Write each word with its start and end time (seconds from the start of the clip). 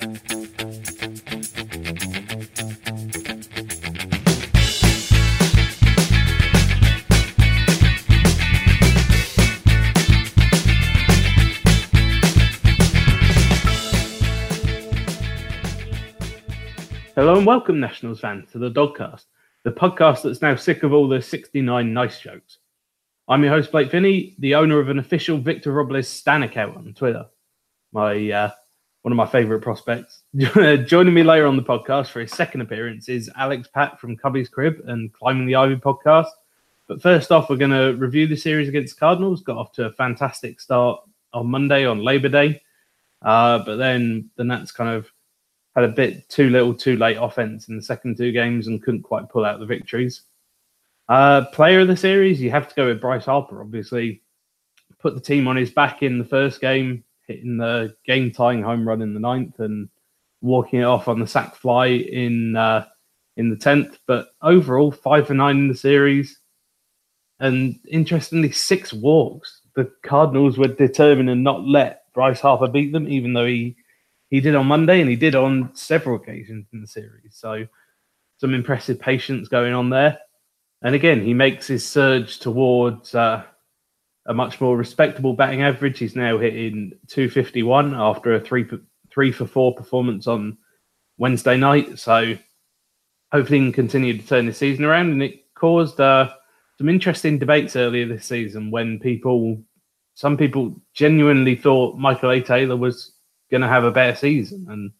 Hello 0.00 0.10
and 17.36 17.44
welcome, 17.44 17.80
Nationals 17.80 18.20
fans, 18.20 18.52
to 18.52 18.58
the 18.58 18.70
Dogcast, 18.70 19.24
the 19.64 19.72
podcast 19.72 20.22
that's 20.22 20.40
now 20.40 20.54
sick 20.54 20.84
of 20.84 20.92
all 20.92 21.08
the 21.08 21.20
69 21.20 21.92
nice 21.92 22.20
jokes. 22.20 22.58
I'm 23.26 23.42
your 23.42 23.52
host, 23.52 23.72
Blake 23.72 23.90
Finney, 23.90 24.36
the 24.38 24.54
owner 24.54 24.78
of 24.78 24.90
an 24.90 25.00
official 25.00 25.38
Victor 25.38 25.72
Robles 25.72 26.06
Stan 26.06 26.44
account 26.44 26.76
on 26.76 26.94
Twitter. 26.94 27.26
My 27.90 28.30
uh, 28.30 28.50
one 29.08 29.12
of 29.12 29.32
my 29.32 29.40
favourite 29.40 29.62
prospects. 29.62 30.20
Joining 30.36 31.14
me 31.14 31.22
later 31.22 31.46
on 31.46 31.56
the 31.56 31.62
podcast 31.62 32.08
for 32.08 32.20
his 32.20 32.30
second 32.30 32.60
appearance 32.60 33.08
is 33.08 33.30
Alex 33.36 33.66
Pat 33.72 33.98
from 33.98 34.18
Cubbies 34.18 34.50
Crib 34.50 34.82
and 34.86 35.10
Climbing 35.14 35.46
the 35.46 35.54
Ivy 35.54 35.76
podcast. 35.76 36.28
But 36.88 37.00
first 37.00 37.32
off, 37.32 37.48
we're 37.48 37.56
going 37.56 37.70
to 37.70 37.94
review 37.98 38.26
the 38.26 38.36
series 38.36 38.68
against 38.68 39.00
Cardinals. 39.00 39.40
Got 39.40 39.56
off 39.56 39.72
to 39.72 39.86
a 39.86 39.92
fantastic 39.92 40.60
start 40.60 41.00
on 41.32 41.46
Monday 41.46 41.86
on 41.86 42.04
Labor 42.04 42.28
Day, 42.28 42.60
uh, 43.22 43.60
but 43.60 43.76
then 43.76 44.28
the 44.36 44.44
Nats 44.44 44.72
kind 44.72 44.90
of 44.90 45.10
had 45.74 45.84
a 45.84 45.88
bit 45.88 46.28
too 46.28 46.50
little, 46.50 46.74
too 46.74 46.98
late 46.98 47.16
offense 47.16 47.68
in 47.68 47.76
the 47.76 47.82
second 47.82 48.18
two 48.18 48.30
games 48.30 48.66
and 48.66 48.82
couldn't 48.82 49.04
quite 49.04 49.30
pull 49.30 49.46
out 49.46 49.58
the 49.58 49.64
victories. 49.64 50.20
Uh, 51.08 51.46
player 51.46 51.80
of 51.80 51.88
the 51.88 51.96
series, 51.96 52.42
you 52.42 52.50
have 52.50 52.68
to 52.68 52.74
go 52.74 52.88
with 52.88 53.00
Bryce 53.00 53.24
Harper. 53.24 53.62
Obviously, 53.62 54.20
put 54.98 55.14
the 55.14 55.20
team 55.22 55.48
on 55.48 55.56
his 55.56 55.70
back 55.70 56.02
in 56.02 56.18
the 56.18 56.26
first 56.26 56.60
game, 56.60 57.04
hitting 57.28 57.58
the 57.58 57.94
game 58.04 58.32
tying 58.32 58.62
home 58.62 58.88
run 58.88 59.02
in 59.02 59.14
the 59.14 59.20
ninth 59.20 59.60
and 59.60 59.88
walking 60.40 60.80
it 60.80 60.84
off 60.84 61.08
on 61.08 61.20
the 61.20 61.26
sac 61.26 61.54
fly 61.54 61.86
in 61.86 62.56
uh, 62.56 62.86
in 63.36 63.50
the 63.50 63.56
tenth. 63.56 63.98
But 64.06 64.30
overall, 64.42 64.90
five 64.90 65.26
for 65.26 65.34
nine 65.34 65.58
in 65.58 65.68
the 65.68 65.76
series, 65.76 66.40
and 67.38 67.78
interestingly, 67.88 68.50
six 68.50 68.92
walks. 68.92 69.60
The 69.76 69.92
Cardinals 70.02 70.58
were 70.58 70.68
determined 70.68 71.28
to 71.28 71.36
not 71.36 71.64
let 71.64 72.12
Bryce 72.12 72.40
Harper 72.40 72.66
beat 72.66 72.92
them, 72.92 73.08
even 73.08 73.32
though 73.32 73.46
he 73.46 73.76
he 74.30 74.40
did 74.40 74.54
on 74.54 74.66
Monday 74.66 75.00
and 75.00 75.08
he 75.08 75.16
did 75.16 75.34
on 75.34 75.74
several 75.74 76.16
occasions 76.16 76.66
in 76.72 76.80
the 76.80 76.86
series. 76.86 77.34
So 77.34 77.66
some 78.38 78.54
impressive 78.54 79.00
patience 79.00 79.48
going 79.48 79.72
on 79.72 79.90
there. 79.90 80.18
And 80.82 80.94
again, 80.94 81.24
he 81.24 81.34
makes 81.34 81.66
his 81.66 81.86
surge 81.86 82.38
towards 82.38 83.14
uh, 83.14 83.44
a 84.28 84.34
much 84.34 84.60
more 84.60 84.76
respectable 84.76 85.32
batting 85.32 85.62
average. 85.62 85.98
He's 85.98 86.14
now 86.14 86.38
hitting 86.38 86.92
251 87.08 87.94
after 87.94 88.34
a 88.34 88.40
three 88.40 88.66
three 89.10 89.32
for 89.32 89.46
four 89.46 89.74
performance 89.74 90.26
on 90.26 90.58
Wednesday 91.16 91.56
night. 91.56 91.98
So 91.98 92.36
hopefully, 93.32 93.58
he 93.58 93.64
can 93.64 93.72
continue 93.72 94.16
to 94.16 94.26
turn 94.26 94.46
the 94.46 94.52
season 94.52 94.84
around. 94.84 95.10
And 95.10 95.22
it 95.22 95.52
caused 95.54 96.00
uh, 96.00 96.30
some 96.76 96.88
interesting 96.88 97.38
debates 97.38 97.74
earlier 97.74 98.06
this 98.06 98.26
season 98.26 98.70
when 98.70 99.00
people, 99.00 99.60
some 100.14 100.36
people 100.36 100.80
genuinely 100.94 101.56
thought 101.56 101.98
Michael 101.98 102.30
A. 102.30 102.40
Taylor 102.40 102.76
was 102.76 103.14
going 103.50 103.62
to 103.62 103.68
have 103.68 103.84
a 103.84 103.90
better 103.90 104.14
season. 104.14 104.66
And 104.68 104.92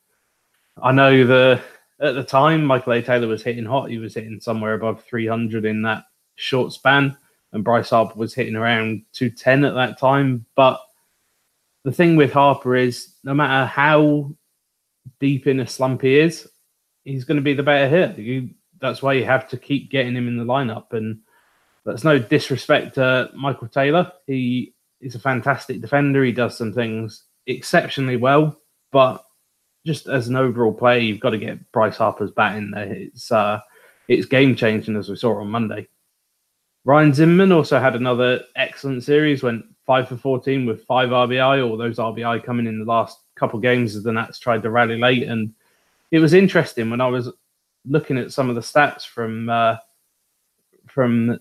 I 0.83 0.91
know 0.93 1.25
the 1.25 1.62
at 2.01 2.15
the 2.15 2.25
time 2.25 2.65
Michael 2.65 2.95
A. 2.95 3.03
Taylor 3.03 3.29
was 3.29 3.43
hitting 3.43 3.65
hot. 3.65 3.91
He 3.91 3.99
was 3.99 4.15
hitting 4.15 4.41
somewhere 4.41 4.75
above 4.75 5.05
300 5.05 5.65
in 5.65 5.83
that 5.83 6.05
short 6.37 6.73
span, 6.73 7.17
and 7.52 7.64
Bryce 7.64 7.91
Harper 7.91 8.18
was 8.18 8.34
hitting 8.34 8.56
around 8.56 9.02
210 9.12 9.64
at 9.64 9.74
that 9.74 9.98
time. 9.98 10.44
But 10.54 10.80
the 11.84 11.92
thing 11.92 12.16
with 12.16 12.32
Harper 12.32 12.77
is, 12.77 13.14
no 13.24 13.34
matter 13.34 13.66
how 13.66 14.34
deep 15.20 15.46
in 15.46 15.60
a 15.60 15.66
slump 15.66 16.02
he 16.02 16.19
is, 16.19 16.48
he's 17.04 17.24
going 17.24 17.36
to 17.36 17.42
be 17.42 17.54
the 17.54 17.62
better 17.62 17.88
hitter. 17.88 18.20
You, 18.20 18.50
that's 18.80 19.02
why 19.02 19.14
you 19.14 19.24
have 19.24 19.48
to 19.48 19.56
keep 19.56 19.91
getting 19.91 20.14
him 20.14 20.28
in 20.28 20.36
the 20.36 20.44
lineup. 20.44 20.92
And 20.92 21.20
that's 21.84 22.04
no 22.04 22.19
disrespect 22.19 22.94
to 22.97 23.31
Michael 23.34 23.69
Taylor. 23.69 24.12
He 24.26 24.75
is 25.00 25.14
a 25.14 25.20
fantastic 25.20 25.81
defender. 25.81 26.22
He 26.25 26.32
does 26.32 26.56
some 26.56 26.72
things 26.72 27.25
exceptionally 27.47 28.16
well, 28.16 28.60
but 28.92 29.25
just 29.87 30.06
as 30.06 30.28
an 30.28 30.37
overall 30.37 30.72
player, 30.72 31.00
you've 31.00 31.20
got 31.20 31.31
to 31.31 31.38
get 31.38 31.72
Bryce 31.72 31.97
Harper's 31.97 32.31
bat 32.31 32.56
in 32.56 32.70
there. 32.70 32.92
It's 32.92 33.32
uh, 33.32 33.60
it's 34.06 34.26
game 34.26 34.54
changing 34.54 34.97
as 34.97 35.08
we 35.08 35.16
saw 35.16 35.41
on 35.41 35.48
Monday. 35.48 35.88
Ryan 36.88 37.12
Zimmerman 37.12 37.53
also 37.53 37.78
had 37.78 37.94
another 37.94 38.44
excellent 38.56 39.04
series, 39.04 39.43
went 39.43 39.62
five 39.84 40.09
for 40.09 40.16
14 40.16 40.65
with 40.65 40.87
five 40.87 41.10
RBI, 41.10 41.62
all 41.62 41.76
those 41.76 41.99
RBI 41.99 42.43
coming 42.43 42.66
in 42.66 42.78
the 42.78 42.87
last 42.87 43.19
couple 43.34 43.59
games 43.60 43.94
as 43.94 44.04
the 44.04 44.10
Nats 44.10 44.38
tried 44.38 44.62
to 44.62 44.71
rally 44.71 44.97
late. 44.97 45.25
And 45.25 45.53
it 46.12 46.19
was 46.19 46.32
interesting 46.32 46.88
when 46.88 47.03
I 47.03 47.09
was 47.09 47.31
looking 47.84 48.16
at 48.16 48.32
some 48.32 48.49
of 48.49 48.54
the 48.54 48.62
stats 48.62 49.06
from 49.06 49.50
uh, 49.50 49.76
from 50.87 51.38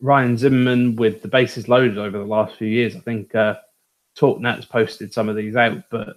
Ryan 0.00 0.38
Zimmerman 0.38 0.96
with 0.96 1.20
the 1.20 1.28
bases 1.28 1.68
loaded 1.68 1.98
over 1.98 2.16
the 2.16 2.24
last 2.24 2.56
few 2.56 2.68
years. 2.68 2.96
I 2.96 3.00
think 3.00 3.34
uh, 3.34 3.56
Talk 4.14 4.40
Nats 4.40 4.64
posted 4.64 5.12
some 5.12 5.28
of 5.28 5.36
these 5.36 5.56
out, 5.56 5.82
but 5.90 6.16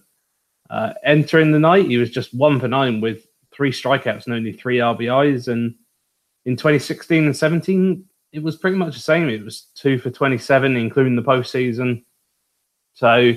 uh, 0.69 0.94
entering 1.03 1.51
the 1.51 1.59
night, 1.59 1.88
he 1.88 1.97
was 1.97 2.11
just 2.11 2.34
one 2.34 2.61
for 2.61 2.69
nine 2.69 3.01
with 3.01 3.28
three 3.51 3.73
strikeouts 3.73 4.23
and 4.25 4.35
only 4.35 4.53
three 4.53 4.78
RBIs. 4.78 5.50
And 5.50 5.75
in 6.46 6.56
2016 6.56 7.25
and 7.25 7.35
17, 7.35 8.06
it 8.31 8.44
was 8.44 8.56
pretty 8.56 8.78
much 8.78 8.95
the 8.95 9.01
same. 9.01 9.29
It 9.29 9.44
was 9.44 9.67
two 9.75 9.97
for 9.97 10.09
27, 10.09 10.75
including 10.75 11.16
the 11.16 11.22
postseason. 11.23 12.03
So 12.94 13.34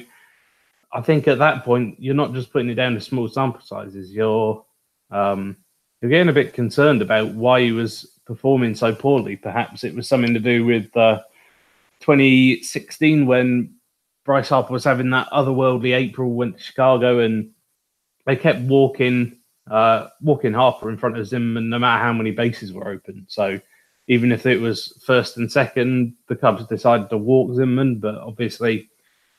I 0.93 1.01
think 1.01 1.29
at 1.29 1.39
that 1.39 1.65
point, 1.65 1.97
you're 1.99 2.15
not 2.15 2.35
just 2.35 2.53
putting 2.53 2.69
it 2.69 2.75
down 2.75 2.95
to 2.95 3.01
small 3.01 3.29
sample 3.29 3.63
sizes. 3.63 4.13
You're 4.13 4.65
um, 5.11 5.57
you're 6.01 6.11
getting 6.11 6.29
a 6.29 6.35
bit 6.35 6.53
concerned 6.53 7.01
about 7.01 7.29
why 7.35 7.63
he 7.63 7.73
was 7.73 8.19
performing 8.27 8.75
so 8.75 8.95
poorly. 8.95 9.37
Perhaps 9.37 9.85
it 9.85 9.95
was 9.95 10.09
something 10.09 10.35
to 10.35 10.41
do 10.41 10.65
with 10.65 10.95
uh, 10.97 11.21
2016 12.01 13.27
when 13.27 13.75
Bryce 14.25 14.49
Harper 14.49 14.73
was 14.73 14.85
having 14.85 15.11
that 15.11 15.29
otherworldly 15.31 15.95
April, 15.95 16.33
went 16.33 16.57
to 16.57 16.63
Chicago, 16.63 17.21
and 17.21 17.51
they 18.27 18.37
kept 18.37 18.61
walking, 18.63 19.39
uh, 19.71 20.09
walking 20.21 20.53
Harper 20.53 20.91
in 20.91 20.99
front 20.99 21.19
of 21.19 21.27
Zimmerman, 21.27 21.69
no 21.69 21.79
matter 21.79 22.03
how 22.03 22.13
many 22.13 22.31
bases 22.31 22.73
were 22.73 22.89
open. 22.89 23.27
So 23.29 23.61
even 24.09 24.33
if 24.33 24.47
it 24.47 24.61
was 24.61 25.01
first 25.05 25.37
and 25.37 25.51
second, 25.51 26.15
the 26.29 26.37
Cubs 26.37 26.67
decided 26.67 27.09
to 27.11 27.19
walk 27.19 27.55
Zimmerman, 27.55 27.99
but 27.99 28.17
obviously 28.17 28.89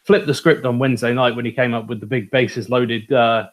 flipped 0.04 0.28
the 0.28 0.34
script 0.34 0.66
on 0.66 0.80
Wednesday 0.80 1.14
night 1.14 1.36
when 1.36 1.46
he 1.46 1.52
came 1.52 1.74
up 1.74 1.88
with 1.88 2.00
the 2.00 2.06
big 2.06 2.32
bases 2.32 2.70
loaded 2.70 3.12
uh, 3.12 3.50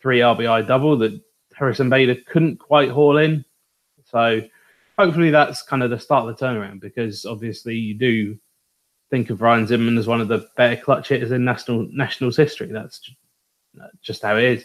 three 0.00 0.20
RBI 0.20 0.66
double 0.66 0.96
that 0.98 1.18
Harrison 1.54 1.88
Bader 1.88 2.16
couldn't 2.26 2.58
quite 2.58 2.90
haul 2.90 3.18
in. 3.18 3.44
So 4.04 4.42
hopefully 4.98 5.30
that's 5.30 5.62
kind 5.62 5.82
of 5.82 5.90
the 5.90 5.98
start 5.98 6.28
of 6.28 6.36
the 6.36 6.44
turnaround 6.44 6.80
because 6.80 7.24
obviously 7.24 7.76
you 7.76 7.94
do 7.94 8.38
think 9.10 9.30
of 9.30 9.42
Ryan 9.42 9.66
Zimmerman 9.66 9.98
as 9.98 10.06
one 10.06 10.20
of 10.20 10.28
the 10.28 10.48
better 10.56 10.80
clutch 10.80 11.08
hitters 11.08 11.30
in 11.30 11.44
national 11.44 11.88
nationals 11.90 12.36
history. 12.36 12.68
That's 12.68 13.00
just 14.02 14.22
how 14.22 14.36
it 14.36 14.44
is. 14.44 14.64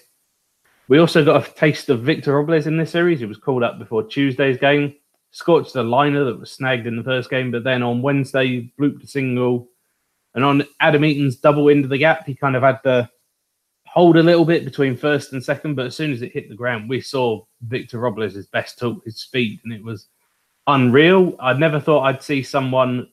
We 0.88 0.98
also 0.98 1.24
got 1.24 1.48
a 1.48 1.54
taste 1.54 1.90
of 1.90 2.02
Victor 2.02 2.34
Robles 2.34 2.66
in 2.66 2.78
this 2.78 2.92
series. 2.92 3.20
He 3.20 3.26
was 3.26 3.38
called 3.38 3.64
up 3.64 3.78
before 3.78 4.04
Tuesday's 4.04 4.58
game, 4.58 4.96
scorched 5.32 5.76
a 5.76 5.84
liner 5.84 6.24
that 6.26 6.40
was 6.40 6.52
snagged 6.52 6.88
in 6.88 6.96
the 6.96 7.04
first 7.04 7.30
game, 7.30 7.52
but 7.52 7.64
then 7.64 7.84
on 7.84 8.02
Wednesday, 8.02 8.72
blooped 8.80 9.04
a 9.04 9.08
single. 9.08 9.68
And 10.36 10.44
on 10.44 10.64
Adam 10.80 11.04
Eaton's 11.04 11.38
double 11.38 11.70
into 11.70 11.88
the 11.88 11.98
gap, 11.98 12.26
he 12.26 12.36
kind 12.36 12.56
of 12.56 12.64
had 12.64 12.82
to 12.84 13.10
hold 13.86 14.18
a 14.18 14.24
little 14.24 14.46
bit 14.46 14.66
between 14.66 14.96
first 14.96 15.34
and 15.34 15.44
second, 15.44 15.76
but 15.76 15.88
as 15.88 15.96
soon 15.96 16.12
as 16.12 16.22
it 16.22 16.32
hit 16.32 16.48
the 16.48 16.56
ground, 16.56 16.88
we 16.88 17.02
saw 17.02 17.44
Victor 17.62 18.00
Robles' 18.00 18.46
best 18.48 18.78
tool, 18.78 19.02
his 19.04 19.18
speed, 19.18 19.60
and 19.64 19.74
it 19.74 19.84
was 19.84 20.08
unreal. 20.68 21.36
I 21.40 21.54
never 21.54 21.80
thought 21.80 22.04
I'd 22.04 22.22
see 22.22 22.44
someone 22.44 23.10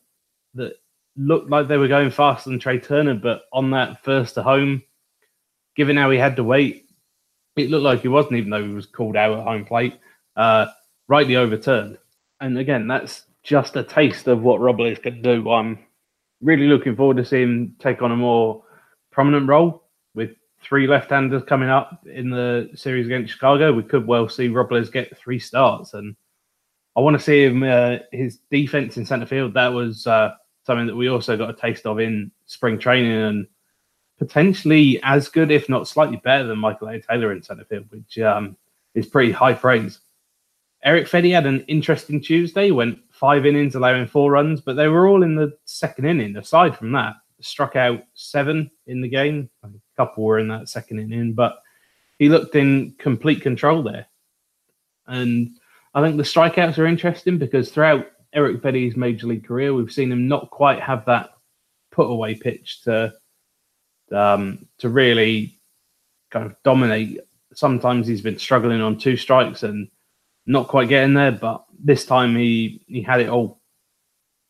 that 0.54 0.74
looked 1.16 1.48
like 1.48 1.66
they 1.66 1.78
were 1.78 1.88
going 1.88 2.10
faster 2.10 2.50
than 2.50 2.58
Trea 2.58 2.78
Turner, 2.78 3.14
but 3.14 3.44
on 3.52 3.70
that 3.70 4.04
first 4.04 4.34
to 4.34 4.42
home, 4.42 4.82
given 5.76 5.96
how 5.96 6.10
he 6.10 6.18
had 6.18 6.36
to 6.36 6.44
wait, 6.44 6.90
it 7.56 7.70
looked 7.70 7.84
like 7.84 8.02
he 8.02 8.08
wasn't, 8.08 8.36
even 8.36 8.50
though 8.50 8.62
he 8.62 8.74
was 8.74 8.86
called 8.86 9.16
out 9.16 9.38
at 9.38 9.44
home 9.44 9.64
plate, 9.64 9.98
uh, 10.36 10.66
rightly 11.08 11.36
overturned. 11.36 11.96
And 12.40 12.58
again, 12.58 12.86
that's 12.86 13.24
just 13.42 13.76
a 13.76 13.82
taste 13.82 14.26
of 14.26 14.42
what 14.42 14.60
Robles 14.60 14.98
can 14.98 15.22
do. 15.22 15.50
I'm 15.50 15.78
really 16.42 16.66
looking 16.66 16.96
forward 16.96 17.16
to 17.18 17.24
seeing 17.24 17.42
him 17.42 17.76
take 17.78 18.02
on 18.02 18.12
a 18.12 18.16
more 18.16 18.62
prominent 19.10 19.48
role 19.48 19.84
with 20.14 20.30
three 20.60 20.86
left-handers 20.86 21.44
coming 21.44 21.68
up 21.68 22.04
in 22.06 22.30
the 22.30 22.70
series 22.74 23.06
against 23.06 23.32
Chicago. 23.32 23.72
We 23.72 23.82
could 23.82 24.06
well 24.06 24.28
see 24.28 24.48
Robles 24.48 24.90
get 24.90 25.16
three 25.16 25.38
starts, 25.38 25.94
and 25.94 26.16
I 26.96 27.00
want 27.00 27.16
to 27.16 27.22
see 27.22 27.44
him 27.44 27.62
uh, 27.62 27.98
his 28.12 28.38
defense 28.50 28.96
in 28.96 29.06
centre 29.06 29.26
field. 29.26 29.54
That 29.54 29.68
was 29.68 30.06
uh, 30.06 30.32
something 30.64 30.86
that 30.86 30.96
we 30.96 31.08
also 31.08 31.36
got 31.36 31.50
a 31.50 31.54
taste 31.54 31.86
of 31.86 32.00
in 32.00 32.30
spring 32.46 32.78
training 32.78 33.12
and 33.12 33.46
potentially 34.18 35.00
as 35.02 35.28
good, 35.28 35.50
if 35.50 35.68
not 35.68 35.88
slightly 35.88 36.16
better 36.24 36.44
than 36.44 36.58
Michael 36.58 36.88
A. 36.88 37.00
Taylor 37.00 37.32
in 37.32 37.42
centre 37.42 37.64
field, 37.64 37.86
which 37.90 38.18
um, 38.18 38.56
is 38.94 39.06
pretty 39.06 39.30
high 39.30 39.54
praise. 39.54 40.00
Erick 40.86 41.08
Fedde 41.08 41.34
had 41.34 41.46
an 41.46 41.62
interesting 41.62 42.20
Tuesday, 42.20 42.70
went 42.70 43.00
five 43.10 43.44
innings, 43.44 43.74
allowing 43.74 44.06
four 44.06 44.30
runs, 44.30 44.60
but 44.60 44.76
they 44.76 44.86
were 44.86 45.08
all 45.08 45.24
in 45.24 45.34
the 45.34 45.52
second 45.64 46.04
inning. 46.04 46.36
Aside 46.36 46.78
from 46.78 46.92
that, 46.92 47.16
struck 47.40 47.74
out 47.74 48.04
seven 48.14 48.70
in 48.86 49.00
the 49.00 49.08
game. 49.08 49.50
A 49.64 49.68
couple 49.96 50.22
were 50.22 50.38
in 50.38 50.46
that 50.46 50.68
second 50.68 51.00
inning, 51.00 51.32
but 51.32 51.58
he 52.20 52.28
looked 52.28 52.54
in 52.54 52.94
complete 52.98 53.42
control 53.42 53.82
there. 53.82 54.06
And 55.08 55.58
I 55.92 56.02
think 56.02 56.18
the 56.18 56.22
strikeouts 56.22 56.78
are 56.78 56.86
interesting 56.86 57.36
because 57.36 57.72
throughout 57.72 58.06
Erick 58.32 58.62
Fedde's 58.62 58.96
major 58.96 59.26
league 59.26 59.44
career, 59.44 59.74
we've 59.74 59.92
seen 59.92 60.12
him 60.12 60.28
not 60.28 60.50
quite 60.50 60.80
have 60.80 61.04
that 61.06 61.30
put 61.90 62.08
away 62.08 62.36
pitch 62.36 62.82
to 62.82 63.12
um, 64.12 64.68
to 64.78 64.88
really 64.88 65.58
kind 66.30 66.46
of 66.46 66.54
dominate. 66.62 67.22
Sometimes 67.54 68.06
he's 68.06 68.20
been 68.20 68.38
struggling 68.38 68.80
on 68.80 68.98
two 68.98 69.16
strikes 69.16 69.64
and 69.64 69.88
not 70.46 70.68
quite 70.68 70.88
getting 70.88 71.14
there, 71.14 71.32
but 71.32 71.64
this 71.78 72.06
time 72.06 72.36
he 72.36 72.82
he 72.86 73.02
had 73.02 73.20
it 73.20 73.28
all. 73.28 73.60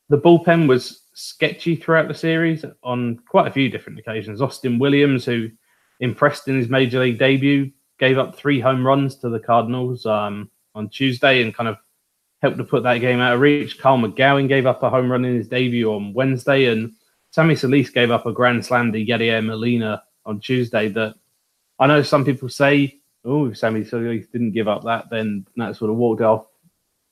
The 0.08 0.18
bullpen 0.18 0.68
was 0.68 1.02
sketchy 1.14 1.76
throughout 1.76 2.08
the 2.08 2.14
series 2.14 2.64
on 2.82 3.18
quite 3.28 3.48
a 3.48 3.52
few 3.52 3.68
different 3.68 3.98
occasions. 3.98 4.40
Austin 4.40 4.78
Williams, 4.78 5.24
who 5.24 5.50
impressed 6.00 6.46
in 6.48 6.56
his 6.56 6.68
major 6.68 7.00
league 7.00 7.18
debut, 7.18 7.72
gave 7.98 8.18
up 8.18 8.36
three 8.36 8.60
home 8.60 8.86
runs 8.86 9.16
to 9.16 9.30
the 9.30 9.40
Cardinals 9.40 10.04
um, 10.06 10.50
on 10.74 10.88
Tuesday 10.90 11.42
and 11.42 11.54
kind 11.54 11.68
of 11.68 11.78
helped 12.42 12.58
to 12.58 12.64
put 12.64 12.82
that 12.82 12.98
game 12.98 13.18
out 13.18 13.34
of 13.34 13.40
reach. 13.40 13.78
Kyle 13.78 13.96
McGowan 13.96 14.46
gave 14.46 14.66
up 14.66 14.82
a 14.82 14.90
home 14.90 15.10
run 15.10 15.24
in 15.24 15.34
his 15.34 15.48
debut 15.48 15.90
on 15.90 16.12
Wednesday, 16.12 16.66
and 16.66 16.92
Sammy 17.30 17.56
Solis 17.56 17.90
gave 17.90 18.10
up 18.10 18.26
a 18.26 18.32
grand 18.32 18.64
slam 18.64 18.92
to 18.92 19.04
Yadier 19.04 19.44
Molina 19.44 20.02
on 20.26 20.40
Tuesday. 20.40 20.88
That 20.88 21.14
I 21.78 21.86
know 21.86 22.02
some 22.02 22.24
people 22.24 22.48
say, 22.48 23.00
"Oh, 23.26 23.52
Sammy 23.52 23.84
Solis 23.84 24.26
didn't 24.28 24.52
give 24.52 24.68
up 24.68 24.84
that, 24.84 25.10
then 25.10 25.46
that 25.56 25.76
sort 25.76 25.90
of 25.90 25.96
walked 25.96 26.22
off." 26.22 26.46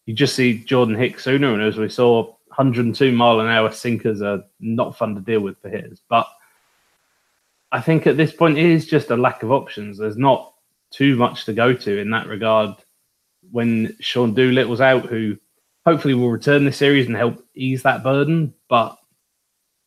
You 0.07 0.15
just 0.15 0.35
see 0.35 0.59
Jordan 0.59 0.95
Hicks 0.95 1.25
sooner, 1.25 1.53
and 1.53 1.63
as 1.63 1.79
we 1.79 1.89
saw, 1.89 2.35
102 2.49 3.13
mile 3.13 3.41
an 3.41 3.49
hour 3.49 3.71
sinkers 3.71 4.23
are 4.23 4.45
not 4.61 4.97
fun 4.97 5.15
to 5.15 5.21
deal 5.21 5.41
with 5.41 5.59
for 5.61 5.69
hitters. 5.69 6.01
But 6.09 6.29
I 7.73 7.81
think 7.81 8.07
at 8.07 8.17
this 8.17 8.33
point 8.33 8.59
it 8.59 8.65
is 8.65 8.87
just 8.87 9.11
a 9.11 9.17
lack 9.17 9.43
of 9.43 9.51
options. 9.51 9.99
There's 9.99 10.17
not 10.17 10.55
too 10.91 11.17
much 11.17 11.45
to 11.47 11.53
go 11.53 11.73
to 11.73 11.99
in 11.99 12.11
that 12.11 12.29
regard. 12.29 12.77
When 13.51 13.97
Sean 14.01 14.33
Doolittle's 14.35 14.81
out, 14.81 15.07
who 15.07 15.37
hopefully 15.85 16.15
will 16.15 16.31
return 16.31 16.65
this 16.65 16.77
series 16.77 17.07
and 17.07 17.17
help 17.17 17.45
ease 17.55 17.83
that 17.83 18.03
burden, 18.03 18.55
but 18.69 18.97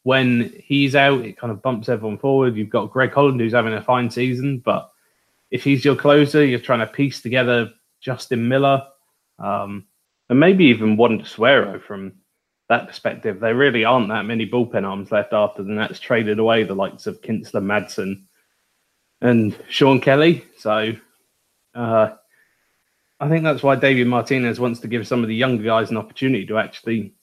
when 0.03 0.53
he's 0.63 0.95
out, 0.95 1.25
it 1.25 1.37
kind 1.37 1.51
of 1.51 1.61
bumps 1.61 1.89
everyone 1.89 2.17
forward. 2.17 2.55
You've 2.55 2.69
got 2.69 2.91
Greg 2.91 3.13
Holland, 3.13 3.39
who's 3.39 3.53
having 3.53 3.73
a 3.73 3.81
fine 3.81 4.09
season, 4.09 4.59
but 4.59 4.91
if 5.51 5.63
he's 5.63 5.85
your 5.85 5.95
closer, 5.95 6.45
you're 6.45 6.59
trying 6.59 6.79
to 6.79 6.87
piece 6.87 7.21
together 7.21 7.71
Justin 8.01 8.47
Miller, 8.47 8.85
um, 9.39 9.85
and 10.29 10.39
maybe 10.39 10.65
even 10.65 10.97
Wander 10.97 11.25
Suero 11.25 11.81
from 11.81 12.13
that 12.69 12.87
perspective, 12.87 13.39
there 13.39 13.55
really 13.55 13.85
aren't 13.85 14.09
that 14.09 14.25
many 14.25 14.47
bullpen 14.47 14.83
arms 14.83 15.11
left 15.11 15.33
after 15.33 15.63
the 15.63 15.71
Nats 15.71 15.99
traded 15.99 16.39
away 16.39 16.63
the 16.63 16.75
likes 16.75 17.07
of 17.07 17.21
Kintzler, 17.21 17.63
Madson, 17.63 18.23
and 19.21 19.57
Shawn 19.69 20.01
Kelley. 20.01 20.43
So 20.57 20.93
uh, 21.73 22.09
I 23.19 23.29
think 23.29 23.43
that's 23.43 23.63
why 23.63 23.75
David 23.75 24.07
Martinez 24.07 24.59
wants 24.59 24.81
to 24.81 24.87
give 24.87 25.07
some 25.07 25.21
of 25.21 25.29
the 25.29 25.35
younger 25.35 25.63
guys 25.63 25.89
an 25.91 25.97
opportunity 25.97 26.45
to 26.47 26.57
actually 26.57 27.13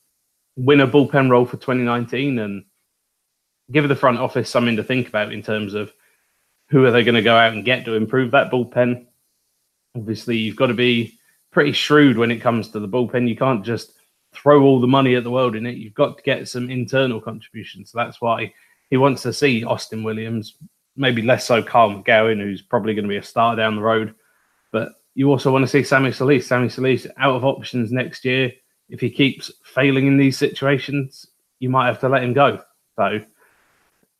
win 0.57 0.81
a 0.81 0.89
bullpen 0.89 1.31
role 1.31 1.45
for 1.45 1.57
2019 1.57 2.39
and 2.39 2.65
give 3.71 3.89
the 3.89 3.97
front 3.97 4.19
office 4.19 4.49
something 4.49 4.77
to 4.77 4.85
think 4.85 5.09
about 5.09 5.33
in 5.33 5.43
terms 5.43 5.75
of 5.75 5.93
who 6.75 6.85
are 6.85 6.91
they 6.91 7.05
going 7.05 7.15
to 7.15 7.23
go 7.23 7.37
out 7.37 7.53
and 7.53 7.65
get 7.65 7.85
to 7.85 7.95
improve 7.95 8.33
that 8.33 8.51
bullpen. 8.51 9.07
Obviously, 9.97 10.37
you've 10.37 10.57
got 10.57 10.67
to 10.67 10.75
be 10.75 11.17
pretty 11.53 11.71
shrewd 11.71 12.19
when 12.19 12.33
it 12.33 12.41
comes 12.41 12.69
to 12.69 12.81
the 12.81 12.89
bullpen. 12.89 13.29
You 13.29 13.37
can't 13.37 13.65
just 13.65 13.93
throw 14.33 14.61
all 14.65 14.81
the 14.81 14.89
money 14.89 15.15
at 15.15 15.23
the 15.23 15.31
world 15.31 15.55
in 15.55 15.67
it. 15.67 15.77
You've 15.77 15.95
got 15.95 16.17
to 16.17 16.23
get 16.25 16.49
some 16.49 16.69
internal 16.69 17.21
contributions. 17.21 17.93
So 17.93 17.99
that's 17.99 18.21
why 18.21 18.53
he 18.91 18.97
wants 18.97 19.23
to 19.23 19.33
see 19.33 19.63
Austin 19.63 20.03
Williams, 20.03 20.57
maybe 20.97 21.23
less 21.23 21.47
so 21.47 21.63
Kyle 21.63 21.91
McGowan, 21.91 22.43
who's 22.43 22.61
probably 22.61 22.93
going 22.93 23.05
to 23.05 23.09
be 23.09 23.19
a 23.19 23.23
star 23.23 23.55
down 23.55 23.77
the 23.77 23.81
road. 23.81 24.13
But 24.73 24.95
you 25.15 25.31
also 25.31 25.53
want 25.53 25.63
to 25.63 25.71
see 25.71 25.85
Sammy 25.85 26.11
Solis. 26.11 26.49
Sammy 26.49 26.69
Solis 26.69 27.07
out 27.19 27.37
of 27.37 27.45
options 27.45 27.93
next 27.93 28.25
year. 28.25 28.51
If 28.89 28.99
he 29.01 29.11
keeps 29.11 29.49
failing 29.63 30.09
in 30.09 30.17
these 30.17 30.37
situations, 30.37 31.25
you 31.61 31.69
might 31.69 31.87
have 31.87 32.01
to 32.01 32.09
let 32.09 32.25
him 32.25 32.33
go. 32.33 32.61
So 32.97 33.21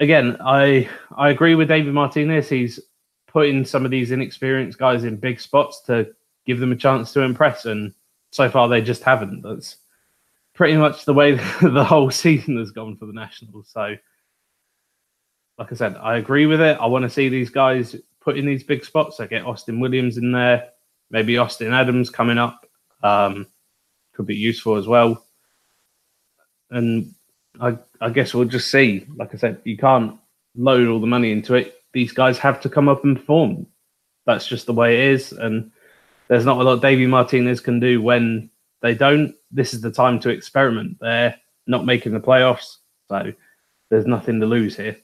again, 0.05 0.37
I 0.41 0.89
I 1.17 1.31
agree 1.31 1.57
with 1.57 1.69
David 1.69 1.93
Martinez. 1.93 2.49
He's 2.49 2.79
putting 3.27 3.65
some 3.65 3.85
of 3.85 3.91
these 3.91 4.13
inexperienced 4.13 4.79
guys 4.79 5.03
in 5.03 5.17
big 5.17 5.41
spots 5.41 5.81
to 5.87 6.15
give 6.47 6.61
them 6.61 6.71
a 6.71 6.77
chance 6.77 7.13
to 7.15 7.23
impress, 7.23 7.65
and 7.65 7.93
so 8.31 8.49
far 8.49 8.69
they 8.69 8.81
just 8.81 9.03
haven't. 9.03 9.43
That's 9.43 9.77
pretty 10.53 10.77
much 10.77 11.05
the 11.05 11.15
way 11.15 11.33
the 11.63 11.85
whole 11.85 12.11
season 12.11 12.57
has 12.59 12.71
gone 12.71 12.97
for 12.97 13.07
the 13.07 13.13
Nationals. 13.13 13.71
So, 13.73 13.97
like 15.59 15.73
I 15.73 15.75
said, 15.75 15.97
I 15.97 16.19
agree 16.19 16.47
with 16.47 16.61
it. 16.61 16.79
I 16.81 16.87
want 16.87 17.03
to 17.03 17.11
see 17.11 17.29
these 17.29 17.51
guys 17.51 17.97
put 18.21 18.39
in 18.39 18.47
these 18.47 18.63
big 18.63 18.85
spots. 18.85 19.19
I 19.19 19.27
get 19.27 19.45
Austin 19.45 19.81
Williams 19.81 20.19
in 20.19 20.31
there, 20.31 20.69
maybe 21.11 21.39
Austin 21.39 21.73
Adams 21.73 22.11
coming 22.11 22.39
up. 22.39 22.67
Um, 23.03 23.47
could 24.13 24.27
be 24.27 24.37
useful 24.37 24.77
as 24.77 24.87
well. 24.87 25.27
And 26.71 27.15
I, 27.61 27.79
I 28.01 28.11
guess 28.11 28.35
we'll 28.35 28.47
just 28.47 28.71
see. 28.71 29.07
Like 29.17 29.35
I 29.35 29.39
said, 29.39 29.61
you 29.65 29.77
can't 29.77 30.19
load 30.57 30.89
all 30.89 31.01
the 31.01 31.07
money 31.07 31.33
into 31.33 31.55
it. 31.55 31.83
These 31.93 32.13
guys 32.13 32.39
have 32.39 32.61
to 32.63 32.69
come 32.69 32.89
up 32.89 33.05
and 33.05 33.17
perform. 33.17 33.67
That's 34.27 34.47
just 34.47 34.67
the 34.67 34.73
way 34.73 34.95
it 34.95 35.13
is. 35.13 35.33
And 35.33 35.71
there's 36.29 36.45
not 36.45 36.61
a 36.61 36.65
lot 36.65 36.83
Davey 36.83 37.07
Martinez 37.07 37.61
can 37.61 37.79
do 37.81 38.03
when 38.03 38.51
they 38.83 38.95
don't, 38.95 39.35
this 39.51 39.75
is 39.75 39.81
the 39.81 39.91
time 39.91 40.19
to 40.21 40.31
experiment. 40.31 40.99
They're 41.01 41.37
not 41.67 41.87
making 41.87 42.13
the 42.13 42.21
playoffs, 42.21 42.79
so 43.09 43.33
there's 43.91 44.07
nothing 44.07 44.41
to 44.41 44.47
lose 44.47 44.77
here. 44.77 44.97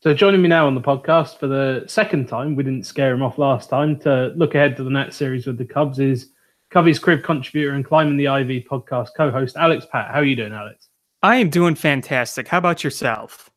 So 0.00 0.14
joining 0.14 0.42
me 0.42 0.48
now 0.48 0.66
on 0.66 0.74
the 0.74 0.80
podcast 0.80 1.38
for 1.38 1.48
the 1.48 1.84
second 1.88 2.28
time, 2.28 2.54
we 2.54 2.62
didn't 2.62 2.86
scare 2.86 3.12
him 3.12 3.22
off 3.22 3.36
last 3.36 3.68
time, 3.68 3.98
to 4.00 4.32
look 4.36 4.54
ahead 4.54 4.76
to 4.76 4.84
the 4.84 4.90
Nats 4.90 5.16
series 5.16 5.46
with 5.46 5.58
the 5.58 5.64
Cubs 5.64 5.98
is 5.98 6.30
Cubbies 6.72 7.00
Crib 7.00 7.24
contributor 7.24 7.74
and 7.74 7.84
Climbing 7.84 8.16
the 8.16 8.28
Ivy 8.28 8.62
podcast 8.62 9.08
co-host 9.16 9.56
Alex 9.56 9.86
Pat. 9.90 10.12
How 10.12 10.20
are 10.20 10.24
you 10.24 10.36
doing, 10.36 10.52
Alex? 10.52 10.87
I 11.22 11.36
am 11.36 11.50
doing 11.50 11.74
fantastic. 11.74 12.46
How 12.46 12.58
about 12.58 12.84
yourself? 12.84 13.50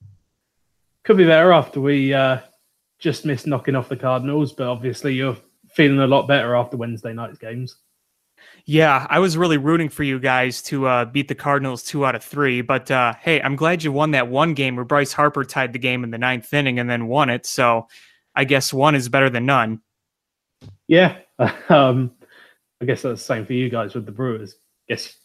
Could 1.03 1.17
be 1.17 1.25
better 1.25 1.51
after 1.51 1.79
we 1.79 2.13
uh, 2.13 2.39
just 2.99 3.25
missed 3.25 3.45
knocking 3.45 3.75
off 3.75 3.89
the 3.89 3.95
Cardinals, 3.95 4.51
but 4.51 4.67
obviously 4.67 5.13
you're 5.13 5.37
feeling 5.69 5.99
a 5.99 6.07
lot 6.07 6.27
better 6.27 6.55
after 6.55 6.77
Wednesday 6.77 7.13
night's 7.13 7.37
games. 7.37 7.77
Yeah, 8.65 9.05
I 9.09 9.19
was 9.19 9.37
really 9.37 9.57
rooting 9.57 9.89
for 9.89 10.03
you 10.03 10.19
guys 10.19 10.61
to 10.63 10.87
uh, 10.87 11.05
beat 11.05 11.27
the 11.27 11.35
Cardinals 11.35 11.83
two 11.83 12.05
out 12.05 12.15
of 12.15 12.23
three. 12.23 12.61
But 12.61 12.89
uh, 12.89 13.13
hey, 13.19 13.41
I'm 13.41 13.55
glad 13.55 13.83
you 13.83 13.91
won 13.91 14.11
that 14.11 14.27
one 14.27 14.53
game 14.53 14.75
where 14.75 14.85
Bryce 14.85 15.13
Harper 15.13 15.43
tied 15.43 15.73
the 15.73 15.79
game 15.79 16.03
in 16.03 16.11
the 16.11 16.17
ninth 16.17 16.51
inning 16.53 16.79
and 16.79 16.89
then 16.89 17.07
won 17.07 17.29
it. 17.29 17.45
So 17.45 17.87
I 18.35 18.43
guess 18.43 18.73
one 18.73 18.95
is 18.95 19.09
better 19.09 19.29
than 19.29 19.45
none. 19.45 19.81
Yeah, 20.87 21.17
um, 21.69 22.11
I 22.81 22.85
guess 22.85 23.03
that's 23.03 23.21
the 23.21 23.25
same 23.25 23.45
for 23.45 23.53
you 23.53 23.69
guys 23.69 23.93
with 23.93 24.05
the 24.05 24.11
Brewers. 24.11 24.55
I 24.55 24.93
Guess 24.93 25.15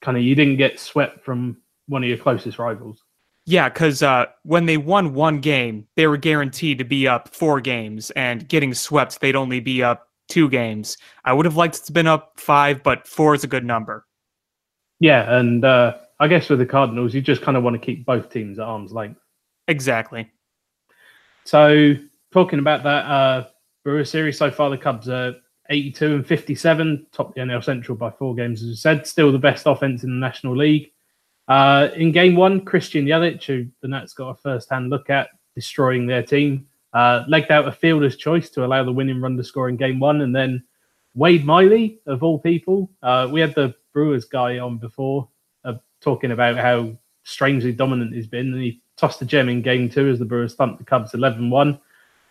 kind 0.00 0.16
of 0.16 0.22
you 0.22 0.34
didn't 0.34 0.56
get 0.56 0.80
swept 0.80 1.24
from 1.24 1.58
one 1.92 2.02
of 2.02 2.08
your 2.08 2.18
closest 2.18 2.58
rivals. 2.58 3.04
Yeah, 3.44 3.68
because 3.68 4.02
uh, 4.02 4.26
when 4.44 4.66
they 4.66 4.76
won 4.76 5.14
one 5.14 5.40
game, 5.40 5.86
they 5.96 6.06
were 6.06 6.16
guaranteed 6.16 6.78
to 6.78 6.84
be 6.84 7.08
up 7.08 7.28
four 7.28 7.60
games, 7.60 8.10
and 8.12 8.48
getting 8.48 8.72
swept, 8.72 9.20
they'd 9.20 9.36
only 9.36 9.60
be 9.60 9.82
up 9.82 10.08
two 10.28 10.48
games. 10.48 10.96
I 11.24 11.32
would 11.32 11.44
have 11.44 11.56
liked 11.56 11.76
it 11.76 11.84
to 11.84 11.92
been 11.92 12.06
up 12.06 12.34
five, 12.36 12.82
but 12.82 13.06
four 13.06 13.34
is 13.34 13.44
a 13.44 13.48
good 13.48 13.64
number. 13.64 14.06
Yeah, 15.00 15.36
and 15.36 15.64
uh, 15.64 15.98
I 16.20 16.28
guess 16.28 16.48
with 16.48 16.60
the 16.60 16.66
Cardinals, 16.66 17.14
you 17.14 17.20
just 17.20 17.42
kind 17.42 17.56
of 17.56 17.64
want 17.64 17.74
to 17.74 17.84
keep 17.84 18.06
both 18.06 18.30
teams 18.30 18.58
at 18.58 18.64
arm's 18.64 18.92
length. 18.92 19.20
Exactly. 19.66 20.30
So, 21.44 21.94
talking 22.32 22.60
about 22.60 22.84
that 22.84 23.04
uh, 23.06 23.46
Brewer 23.84 24.04
series 24.04 24.38
so 24.38 24.52
far, 24.52 24.70
the 24.70 24.78
Cubs 24.78 25.08
are 25.08 25.34
82 25.68 26.14
and 26.14 26.26
57, 26.26 27.06
top 27.12 27.34
the 27.34 27.40
NL 27.40 27.64
Central 27.64 27.98
by 27.98 28.10
four 28.10 28.36
games, 28.36 28.62
as 28.62 28.70
I 28.70 28.74
said. 28.74 29.06
Still 29.08 29.32
the 29.32 29.38
best 29.38 29.66
offense 29.66 30.04
in 30.04 30.10
the 30.10 30.24
National 30.24 30.56
League. 30.56 30.91
Uh, 31.52 31.90
in 31.96 32.12
game 32.12 32.34
one, 32.34 32.64
Christian 32.64 33.04
Yelich, 33.04 33.44
who 33.44 33.66
the 33.82 33.88
Nats 33.88 34.14
got 34.14 34.30
a 34.30 34.34
first 34.34 34.70
hand 34.70 34.88
look 34.88 35.10
at, 35.10 35.28
destroying 35.54 36.06
their 36.06 36.22
team. 36.22 36.66
Uh, 36.94 37.24
legged 37.28 37.50
out 37.50 37.68
a 37.68 37.72
fielder's 37.72 38.16
choice 38.16 38.48
to 38.48 38.64
allow 38.64 38.82
the 38.82 38.92
winning 38.92 39.20
run 39.20 39.36
to 39.36 39.44
score 39.44 39.68
in 39.68 39.76
game 39.76 40.00
one. 40.00 40.22
And 40.22 40.34
then 40.34 40.64
Wade 41.14 41.44
Miley, 41.44 42.00
of 42.06 42.22
all 42.22 42.38
people, 42.38 42.90
uh, 43.02 43.28
we 43.30 43.38
had 43.38 43.54
the 43.54 43.74
Brewers 43.92 44.24
guy 44.24 44.60
on 44.60 44.78
before 44.78 45.28
uh, 45.66 45.74
talking 46.00 46.30
about 46.30 46.56
how 46.56 46.96
strangely 47.24 47.70
dominant 47.70 48.14
he's 48.14 48.26
been. 48.26 48.54
And 48.54 48.62
he 48.62 48.80
tossed 48.96 49.20
a 49.20 49.26
gem 49.26 49.50
in 49.50 49.60
game 49.60 49.90
two 49.90 50.08
as 50.08 50.18
the 50.18 50.24
Brewers 50.24 50.54
thumped 50.54 50.78
the 50.78 50.86
Cubs 50.86 51.12
11 51.12 51.50
1. 51.50 51.78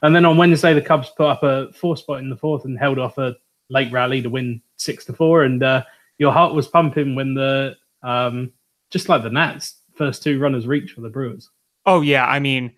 And 0.01 0.15
then 0.15 0.25
on 0.25 0.35
Wednesday, 0.35 0.73
the 0.73 0.81
Cubs 0.81 1.11
put 1.15 1.27
up 1.27 1.43
a 1.43 1.71
four 1.73 1.95
spot 1.95 2.21
in 2.21 2.31
the 2.31 2.37
fourth 2.37 2.65
and 2.65 2.75
held 2.75 2.97
off 2.97 3.19
a 3.19 3.35
late 3.69 3.91
rally 3.91 4.23
to 4.23 4.31
win 4.31 4.63
six 4.77 5.05
to 5.05 5.13
four. 5.13 5.43
And 5.43 5.61
uh, 5.61 5.83
your 6.17 6.31
heart 6.31 6.55
was 6.55 6.67
pumping 6.67 7.13
when 7.13 7.35
the, 7.35 7.77
um, 8.01 8.51
just 8.91 9.09
like 9.09 9.23
the 9.23 9.29
Nats, 9.29 9.77
first 9.95 10.23
two 10.23 10.39
runners 10.39 10.67
reach 10.67 10.91
for 10.91 11.01
the 11.01 11.09
Brewers. 11.09 11.49
Oh, 11.85 12.01
yeah. 12.01 12.25
I 12.25 12.39
mean, 12.39 12.71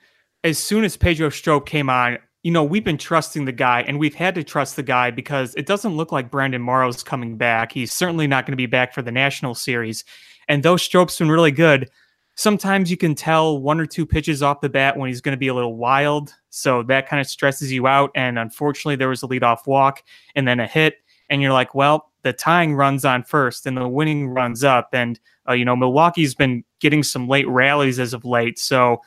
as 0.43 0.57
soon 0.57 0.83
as 0.83 0.95
Pedro 0.95 1.29
Strop 1.29 1.65
came 1.65 1.89
on, 1.89 2.17
you 2.43 2.51
know, 2.51 2.63
we've 2.63 2.83
been 2.83 2.97
trusting 2.97 3.45
the 3.45 3.51
guy 3.51 3.81
and 3.81 3.99
we've 3.99 4.15
had 4.15 4.35
to 4.35 4.43
trust 4.43 4.75
the 4.75 4.83
guy 4.83 5.11
because 5.11 5.55
it 5.55 5.65
doesn't 5.65 5.95
look 5.95 6.11
like 6.11 6.31
Brandon 6.31 6.61
Morrow's 6.61 7.03
coming 7.03 7.37
back. 7.37 7.71
He's 7.71 7.91
certainly 7.91 8.27
not 8.27 8.45
going 8.45 8.51
to 8.53 8.57
be 8.57 8.65
back 8.65 8.93
for 8.93 9.01
the 9.01 9.11
national 9.11 9.55
series. 9.55 10.03
And 10.47 10.63
though 10.63 10.75
Strop's 10.75 11.17
been 11.17 11.31
really 11.31 11.51
good, 11.51 11.89
Sometimes 12.35 12.89
you 12.89 12.97
can 12.97 13.13
tell 13.13 13.59
one 13.59 13.79
or 13.79 13.85
two 13.85 14.05
pitches 14.05 14.41
off 14.41 14.61
the 14.61 14.69
bat 14.69 14.97
when 14.97 15.07
he's 15.07 15.21
going 15.21 15.33
to 15.33 15.39
be 15.39 15.49
a 15.49 15.53
little 15.53 15.75
wild. 15.75 16.33
So 16.49 16.81
that 16.83 17.07
kind 17.07 17.21
of 17.21 17.27
stresses 17.27 17.71
you 17.71 17.85
out. 17.85 18.11
And 18.15 18.39
unfortunately, 18.39 18.95
there 18.95 19.09
was 19.09 19.21
a 19.21 19.27
leadoff 19.27 19.67
walk 19.67 20.03
and 20.35 20.47
then 20.47 20.59
a 20.59 20.65
hit. 20.65 20.95
And 21.29 21.41
you're 21.41 21.53
like, 21.53 21.75
well, 21.75 22.11
the 22.23 22.33
tying 22.33 22.73
runs 22.73 23.05
on 23.05 23.23
first 23.23 23.67
and 23.67 23.77
the 23.77 23.87
winning 23.87 24.29
runs 24.29 24.63
up. 24.63 24.89
And, 24.93 25.19
uh, 25.47 25.53
you 25.53 25.65
know, 25.65 25.75
Milwaukee's 25.75 26.35
been 26.35 26.63
getting 26.79 27.03
some 27.03 27.27
late 27.27 27.47
rallies 27.47 27.99
as 27.99 28.13
of 28.13 28.25
late. 28.25 28.59
So 28.59 29.01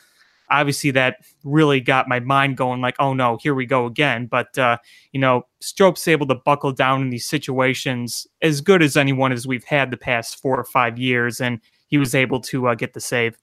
obviously 0.50 0.90
that 0.92 1.18
really 1.44 1.80
got 1.80 2.08
my 2.08 2.20
mind 2.20 2.56
going 2.56 2.80
like, 2.80 2.96
oh 2.98 3.14
no, 3.14 3.36
here 3.36 3.54
we 3.54 3.66
go 3.66 3.86
again. 3.86 4.26
But, 4.26 4.56
uh, 4.58 4.78
you 5.12 5.20
know, 5.20 5.46
Strop's 5.62 6.06
able 6.08 6.26
to 6.28 6.34
buckle 6.34 6.72
down 6.72 7.02
in 7.02 7.10
these 7.10 7.26
situations 7.26 8.26
as 8.42 8.60
good 8.60 8.82
as 8.82 8.96
anyone 8.96 9.32
as 9.32 9.46
we've 9.46 9.64
had 9.64 9.90
the 9.90 9.96
past 9.96 10.40
four 10.40 10.58
or 10.58 10.64
five 10.64 10.98
years. 10.98 11.40
And 11.40 11.60
he 11.88 11.98
was 11.98 12.14
able 12.14 12.40
to 12.40 12.68
uh, 12.68 12.74
get 12.74 12.94
the 12.94 13.00
save. 13.00 13.38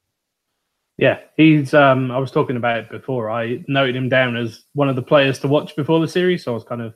Yeah, 0.97 1.19
he's. 1.37 1.73
Um, 1.73 2.11
I 2.11 2.19
was 2.19 2.29
talking 2.29 2.55
about 2.55 2.77
it 2.77 2.89
before. 2.89 3.31
I 3.31 3.63
noted 3.67 3.95
him 3.95 4.09
down 4.09 4.37
as 4.37 4.65
one 4.73 4.89
of 4.89 4.95
the 4.95 5.01
players 5.01 5.39
to 5.39 5.47
watch 5.47 5.75
before 5.75 5.99
the 5.99 6.07
series. 6.07 6.43
So 6.43 6.51
I 6.51 6.53
was 6.53 6.63
kind 6.63 6.81
of 6.81 6.93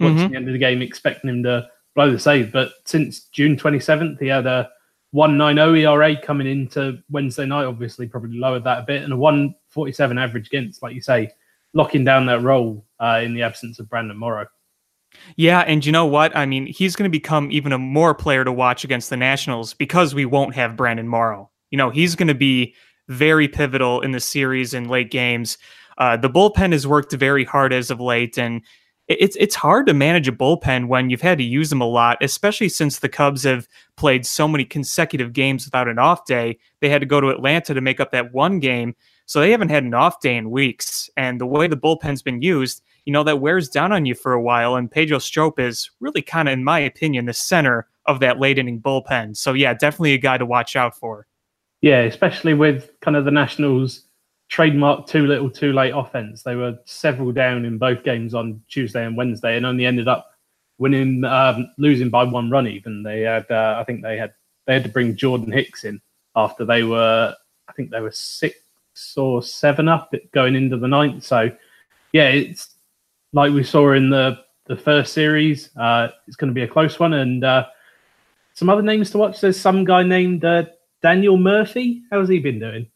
watching 0.00 0.16
mm-hmm. 0.16 0.32
the 0.32 0.36
end 0.36 0.48
of 0.48 0.52
the 0.52 0.58
game, 0.58 0.82
expecting 0.82 1.30
him 1.30 1.42
to 1.44 1.66
blow 1.94 2.10
the 2.10 2.18
save. 2.18 2.52
But 2.52 2.72
since 2.84 3.20
June 3.28 3.56
27th, 3.56 4.20
he 4.20 4.26
had 4.26 4.46
a 4.46 4.68
190 5.12 5.84
ERA 5.84 6.20
coming 6.20 6.46
into 6.46 7.02
Wednesday 7.10 7.46
night. 7.46 7.64
Obviously, 7.64 8.06
probably 8.06 8.38
lowered 8.38 8.64
that 8.64 8.80
a 8.80 8.82
bit, 8.82 9.02
and 9.02 9.12
a 9.12 9.16
147 9.16 10.18
average 10.18 10.48
against, 10.48 10.82
like 10.82 10.94
you 10.94 11.00
say, 11.00 11.30
locking 11.72 12.04
down 12.04 12.26
that 12.26 12.42
role 12.42 12.84
uh, 13.00 13.20
in 13.22 13.34
the 13.34 13.42
absence 13.42 13.78
of 13.78 13.88
Brandon 13.88 14.16
Morrow. 14.16 14.46
Yeah, 15.36 15.60
and 15.60 15.84
you 15.84 15.92
know 15.92 16.06
what? 16.06 16.36
I 16.36 16.46
mean, 16.46 16.66
he's 16.66 16.94
going 16.94 17.10
to 17.10 17.18
become 17.18 17.50
even 17.50 17.72
a 17.72 17.78
more 17.78 18.14
player 18.14 18.44
to 18.44 18.52
watch 18.52 18.84
against 18.84 19.10
the 19.10 19.16
Nationals 19.16 19.74
because 19.74 20.14
we 20.14 20.26
won't 20.26 20.54
have 20.54 20.76
Brandon 20.76 21.08
Morrow. 21.08 21.50
You 21.70 21.78
know, 21.78 21.90
he's 21.90 22.14
going 22.14 22.28
to 22.28 22.34
be 22.34 22.74
very 23.08 23.48
pivotal 23.48 24.00
in 24.02 24.12
the 24.12 24.20
series 24.20 24.74
and 24.74 24.90
late 24.90 25.10
games. 25.10 25.56
Uh, 25.96 26.16
the 26.16 26.30
bullpen 26.30 26.72
has 26.72 26.86
worked 26.86 27.12
very 27.12 27.44
hard 27.44 27.72
as 27.72 27.90
of 27.90 28.00
late, 28.00 28.38
and 28.38 28.62
it's 29.08 29.36
it's 29.40 29.54
hard 29.54 29.86
to 29.86 29.94
manage 29.94 30.28
a 30.28 30.32
bullpen 30.32 30.88
when 30.88 31.08
you've 31.08 31.22
had 31.22 31.38
to 31.38 31.44
use 31.44 31.70
them 31.70 31.80
a 31.80 31.86
lot, 31.86 32.18
especially 32.20 32.68
since 32.68 32.98
the 32.98 33.08
Cubs 33.08 33.42
have 33.44 33.66
played 33.96 34.26
so 34.26 34.46
many 34.46 34.64
consecutive 34.64 35.32
games 35.32 35.64
without 35.64 35.88
an 35.88 35.98
off 35.98 36.26
day. 36.26 36.58
They 36.80 36.90
had 36.90 37.00
to 37.00 37.06
go 37.06 37.20
to 37.20 37.30
Atlanta 37.30 37.74
to 37.74 37.80
make 37.80 38.00
up 38.00 38.12
that 38.12 38.32
one 38.32 38.58
game, 38.58 38.94
so 39.24 39.40
they 39.40 39.50
haven't 39.50 39.70
had 39.70 39.84
an 39.84 39.94
off 39.94 40.20
day 40.20 40.36
in 40.36 40.50
weeks. 40.50 41.08
And 41.16 41.40
the 41.40 41.46
way 41.46 41.66
the 41.66 41.76
bullpen's 41.76 42.22
been 42.22 42.42
used, 42.42 42.82
you 43.06 43.12
know, 43.12 43.24
that 43.24 43.40
wears 43.40 43.68
down 43.68 43.92
on 43.92 44.04
you 44.04 44.14
for 44.14 44.32
a 44.32 44.42
while. 44.42 44.76
And 44.76 44.90
Pedro 44.90 45.18
Strop 45.18 45.58
is 45.58 45.90
really 46.00 46.22
kind 46.22 46.48
of, 46.48 46.52
in 46.52 46.64
my 46.64 46.78
opinion, 46.78 47.24
the 47.24 47.32
center 47.32 47.86
of 48.04 48.20
that 48.20 48.38
late 48.38 48.58
inning 48.58 48.80
bullpen. 48.80 49.36
So 49.36 49.52
yeah, 49.54 49.74
definitely 49.74 50.14
a 50.14 50.18
guy 50.18 50.38
to 50.38 50.46
watch 50.46 50.76
out 50.76 50.96
for. 50.96 51.26
Yeah, 51.80 52.00
especially 52.00 52.54
with 52.54 52.90
kind 53.00 53.16
of 53.16 53.24
the 53.24 53.30
Nationals 53.30 54.04
trademark 54.48 55.06
too 55.06 55.26
little, 55.26 55.50
too 55.50 55.72
late 55.72 55.92
offense. 55.94 56.42
They 56.42 56.56
were 56.56 56.78
several 56.84 57.32
down 57.32 57.64
in 57.64 57.78
both 57.78 58.02
games 58.02 58.34
on 58.34 58.62
Tuesday 58.68 59.04
and 59.04 59.16
Wednesday, 59.16 59.56
and 59.56 59.66
only 59.66 59.86
ended 59.86 60.08
up 60.08 60.32
winning, 60.78 61.24
um, 61.24 61.70
losing 61.78 62.08
by 62.10 62.24
one 62.24 62.50
run. 62.50 62.66
Even 62.66 63.02
they 63.02 63.20
had, 63.20 63.50
uh, 63.50 63.76
I 63.78 63.84
think 63.84 64.02
they 64.02 64.16
had 64.16 64.32
they 64.66 64.74
had 64.74 64.84
to 64.84 64.90
bring 64.90 65.16
Jordan 65.16 65.52
Hicks 65.52 65.84
in 65.84 66.00
after 66.36 66.64
they 66.64 66.82
were, 66.82 67.34
I 67.68 67.72
think 67.72 67.90
they 67.90 68.00
were 68.00 68.10
six 68.10 68.56
or 69.16 69.42
seven 69.42 69.88
up 69.88 70.12
going 70.32 70.54
into 70.56 70.76
the 70.76 70.88
ninth. 70.88 71.24
So 71.24 71.50
yeah, 72.12 72.28
it's 72.28 72.74
like 73.32 73.52
we 73.52 73.64
saw 73.64 73.92
in 73.92 74.10
the 74.10 74.38
the 74.66 74.76
first 74.76 75.12
series. 75.12 75.70
Uh, 75.76 76.08
it's 76.26 76.36
going 76.36 76.48
to 76.48 76.54
be 76.54 76.62
a 76.62 76.68
close 76.68 76.98
one, 76.98 77.14
and 77.14 77.44
uh, 77.44 77.66
some 78.54 78.68
other 78.68 78.82
names 78.82 79.10
to 79.10 79.18
watch. 79.18 79.40
There's 79.40 79.58
some 79.58 79.84
guy 79.84 80.02
named 80.02 80.44
uh, 80.44 80.64
Daniel 81.02 81.36
Murphy. 81.36 82.02
How's 82.10 82.28
he 82.28 82.38
been 82.38 82.58
doing? 82.58 82.86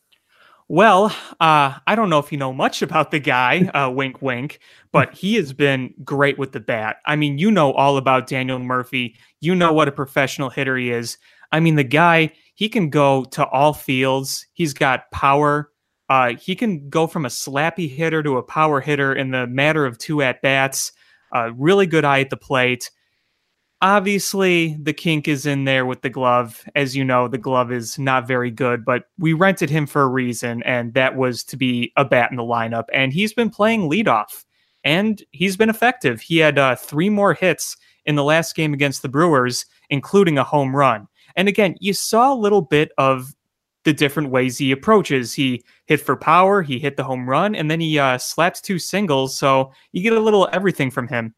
Well, 0.73 1.15
uh, 1.39 1.77
I 1.87 1.95
don't 1.95 2.09
know 2.09 2.19
if 2.19 2.33
you 2.33 2.39
know 2.39 2.55
much 2.55 2.81
about 2.81 3.11
the 3.11 3.19
guy, 3.19 3.59
uh, 3.75 3.91
wink, 3.91 4.23
wink, 4.23 4.59
but 4.91 5.13
he 5.13 5.35
has 5.35 5.53
been 5.53 5.93
great 6.03 6.39
with 6.39 6.53
the 6.53 6.61
bat. 6.61 6.97
I 7.05 7.15
mean, 7.15 7.37
you 7.37 7.51
know 7.51 7.75
all 7.75 7.99
about 7.99 8.27
Daniel 8.27 8.59
Murphy. 8.59 9.15
You 9.41 9.55
know 9.55 9.75
what 9.75 9.89
a 9.89 9.93
professional 9.93 10.49
hitter 10.49 10.79
he 10.79 10.91
is. 10.91 11.19
I 11.53 11.61
mean, 11.61 11.75
the 11.75 11.85
guy, 11.85 12.33
he 12.55 12.71
can 12.71 12.89
go 12.89 13.25
to 13.33 13.47
all 13.49 13.75
fields. 13.75 14.47
He's 14.55 14.73
got 14.73 15.11
power. 15.11 15.71
Uh, 16.09 16.37
he 16.37 16.57
can 16.57 16.89
go 16.89 17.07
from 17.07 17.27
a 17.27 17.29
slappy 17.29 17.95
hitter 17.95 18.23
to 18.23 18.39
a 18.39 18.43
power 18.43 18.81
hitter 18.81 19.15
in 19.15 19.31
the 19.31 19.47
matter 19.47 19.85
of 19.85 19.99
two 19.99 20.23
at 20.23 20.41
bats. 20.41 20.93
Uh, 21.37 21.53
really 21.55 21.87
good 21.87 22.07
eye 22.07 22.21
at 22.21 22.31
the 22.31 22.39
plate. 22.39 22.91
Obviously, 23.83 24.77
the 24.81 24.93
kink 24.93 25.27
is 25.27 25.45
in 25.45 25.65
there 25.65 25.85
with 25.85 26.03
the 26.03 26.09
glove. 26.09 26.65
As 26.77 26.95
you 26.95 27.05
know, 27.05 27.27
the 27.27 27.37
glove 27.37 27.73
is 27.73 27.99
not 27.99 28.29
very 28.29 28.51
good, 28.51 28.85
but 28.85 29.07
we 29.19 29.33
rented 29.33 29.71
him 29.71 29.89
for 29.89 30.03
a 30.03 30.09
reason, 30.09 30.63
and 30.63 30.95
that 30.95 31.17
was 31.17 31.43
to 31.43 31.57
be 31.57 31.93
a 31.97 32.05
bat 32.05 32.31
in 32.31 32.37
the 32.37 32.45
lineup. 32.45 32.85
And 32.93 33.13
he's 33.13 33.33
been 33.33 33.51
playing 33.51 33.91
leadoff, 33.91 34.45
and 34.85 35.21
he's 35.33 35.57
been 35.57 35.69
effective. 35.69 36.21
He 36.21 36.39
had 36.39 36.61
uh, 36.61 36.77
three 36.77 37.11
more 37.11 37.35
hits 37.35 37.77
in 38.07 38.15
the 38.15 38.23
last 38.23 38.55
game 38.55 38.73
against 38.73 39.03
the 39.03 39.09
Brewers, 39.09 39.67
including 39.91 40.39
a 40.39 40.45
home 40.45 40.77
run. 40.77 41.09
And 41.35 41.49
again, 41.49 41.75
you 41.81 41.93
saw 41.93 42.33
a 42.33 42.39
little 42.39 42.63
bit 42.63 42.93
of 42.99 43.35
the 43.83 43.93
different 43.93 44.31
ways 44.31 44.59
he 44.59 44.71
approaches. 44.71 45.35
He 45.35 45.65
hit 45.87 46.01
for 46.01 46.15
power, 46.15 46.63
he 46.63 46.79
hit 46.79 46.97
the 46.97 47.03
home 47.03 47.29
run, 47.29 47.57
and 47.57 47.69
then 47.69 47.81
he 47.81 47.99
uh, 47.99 48.19
slaps 48.19 48.61
two 48.61 48.79
singles. 48.79 49.37
So 49.37 49.73
you 49.91 50.05
get 50.05 50.13
a 50.13 50.21
little 50.21 50.49
everything 50.53 50.93
from 50.93 51.09
him. 51.09 51.35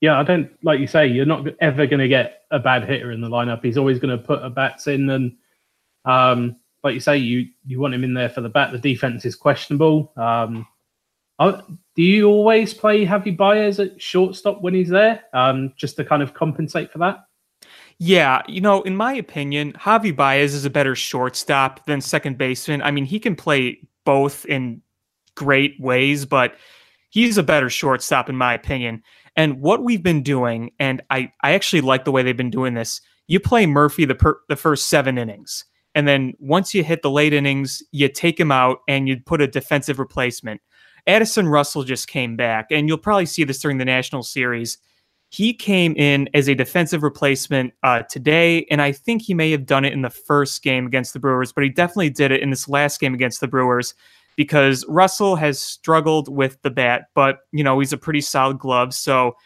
Yeah, 0.00 0.18
I 0.18 0.22
don't 0.22 0.50
like 0.62 0.80
you 0.80 0.86
say. 0.86 1.06
You're 1.06 1.26
not 1.26 1.46
ever 1.60 1.86
going 1.86 2.00
to 2.00 2.08
get 2.08 2.42
a 2.50 2.58
bad 2.58 2.88
hitter 2.88 3.12
in 3.12 3.20
the 3.20 3.28
lineup. 3.28 3.62
He's 3.62 3.76
always 3.76 3.98
going 3.98 4.16
to 4.16 4.24
put 4.24 4.42
a 4.42 4.48
bats 4.48 4.86
in, 4.86 5.10
and 5.10 5.36
um, 6.04 6.56
like 6.82 6.94
you 6.94 7.00
say, 7.00 7.18
you 7.18 7.48
you 7.66 7.80
want 7.80 7.94
him 7.94 8.04
in 8.04 8.14
there 8.14 8.30
for 8.30 8.40
the 8.40 8.48
bat. 8.48 8.72
The 8.72 8.78
defense 8.78 9.24
is 9.24 9.36
questionable. 9.36 10.12
Um, 10.16 10.66
do 11.40 12.02
you 12.02 12.28
always 12.28 12.74
play 12.74 13.06
Javi 13.06 13.34
Baez 13.34 13.80
at 13.80 14.00
shortstop 14.00 14.60
when 14.60 14.74
he's 14.74 14.90
there, 14.90 15.24
um, 15.32 15.72
just 15.76 15.96
to 15.96 16.04
kind 16.04 16.22
of 16.22 16.34
compensate 16.34 16.92
for 16.92 16.98
that? 16.98 17.24
Yeah, 17.98 18.42
you 18.48 18.60
know, 18.62 18.82
in 18.82 18.96
my 18.96 19.12
opinion, 19.12 19.74
Javi 19.74 20.14
Baez 20.14 20.54
is 20.54 20.64
a 20.64 20.70
better 20.70 20.94
shortstop 20.94 21.84
than 21.86 22.00
second 22.00 22.38
baseman. 22.38 22.80
I 22.80 22.90
mean, 22.90 23.04
he 23.04 23.20
can 23.20 23.36
play 23.36 23.80
both 24.04 24.46
in 24.46 24.80
great 25.34 25.78
ways, 25.78 26.24
but 26.24 26.56
he's 27.10 27.36
a 27.36 27.42
better 27.42 27.68
shortstop 27.68 28.28
in 28.28 28.36
my 28.36 28.54
opinion. 28.54 29.02
And 29.36 29.60
what 29.60 29.82
we've 29.82 30.02
been 30.02 30.22
doing, 30.22 30.72
and 30.78 31.02
I, 31.10 31.32
I 31.42 31.52
actually 31.52 31.80
like 31.80 32.04
the 32.04 32.12
way 32.12 32.22
they've 32.22 32.36
been 32.36 32.50
doing 32.50 32.74
this. 32.74 33.00
You 33.28 33.40
play 33.40 33.66
Murphy 33.66 34.04
the 34.04 34.14
per, 34.14 34.40
the 34.48 34.56
first 34.56 34.88
seven 34.88 35.16
innings, 35.16 35.64
and 35.94 36.06
then 36.06 36.34
once 36.38 36.74
you 36.74 36.82
hit 36.82 37.02
the 37.02 37.10
late 37.10 37.32
innings, 37.32 37.82
you 37.92 38.08
take 38.08 38.38
him 38.38 38.52
out 38.52 38.78
and 38.88 39.08
you 39.08 39.18
put 39.24 39.40
a 39.40 39.46
defensive 39.46 39.98
replacement. 39.98 40.60
Addison 41.06 41.48
Russell 41.48 41.84
just 41.84 42.08
came 42.08 42.36
back, 42.36 42.66
and 42.70 42.88
you'll 42.88 42.98
probably 42.98 43.26
see 43.26 43.44
this 43.44 43.60
during 43.60 43.78
the 43.78 43.84
national 43.84 44.22
series. 44.22 44.78
He 45.30 45.54
came 45.54 45.94
in 45.94 46.28
as 46.34 46.48
a 46.48 46.54
defensive 46.54 47.04
replacement 47.04 47.72
uh, 47.84 48.02
today, 48.02 48.66
and 48.68 48.82
I 48.82 48.90
think 48.90 49.22
he 49.22 49.32
may 49.32 49.52
have 49.52 49.64
done 49.64 49.84
it 49.84 49.92
in 49.92 50.02
the 50.02 50.10
first 50.10 50.62
game 50.62 50.86
against 50.86 51.12
the 51.12 51.20
Brewers, 51.20 51.52
but 51.52 51.62
he 51.62 51.70
definitely 51.70 52.10
did 52.10 52.32
it 52.32 52.42
in 52.42 52.50
this 52.50 52.68
last 52.68 52.98
game 52.98 53.14
against 53.14 53.40
the 53.40 53.48
Brewers 53.48 53.94
because 54.36 54.84
Russell 54.88 55.36
has 55.36 55.60
struggled 55.60 56.28
with 56.28 56.60
the 56.62 56.70
bat, 56.70 57.06
but 57.14 57.40
you 57.52 57.64
know 57.64 57.78
he's 57.78 57.92
a 57.92 57.98
pretty 57.98 58.20
solid 58.20 58.58
glove. 58.58 58.94
So 58.94 59.36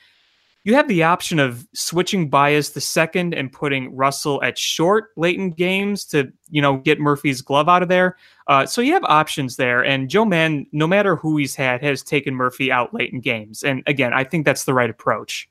you 0.65 0.75
have 0.75 0.89
the 0.89 1.03
option 1.03 1.39
of 1.39 1.67
switching 1.75 2.31
Baez 2.31 2.71
to 2.71 2.81
second 2.81 3.35
and 3.35 3.53
putting 3.53 3.95
Russell 3.95 4.43
at 4.43 4.57
short 4.57 5.11
late 5.17 5.39
in 5.39 5.51
games 5.51 6.05
to 6.07 6.33
you 6.49 6.63
know 6.63 6.79
get 6.79 6.99
Murphy's 6.99 7.43
glove 7.43 7.69
out 7.69 7.83
of 7.83 7.89
there. 7.89 8.17
Uh, 8.49 8.67
so 8.67 8.81
you 8.81 8.93
have 8.93 9.05
options 9.05 9.57
there, 9.57 9.85
and 9.85 10.09
Joe 10.09 10.25
Maddon, 10.25 10.67
no 10.73 10.87
matter 10.87 11.17
who 11.17 11.37
he's 11.37 11.55
had, 11.55 11.83
has 11.83 12.03
taken 12.03 12.35
Murphy 12.35 12.73
out 12.73 12.93
late 12.95 13.13
in 13.13 13.21
games. 13.21 13.63
And 13.63 13.83
again, 13.87 14.13
I 14.13 14.25
think 14.25 14.45
that's 14.45 14.65
the 14.65 14.75
right 14.75 14.91
approach. 14.91 15.49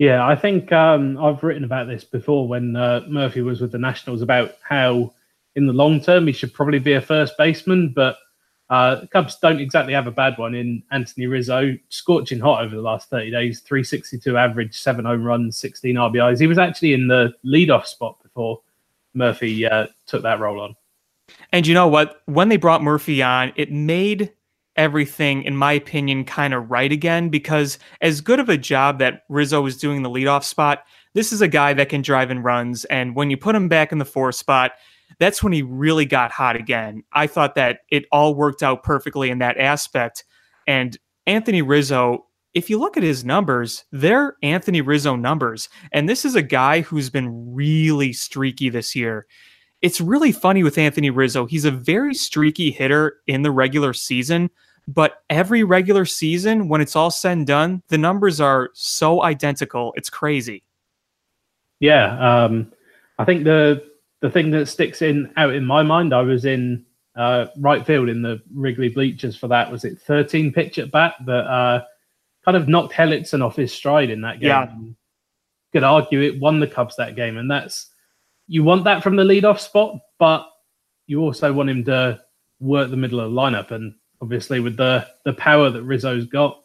Yeah, 0.00 0.26
I 0.26 0.34
think 0.34 0.72
um, 0.72 1.18
I've 1.18 1.42
written 1.42 1.62
about 1.62 1.86
this 1.86 2.04
before 2.04 2.48
when 2.48 2.74
uh, 2.74 3.02
Murphy 3.06 3.42
was 3.42 3.60
with 3.60 3.72
the 3.72 3.78
Nationals 3.78 4.22
about 4.22 4.56
how, 4.62 5.12
in 5.56 5.66
the 5.66 5.74
long 5.74 6.00
term, 6.00 6.26
he 6.26 6.32
should 6.32 6.54
probably 6.54 6.78
be 6.78 6.94
a 6.94 7.02
first 7.02 7.36
baseman. 7.36 7.92
But 7.94 8.16
uh, 8.70 9.04
Cubs 9.10 9.36
don't 9.36 9.60
exactly 9.60 9.92
have 9.92 10.06
a 10.06 10.12
bad 10.12 10.38
one 10.38 10.54
in 10.54 10.82
Anthony 10.92 11.26
Rizzo, 11.26 11.76
scorching 11.88 12.38
hot 12.38 12.64
over 12.64 12.76
the 12.76 12.80
last 12.80 13.10
30 13.10 13.32
days, 13.32 13.60
362 13.60 14.36
average, 14.36 14.78
seven 14.78 15.04
home 15.04 15.24
runs, 15.24 15.56
16 15.58 15.96
RBIs. 15.96 16.40
He 16.40 16.46
was 16.46 16.56
actually 16.58 16.94
in 16.94 17.08
the 17.08 17.34
leadoff 17.44 17.86
spot 17.86 18.22
before 18.22 18.60
Murphy 19.12 19.66
uh, 19.66 19.88
took 20.06 20.22
that 20.22 20.38
role 20.38 20.60
on. 20.60 20.76
And 21.50 21.66
you 21.66 21.74
know 21.74 21.88
what? 21.88 22.22
When 22.26 22.48
they 22.48 22.56
brought 22.56 22.80
Murphy 22.80 23.22
on, 23.22 23.52
it 23.56 23.72
made 23.72 24.32
everything, 24.76 25.42
in 25.42 25.56
my 25.56 25.72
opinion, 25.72 26.24
kind 26.24 26.54
of 26.54 26.70
right 26.70 26.92
again 26.92 27.28
because 27.28 27.76
as 28.00 28.20
good 28.20 28.38
of 28.38 28.48
a 28.48 28.56
job 28.56 29.00
that 29.00 29.24
Rizzo 29.28 29.60
was 29.60 29.76
doing 29.76 30.02
the 30.02 30.10
leadoff 30.10 30.44
spot, 30.44 30.84
this 31.12 31.32
is 31.32 31.42
a 31.42 31.48
guy 31.48 31.74
that 31.74 31.88
can 31.88 32.02
drive 32.02 32.30
in 32.30 32.44
runs. 32.44 32.84
And 32.84 33.16
when 33.16 33.30
you 33.30 33.36
put 33.36 33.56
him 33.56 33.68
back 33.68 33.90
in 33.90 33.98
the 33.98 34.04
four 34.04 34.30
spot, 34.30 34.72
that's 35.18 35.42
when 35.42 35.52
he 35.52 35.62
really 35.62 36.04
got 36.06 36.30
hot 36.30 36.56
again. 36.56 37.02
I 37.12 37.26
thought 37.26 37.54
that 37.56 37.80
it 37.90 38.04
all 38.12 38.34
worked 38.34 38.62
out 38.62 38.82
perfectly 38.82 39.30
in 39.30 39.38
that 39.38 39.58
aspect. 39.58 40.24
And 40.66 40.96
Anthony 41.26 41.62
Rizzo, 41.62 42.26
if 42.54 42.70
you 42.70 42.78
look 42.78 42.96
at 42.96 43.02
his 43.02 43.24
numbers, 43.24 43.84
they're 43.92 44.36
Anthony 44.42 44.80
Rizzo 44.80 45.16
numbers. 45.16 45.68
And 45.92 46.08
this 46.08 46.24
is 46.24 46.34
a 46.34 46.42
guy 46.42 46.80
who's 46.80 47.10
been 47.10 47.54
really 47.54 48.12
streaky 48.12 48.68
this 48.70 48.96
year. 48.96 49.26
it's 49.82 50.00
really 50.00 50.32
funny 50.32 50.62
with 50.62 50.78
Anthony 50.78 51.10
Rizzo. 51.10 51.46
He's 51.46 51.64
a 51.64 51.70
very 51.70 52.14
streaky 52.14 52.70
hitter 52.70 53.16
in 53.26 53.42
the 53.42 53.50
regular 53.50 53.92
season, 53.92 54.50
but 54.86 55.22
every 55.30 55.64
regular 55.64 56.04
season, 56.04 56.68
when 56.68 56.80
it's 56.80 56.96
all 56.96 57.10
said 57.10 57.32
and 57.32 57.46
done, 57.46 57.82
the 57.88 57.98
numbers 57.98 58.40
are 58.40 58.70
so 58.74 59.22
identical. 59.22 59.92
It's 59.96 60.10
crazy. 60.10 60.64
Yeah, 61.80 62.44
um, 62.44 62.70
I 63.18 63.24
think 63.24 63.44
the 63.44 63.82
the 64.20 64.30
thing 64.30 64.50
that 64.50 64.66
sticks 64.66 65.02
in 65.02 65.32
out 65.36 65.54
in 65.54 65.64
my 65.64 65.82
mind, 65.82 66.14
I 66.14 66.22
was 66.22 66.44
in 66.44 66.84
uh, 67.16 67.46
right 67.58 67.84
field 67.84 68.08
in 68.08 68.22
the 68.22 68.40
Wrigley 68.54 68.88
bleachers 68.88 69.36
for 69.36 69.48
that. 69.48 69.70
Was 69.70 69.84
it 69.84 70.00
13 70.00 70.52
pitch 70.52 70.78
at 70.78 70.90
bat 70.90 71.14
that 71.26 71.46
uh, 71.46 71.84
kind 72.44 72.56
of 72.56 72.68
knocked 72.68 72.92
Hellickson 72.92 73.44
off 73.44 73.56
his 73.56 73.72
stride 73.72 74.10
in 74.10 74.20
that 74.22 74.40
game? 74.40 74.48
Yeah. 74.48 74.68
Could 75.72 75.84
argue 75.84 76.20
it 76.20 76.40
won 76.40 76.60
the 76.60 76.66
Cubs 76.66 76.96
that 76.96 77.16
game, 77.16 77.36
and 77.36 77.50
that's 77.50 77.90
you 78.48 78.64
want 78.64 78.84
that 78.84 79.02
from 79.02 79.14
the 79.14 79.22
leadoff 79.22 79.60
spot, 79.60 79.98
but 80.18 80.48
you 81.06 81.20
also 81.20 81.52
want 81.52 81.70
him 81.70 81.84
to 81.84 82.20
work 82.58 82.90
the 82.90 82.96
middle 82.96 83.20
of 83.20 83.30
the 83.30 83.36
lineup. 83.36 83.70
And 83.70 83.94
obviously, 84.20 84.58
with 84.58 84.76
the 84.76 85.06
the 85.24 85.32
power 85.32 85.70
that 85.70 85.84
Rizzo's 85.84 86.26
got, 86.26 86.60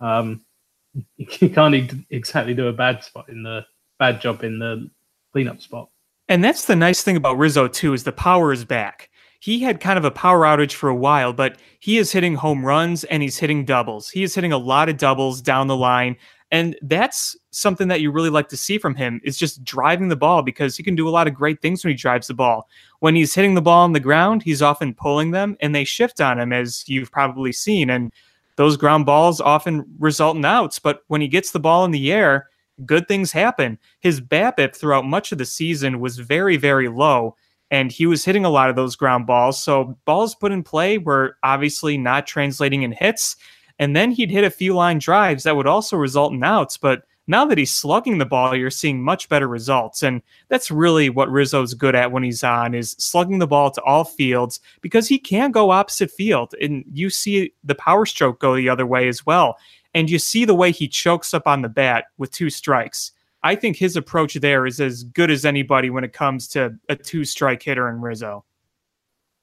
um, 0.00 0.44
you 1.16 1.48
can't 1.48 2.04
exactly 2.10 2.52
do 2.52 2.68
a 2.68 2.72
bad 2.72 3.02
spot 3.02 3.30
in 3.30 3.42
the 3.42 3.64
bad 3.98 4.20
job 4.20 4.44
in 4.44 4.58
the 4.58 4.90
cleanup 5.32 5.62
spot. 5.62 5.88
And 6.30 6.44
that's 6.44 6.66
the 6.66 6.76
nice 6.76 7.02
thing 7.02 7.16
about 7.16 7.38
Rizzo 7.38 7.66
too 7.66 7.92
is 7.92 8.04
the 8.04 8.12
power 8.12 8.52
is 8.52 8.64
back. 8.64 9.10
He 9.40 9.58
had 9.58 9.80
kind 9.80 9.98
of 9.98 10.04
a 10.04 10.12
power 10.12 10.42
outage 10.42 10.74
for 10.74 10.88
a 10.88 10.94
while, 10.94 11.32
but 11.32 11.58
he 11.80 11.98
is 11.98 12.12
hitting 12.12 12.36
home 12.36 12.64
runs 12.64 13.02
and 13.04 13.20
he's 13.20 13.36
hitting 13.36 13.64
doubles. 13.64 14.08
He 14.08 14.22
is 14.22 14.32
hitting 14.32 14.52
a 14.52 14.58
lot 14.58 14.88
of 14.88 14.96
doubles 14.96 15.42
down 15.42 15.66
the 15.66 15.76
line. 15.76 16.16
And 16.52 16.78
that's 16.82 17.36
something 17.50 17.88
that 17.88 18.00
you 18.00 18.12
really 18.12 18.30
like 18.30 18.46
to 18.50 18.56
see 18.56 18.78
from 18.78 18.94
him 18.94 19.20
is 19.24 19.36
just 19.36 19.64
driving 19.64 20.06
the 20.06 20.14
ball 20.14 20.42
because 20.42 20.76
he 20.76 20.84
can 20.84 20.94
do 20.94 21.08
a 21.08 21.10
lot 21.10 21.26
of 21.26 21.34
great 21.34 21.60
things 21.60 21.82
when 21.82 21.90
he 21.90 21.96
drives 21.96 22.28
the 22.28 22.34
ball. 22.34 22.68
When 23.00 23.16
he's 23.16 23.34
hitting 23.34 23.54
the 23.54 23.62
ball 23.62 23.82
on 23.82 23.92
the 23.92 23.98
ground, 23.98 24.44
he's 24.44 24.62
often 24.62 24.94
pulling 24.94 25.32
them 25.32 25.56
and 25.58 25.74
they 25.74 25.84
shift 25.84 26.20
on 26.20 26.38
him, 26.38 26.52
as 26.52 26.88
you've 26.88 27.10
probably 27.10 27.50
seen. 27.50 27.90
And 27.90 28.12
those 28.54 28.76
ground 28.76 29.04
balls 29.04 29.40
often 29.40 29.84
result 29.98 30.36
in 30.36 30.44
outs. 30.44 30.78
But 30.78 31.02
when 31.08 31.20
he 31.20 31.28
gets 31.28 31.50
the 31.50 31.58
ball 31.58 31.84
in 31.84 31.90
the 31.90 32.12
air, 32.12 32.50
good 32.84 33.08
things 33.08 33.32
happen. 33.32 33.78
His 34.00 34.20
BABIP 34.20 34.74
throughout 34.74 35.04
much 35.04 35.32
of 35.32 35.38
the 35.38 35.44
season 35.44 36.00
was 36.00 36.18
very, 36.18 36.56
very 36.56 36.88
low, 36.88 37.36
and 37.70 37.92
he 37.92 38.06
was 38.06 38.24
hitting 38.24 38.44
a 38.44 38.50
lot 38.50 38.70
of 38.70 38.76
those 38.76 38.96
ground 38.96 39.26
balls. 39.26 39.62
So 39.62 39.96
balls 40.04 40.34
put 40.34 40.52
in 40.52 40.62
play 40.62 40.98
were 40.98 41.36
obviously 41.42 41.96
not 41.96 42.26
translating 42.26 42.82
in 42.82 42.92
hits. 42.92 43.36
And 43.78 43.96
then 43.96 44.10
he'd 44.10 44.30
hit 44.30 44.44
a 44.44 44.50
few 44.50 44.74
line 44.74 44.98
drives 44.98 45.44
that 45.44 45.56
would 45.56 45.66
also 45.66 45.96
result 45.96 46.32
in 46.32 46.44
outs. 46.44 46.76
But 46.76 47.04
now 47.26 47.44
that 47.44 47.58
he's 47.58 47.70
slugging 47.70 48.18
the 48.18 48.26
ball, 48.26 48.56
you're 48.56 48.70
seeing 48.70 49.00
much 49.00 49.28
better 49.28 49.46
results. 49.46 50.02
And 50.02 50.20
that's 50.48 50.70
really 50.70 51.08
what 51.08 51.30
Rizzo's 51.30 51.74
good 51.74 51.94
at 51.94 52.10
when 52.10 52.24
he's 52.24 52.42
on 52.42 52.74
is 52.74 52.96
slugging 52.98 53.38
the 53.38 53.46
ball 53.46 53.70
to 53.70 53.82
all 53.82 54.04
fields 54.04 54.58
because 54.80 55.06
he 55.06 55.18
can 55.18 55.52
go 55.52 55.70
opposite 55.70 56.10
field. 56.10 56.54
And 56.60 56.84
you 56.92 57.08
see 57.08 57.52
the 57.62 57.76
power 57.76 58.04
stroke 58.04 58.40
go 58.40 58.56
the 58.56 58.68
other 58.68 58.84
way 58.84 59.06
as 59.06 59.24
well. 59.24 59.56
And 59.94 60.08
you 60.08 60.18
see 60.18 60.44
the 60.44 60.54
way 60.54 60.70
he 60.70 60.86
chokes 60.88 61.34
up 61.34 61.46
on 61.46 61.62
the 61.62 61.68
bat 61.68 62.06
with 62.16 62.30
two 62.30 62.50
strikes. 62.50 63.12
I 63.42 63.54
think 63.54 63.76
his 63.76 63.96
approach 63.96 64.34
there 64.34 64.66
is 64.66 64.80
as 64.80 65.04
good 65.04 65.30
as 65.30 65.44
anybody 65.44 65.90
when 65.90 66.04
it 66.04 66.12
comes 66.12 66.46
to 66.48 66.76
a 66.88 66.96
two 66.96 67.24
strike 67.24 67.62
hitter 67.62 67.88
in 67.88 68.00
Rizzo. 68.00 68.44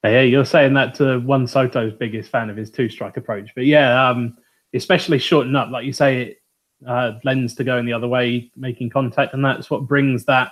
Yeah, 0.03 0.21
you're 0.21 0.45
saying 0.45 0.73
that 0.75 0.93
to 0.95 1.19
Juan 1.19 1.47
Soto's 1.47 1.93
biggest 1.93 2.29
fan 2.29 2.49
of 2.49 2.55
his 2.55 2.69
two 2.69 2.87
strike 2.87 3.17
approach. 3.17 3.49
But 3.55 3.65
yeah, 3.65 4.07
um, 4.07 4.37
especially 4.73 5.19
shorten 5.19 5.55
up, 5.55 5.69
like 5.69 5.85
you 5.85 5.93
say, 5.93 6.21
it 6.21 6.41
uh, 6.85 7.13
lends 7.23 7.55
to 7.55 7.63
going 7.63 7.85
the 7.85 7.93
other 7.93 8.07
way, 8.07 8.51
making 8.55 8.89
contact, 8.89 9.33
and 9.33 9.43
that's 9.43 9.69
what 9.69 9.87
brings 9.87 10.23
that 10.25 10.51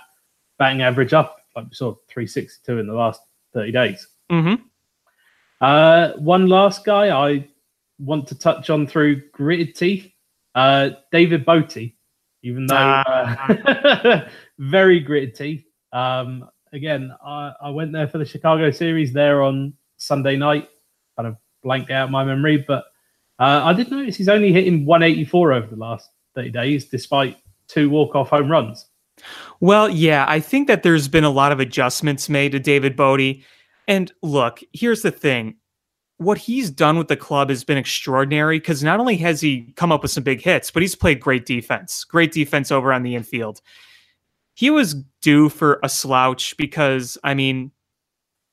batting 0.58 0.82
average 0.82 1.12
up. 1.12 1.38
Like 1.54 1.66
we 1.68 1.74
saw 1.74 1.94
362 2.08 2.78
in 2.78 2.86
the 2.86 2.92
last 2.92 3.20
30 3.54 3.72
days. 3.72 4.08
Mm-hmm. 4.30 4.62
Uh, 5.60 6.12
one 6.18 6.48
last 6.48 6.84
guy 6.84 7.16
I 7.16 7.48
want 7.98 8.26
to 8.28 8.38
touch 8.38 8.70
on 8.70 8.86
through 8.86 9.22
gritted 9.30 9.74
teeth, 9.74 10.10
uh, 10.54 10.90
David 11.12 11.44
Bote, 11.44 11.76
even 12.42 12.66
though 12.66 12.74
uh, 12.74 14.28
very 14.58 15.00
gritted 15.00 15.34
teeth. 15.34 15.64
Um, 15.92 16.48
again, 16.72 17.12
I, 17.24 17.52
I 17.60 17.70
went 17.70 17.92
there 17.92 18.08
for 18.08 18.18
the 18.18 18.24
Chicago 18.24 18.70
series 18.70 19.12
there 19.12 19.42
on 19.42 19.74
Sunday 19.96 20.36
night. 20.36 20.68
Kind 21.16 21.28
of 21.28 21.36
blanked 21.62 21.90
out 21.90 22.10
my 22.10 22.24
memory, 22.24 22.64
but 22.66 22.84
uh, 23.38 23.62
I 23.64 23.72
did 23.72 23.90
notice 23.90 24.16
he's 24.16 24.28
only 24.28 24.52
hitting 24.52 24.86
184 24.86 25.52
over 25.52 25.66
the 25.66 25.76
last 25.76 26.10
30 26.34 26.50
days, 26.50 26.86
despite 26.86 27.38
two 27.68 27.90
walk-off 27.90 28.30
home 28.30 28.50
runs. 28.50 28.86
Well, 29.60 29.88
yeah, 29.88 30.26
I 30.28 30.40
think 30.40 30.68
that 30.68 30.82
there's 30.82 31.08
been 31.08 31.24
a 31.24 31.30
lot 31.30 31.52
of 31.52 31.60
adjustments 31.60 32.28
made 32.28 32.52
to 32.52 32.60
David 32.60 32.96
Bote. 32.96 33.36
And 33.88 34.12
look, 34.22 34.60
here's 34.72 35.02
the 35.02 35.10
thing. 35.10 35.56
What 36.18 36.38
he's 36.38 36.70
done 36.70 36.96
with 36.96 37.08
the 37.08 37.16
club 37.16 37.50
has 37.50 37.62
been 37.62 37.76
extraordinary 37.76 38.58
because 38.58 38.82
not 38.82 39.00
only 39.00 39.16
has 39.18 39.40
he 39.40 39.72
come 39.76 39.92
up 39.92 40.02
with 40.02 40.10
some 40.10 40.24
big 40.24 40.40
hits, 40.40 40.70
but 40.70 40.82
he's 40.82 40.94
played 40.94 41.20
great 41.20 41.44
defense, 41.44 42.04
great 42.04 42.32
defense 42.32 42.72
over 42.72 42.92
on 42.92 43.02
the 43.02 43.14
infield 43.14 43.60
he 44.56 44.70
was 44.70 44.94
due 45.20 45.50
for 45.50 45.78
a 45.82 45.88
slouch 45.88 46.56
because, 46.56 47.18
I 47.22 47.34
mean, 47.34 47.70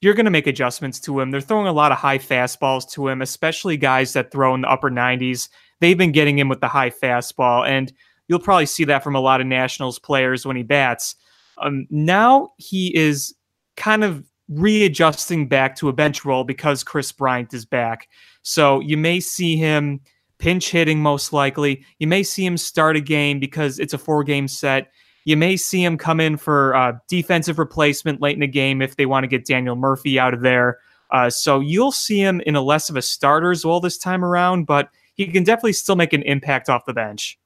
you're 0.02 0.14
going 0.14 0.26
to 0.26 0.32
make 0.32 0.48
adjustments 0.48 1.00
to 1.00 1.18
him. 1.18 1.32
They're 1.32 1.40
throwing 1.40 1.68
a 1.68 1.74
lot 1.74 1.94
of 1.94 1.98
high 1.98 2.18
fastballs 2.18 2.90
to 2.92 3.08
him, 3.08 3.22
especially 3.22 3.78
guys 3.78 4.12
that 4.12 4.30
throw 4.30 4.54
in 4.54 4.62
the 4.62 4.70
upper 4.70 4.92
90s. 4.92 5.48
They've 5.80 5.98
been 5.98 6.12
getting 6.12 6.38
him 6.38 6.50
with 6.50 6.60
the 6.60 6.68
high 6.68 6.90
fastball, 6.90 7.66
and 7.66 7.92
you'll 8.28 8.40
probably 8.40 8.66
see 8.66 8.84
that 8.84 9.02
from 9.02 9.16
a 9.16 9.22
lot 9.22 9.40
of 9.40 9.48
Nationals 9.48 9.98
players 9.98 10.46
when 10.46 10.58
he 10.58 10.64
bats. 10.64 11.16
Um, 11.58 11.88
now 11.90 12.50
he 12.58 12.94
is 12.94 13.34
kind 13.78 14.04
of 14.04 14.26
readjusting 14.50 15.48
back 15.48 15.76
to 15.78 15.90
a 15.90 15.94
bench 15.94 16.26
role 16.26 16.44
because 16.44 16.84
Kris 16.84 17.12
Bryant 17.12 17.54
is 17.54 17.66
back. 17.66 18.10
So 18.42 18.80
you 18.82 18.98
may 18.98 19.20
see 19.20 19.56
him 19.56 20.02
pinch 20.38 20.72
hitting 20.72 21.02
most 21.02 21.32
likely. 21.32 21.86
You 22.00 22.08
may 22.08 22.24
see 22.24 22.46
him 22.46 22.58
start 22.58 22.98
a 22.98 23.02
game 23.02 23.40
because 23.40 23.80
it's 23.80 23.94
a 23.94 23.98
four 23.98 24.24
game 24.24 24.48
set. 24.48 24.92
You 25.26 25.38
may 25.38 25.56
see 25.56 25.84
him 25.84 25.98
come 25.98 26.20
in 26.20 26.36
for 26.36 26.76
uh, 26.76 26.94
defensive 27.08 27.58
replacement 27.58 28.22
late 28.22 28.34
in 28.34 28.42
the 28.42 28.48
game 28.48 28.82
if 28.82 28.98
they 28.98 29.06
want 29.06 29.24
to 29.24 29.28
get 29.28 29.46
Daniel 29.46 29.76
Murphy 29.76 30.20
out 30.20 30.34
of 30.34 30.42
there. 30.42 30.80
Uh, 31.12 31.30
so 31.30 31.60
you'll 31.60 31.92
see 31.92 32.20
him 32.20 32.42
in 32.42 32.56
a 32.56 32.62
less 32.62 32.90
of 32.90 32.98
a 32.98 33.02
starter's 33.02 33.64
role 33.64 33.80
this 33.80 33.98
time 33.98 34.26
around, 34.26 34.66
but 34.66 34.90
he 35.14 35.28
can 35.28 35.44
definitely 35.44 35.74
still 35.74 35.96
make 35.96 36.12
an 36.12 36.24
impact 36.24 36.70
off 36.70 36.86
the 36.86 36.94
bench. 36.94 37.40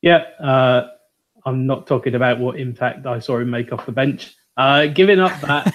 Yeah, 0.00 0.24
uh, 0.40 0.88
I'm 1.44 1.66
not 1.66 1.86
talking 1.86 2.14
about 2.14 2.38
what 2.38 2.58
impact 2.58 3.06
I 3.06 3.18
saw 3.18 3.38
him 3.38 3.50
make 3.50 3.72
off 3.72 3.86
the 3.86 3.92
bench. 3.92 4.34
Uh, 4.56 4.86
giving 4.86 5.20
up 5.20 5.38
that, 5.40 5.72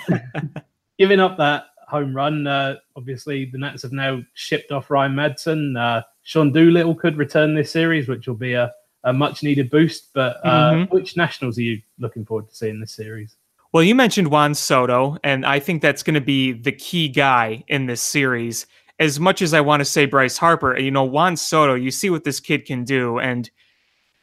giving 1.00 1.20
up 1.20 1.38
that 1.38 1.66
home 1.88 2.16
run. 2.16 2.48
Uh, 2.48 2.76
obviously, 2.96 3.46
the 3.46 3.58
Nats 3.58 3.84
have 3.84 3.92
now 3.92 4.22
shipped 4.34 4.72
off 4.72 4.90
Ryan 4.90 5.14
Madson. 5.14 5.78
Uh, 5.78 6.04
Sean 6.24 6.52
Doolittle 6.52 6.96
could 6.96 7.18
return 7.18 7.56
this 7.56 7.72
series, 7.72 8.08
which 8.08 8.28
will 8.28 8.36
be 8.36 8.54
a 8.54 8.72
a 9.04 9.14
much 9.14 9.44
needed 9.44 9.70
boost. 9.70 10.14
But 10.14 10.38
uh, 10.44 10.74
mm-hmm. 10.74 10.96
which 10.96 11.18
nationals 11.18 11.58
are 11.58 11.64
you 11.64 11.82
looking 12.00 12.26
forward 12.26 12.50
to 12.50 12.56
seeing 12.56 12.80
this 12.80 12.94
series? 12.94 13.36
Well, 13.72 13.84
you 13.84 13.94
mentioned 13.94 14.30
Juan 14.30 14.56
Soto, 14.56 15.18
and 15.24 15.46
I 15.46 15.60
think 15.60 15.82
that's 15.82 16.02
going 16.02 16.16
to 16.16 16.22
be 16.22 16.54
the 16.54 16.72
key 16.72 17.08
guy 17.08 17.64
in 17.68 17.86
this 17.86 18.02
series. 18.02 18.66
As 19.00 19.20
much 19.20 19.42
as 19.42 19.54
I 19.54 19.62
want 19.62 19.80
to 19.82 19.86
say 19.86 20.06
Bryce 20.06 20.38
Harper, 20.38 20.78
you 20.78 20.92
know, 20.92 21.04
Juan 21.04 21.38
Soto, 21.38 21.76
you 21.76 21.92
see 21.92 22.10
what 22.10 22.24
this 22.24 22.40
kid 22.40 22.66
can 22.66 22.84
do. 22.84 23.20
And 23.20 23.50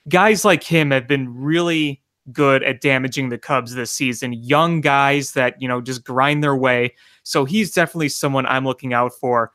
guys 0.08 0.44
like 0.44 0.62
him 0.62 0.90
have 0.90 1.06
been 1.06 1.34
really 1.34 2.02
good 2.32 2.62
at 2.62 2.80
damaging 2.80 3.28
the 3.28 3.38
Cubs 3.38 3.74
this 3.74 3.90
season. 3.90 4.32
Young 4.32 4.80
guys 4.80 5.32
that, 5.32 5.60
you 5.60 5.68
know, 5.68 5.80
just 5.80 6.04
grind 6.04 6.42
their 6.42 6.56
way. 6.56 6.94
So 7.22 7.44
he's 7.44 7.72
definitely 7.72 8.08
someone 8.08 8.46
I'm 8.46 8.64
looking 8.64 8.92
out 8.92 9.12
for. 9.12 9.52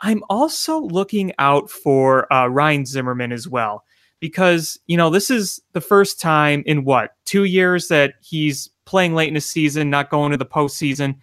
I'm 0.00 0.22
also 0.28 0.80
looking 0.80 1.32
out 1.38 1.70
for 1.70 2.32
uh, 2.32 2.48
Ryan 2.48 2.84
Zimmerman 2.84 3.32
as 3.32 3.48
well 3.48 3.84
because 4.22 4.78
you 4.86 4.96
know 4.96 5.10
this 5.10 5.30
is 5.30 5.60
the 5.72 5.80
first 5.80 6.20
time 6.20 6.62
in 6.64 6.84
what 6.84 7.10
two 7.24 7.44
years 7.44 7.88
that 7.88 8.14
he's 8.22 8.70
playing 8.84 9.14
late 9.14 9.28
in 9.28 9.34
the 9.34 9.40
season, 9.40 9.90
not 9.90 10.10
going 10.10 10.30
to 10.30 10.36
the 10.36 10.46
postseason, 10.46 11.16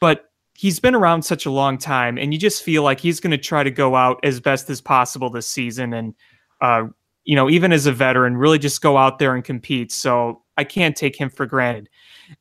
but 0.00 0.30
he's 0.54 0.78
been 0.78 0.94
around 0.94 1.22
such 1.22 1.46
a 1.46 1.50
long 1.50 1.78
time, 1.78 2.18
and 2.18 2.32
you 2.32 2.38
just 2.38 2.62
feel 2.62 2.82
like 2.82 3.00
he's 3.00 3.20
going 3.20 3.30
to 3.30 3.38
try 3.38 3.62
to 3.62 3.70
go 3.70 3.96
out 3.96 4.20
as 4.22 4.38
best 4.38 4.68
as 4.68 4.82
possible 4.82 5.30
this 5.30 5.48
season, 5.48 5.94
and 5.94 6.14
uh, 6.60 6.84
you 7.24 7.34
know 7.34 7.48
even 7.48 7.72
as 7.72 7.86
a 7.86 7.92
veteran, 7.92 8.36
really 8.36 8.58
just 8.58 8.82
go 8.82 8.98
out 8.98 9.18
there 9.18 9.34
and 9.34 9.44
compete. 9.44 9.90
So 9.90 10.41
I 10.56 10.64
can't 10.64 10.96
take 10.96 11.16
him 11.16 11.30
for 11.30 11.46
granted. 11.46 11.88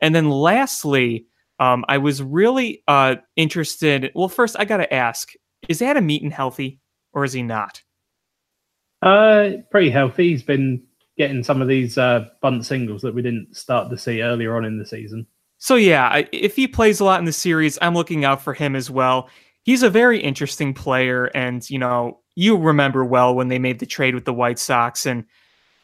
And 0.02 0.14
then 0.14 0.30
lastly, 0.30 1.26
um, 1.60 1.86
I 1.88 1.98
was 1.98 2.24
really 2.24 2.84
uh, 2.88 3.18
interested. 3.36 4.12
Well, 4.16 4.30
first 4.30 4.56
I 4.58 4.66
got 4.66 4.78
to 4.78 4.94
ask: 4.94 5.32
Is 5.70 5.82
Adam 5.82 6.10
Eaton 6.10 6.32
healthy, 6.32 6.80
or 7.14 7.24
is 7.24 7.34
he 7.34 7.44
not? 7.44 7.82
Uh, 9.02 9.52
pretty 9.70 9.90
healthy. 9.90 10.30
He's 10.30 10.44
been 10.44 10.84
getting 11.18 11.44
some 11.44 11.62
of 11.62 11.68
these 11.68 11.98
uh, 11.98 12.26
bunt 12.42 12.66
singles 12.66 13.02
that 13.02 13.14
we 13.14 13.22
didn't 13.22 13.56
start 13.56 13.90
to 13.90 13.98
see 13.98 14.22
earlier 14.22 14.56
on 14.56 14.66
in 14.66 14.80
the 14.80 14.86
season. 14.86 15.28
So 15.58 15.76
yeah, 15.76 16.24
if 16.32 16.56
he 16.56 16.68
plays 16.68 17.00
a 17.00 17.06
lot 17.06 17.20
in 17.20 17.26
the 17.26 17.32
series, 17.32 17.78
I'm 17.82 17.94
looking 17.94 18.26
out 18.26 18.42
for 18.42 18.56
him 18.56 18.76
as 18.76 18.90
well. 18.90 19.30
He's 19.62 19.84
a 19.84 19.90
very 19.92 20.20
interesting 20.20 20.74
player, 20.74 21.26
and 21.36 21.68
you 21.70 21.78
know, 21.78 22.22
you 22.34 22.58
remember 22.58 23.06
well 23.06 23.36
when 23.36 23.50
they 23.50 23.60
made 23.60 23.78
the 23.78 23.86
trade 23.86 24.16
with 24.16 24.26
the 24.26 24.34
White 24.34 24.58
Sox, 24.58 25.06
and 25.06 25.26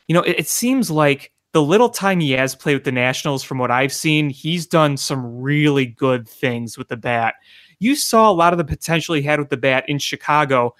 you 0.08 0.16
know, 0.16 0.24
it, 0.24 0.40
it 0.40 0.48
seems 0.48 0.90
like 0.90 1.32
the 1.54 1.62
little 1.62 1.90
time 1.90 2.20
he 2.20 2.32
has 2.32 2.56
played 2.56 2.76
with 2.76 2.84
the 2.84 2.92
Nationals, 2.92 3.44
from 3.44 3.58
what 3.58 3.72
I've 3.72 3.94
seen, 3.94 4.30
he's 4.30 4.68
done 4.68 4.98
some 4.98 5.40
really 5.40 5.86
good 5.86 6.28
things 6.28 6.78
with 6.78 6.90
the 6.90 6.98
bat. 6.98 7.36
You 7.80 7.96
saw 7.96 8.30
a 8.30 8.34
lot 8.34 8.54
of 8.54 8.58
the 8.58 8.66
potential 8.66 9.16
he 9.16 9.22
had 9.22 9.40
with 9.40 9.50
the 9.50 9.58
bat 9.58 9.88
in 9.88 10.00
Chicago. 10.00 10.76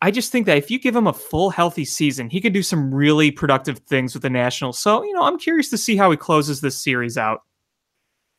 I 0.00 0.10
just 0.10 0.32
think 0.32 0.46
that 0.46 0.58
if 0.58 0.70
you 0.70 0.78
give 0.78 0.96
him 0.96 1.06
a 1.06 1.12
full 1.12 1.50
healthy 1.50 1.84
season, 1.84 2.28
he 2.28 2.40
could 2.40 2.52
do 2.52 2.62
some 2.62 2.92
really 2.92 3.30
productive 3.30 3.78
things 3.80 4.14
with 4.14 4.22
the 4.22 4.30
Nationals. 4.30 4.78
So, 4.78 5.04
you 5.04 5.12
know, 5.12 5.22
I'm 5.22 5.38
curious 5.38 5.70
to 5.70 5.78
see 5.78 5.96
how 5.96 6.10
he 6.10 6.16
closes 6.16 6.60
this 6.60 6.76
series 6.76 7.16
out. 7.16 7.42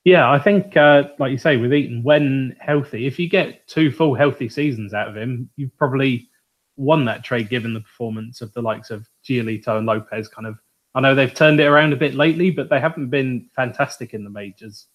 Yeah, 0.03 0.29
I 0.29 0.37
think, 0.37 0.75
uh, 0.75 1.03
like 1.19 1.31
you 1.31 1.37
say, 1.37 1.55
with 1.55 1.73
Eaton, 1.73 2.03
when 2.03 2.57
healthy, 2.59 3.07
if 3.07 3.17
you 3.17 3.29
get 3.29 3.65
two 3.67 3.89
full 3.89 4.13
healthy 4.13 4.49
seasons 4.49 4.93
out 4.93 5.07
of 5.07 5.15
him, 5.15 5.49
you've 5.55 5.75
probably 5.77 6.27
won 6.75 7.05
that 7.05 7.23
trade 7.23 7.49
given 7.49 7.73
the 7.73 7.79
performance 7.79 8.41
of 8.41 8.51
the 8.51 8.61
likes 8.61 8.91
of 8.91 9.07
Giolito 9.23 9.77
and 9.77 9.85
Lopez. 9.85 10.27
Kind 10.27 10.47
of, 10.47 10.57
I 10.95 11.01
know 11.01 11.15
they've 11.15 11.33
turned 11.33 11.59
it 11.59 11.65
around 11.65 11.93
a 11.93 11.97
bit 11.97 12.13
lately, 12.13 12.51
but 12.51 12.69
they 12.69 12.79
haven't 12.79 13.09
been 13.09 13.49
fantastic 13.55 14.13
in 14.13 14.23
the 14.23 14.29
majors. 14.29 14.87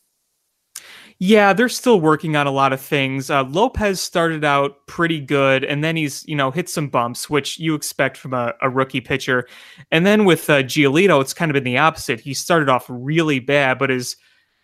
Yeah, 1.21 1.53
they're 1.53 1.69
still 1.69 2.01
working 2.01 2.37
on 2.37 2.47
a 2.47 2.53
lot 2.53 2.73
of 2.73 2.81
things. 2.81 3.29
Uh, 3.29 3.43
Lopez 3.43 4.01
started 4.01 4.45
out 4.45 4.87
pretty 4.87 5.19
good, 5.19 5.65
and 5.65 5.83
then 5.83 5.97
he's 5.97 6.25
you 6.29 6.37
know 6.37 6.53
hit 6.53 6.69
some 6.69 6.89
bumps, 6.89 7.29
which 7.29 7.59
you 7.59 7.75
expect 7.75 8.17
from 8.17 8.35
a, 8.35 8.55
a 8.63 8.71
rookie 8.71 9.01
pitcher. 9.01 9.49
And 9.91 10.07
then 10.07 10.25
with 10.25 10.49
uh, 10.49 10.63
Giolito, 10.63 11.21
it's 11.21 11.35
kind 11.35 11.51
of 11.51 11.55
been 11.55 11.65
the 11.65 11.79
opposite. 11.79 12.21
He 12.21 12.35
started 12.35 12.69
off 12.69 12.87
really 12.89 13.41
bad, 13.41 13.79
but 13.79 13.91
his 13.91 14.17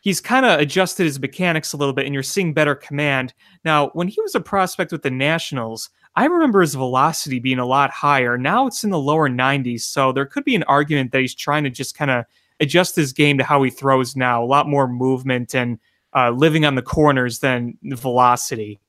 he's 0.02 0.20
kind 0.20 0.46
of 0.46 0.60
adjusted 0.60 1.04
his 1.04 1.18
mechanics 1.18 1.72
a 1.72 1.76
little 1.76 1.94
bit, 1.94 2.04
and 2.04 2.14
you're 2.14 2.22
seeing 2.22 2.54
better 2.54 2.76
command. 2.76 3.34
Now, 3.64 3.88
when 3.94 4.06
he 4.06 4.20
was 4.20 4.36
a 4.36 4.40
prospect 4.40 4.92
with 4.92 5.02
the 5.02 5.10
Nationals, 5.10 5.90
I 6.16 6.26
remember 6.26 6.60
his 6.60 6.74
velocity 6.74 7.40
being 7.40 7.58
a 7.58 7.66
lot 7.66 7.90
higher. 7.90 8.38
Now 8.38 8.66
it's 8.66 8.84
in 8.84 8.90
the 8.90 8.98
lower 8.98 9.28
90s, 9.28 9.80
so 9.80 10.12
there 10.12 10.26
could 10.26 10.44
be 10.44 10.54
an 10.54 10.62
argument 10.64 11.12
that 11.12 11.20
he's 11.20 11.34
trying 11.34 11.64
to 11.64 11.70
just 11.70 11.96
kind 11.96 12.10
of 12.10 12.24
adjust 12.60 12.94
his 12.94 13.12
game 13.12 13.38
to 13.38 13.44
how 13.44 13.62
he 13.62 13.70
throws 13.70 14.14
now. 14.14 14.42
A 14.42 14.46
lot 14.46 14.68
more 14.68 14.86
movement 14.86 15.54
and 15.54 15.78
uh, 16.14 16.30
living 16.30 16.64
on 16.64 16.76
the 16.76 16.82
corners 16.82 17.40
than 17.40 17.76
velocity. 17.82 18.80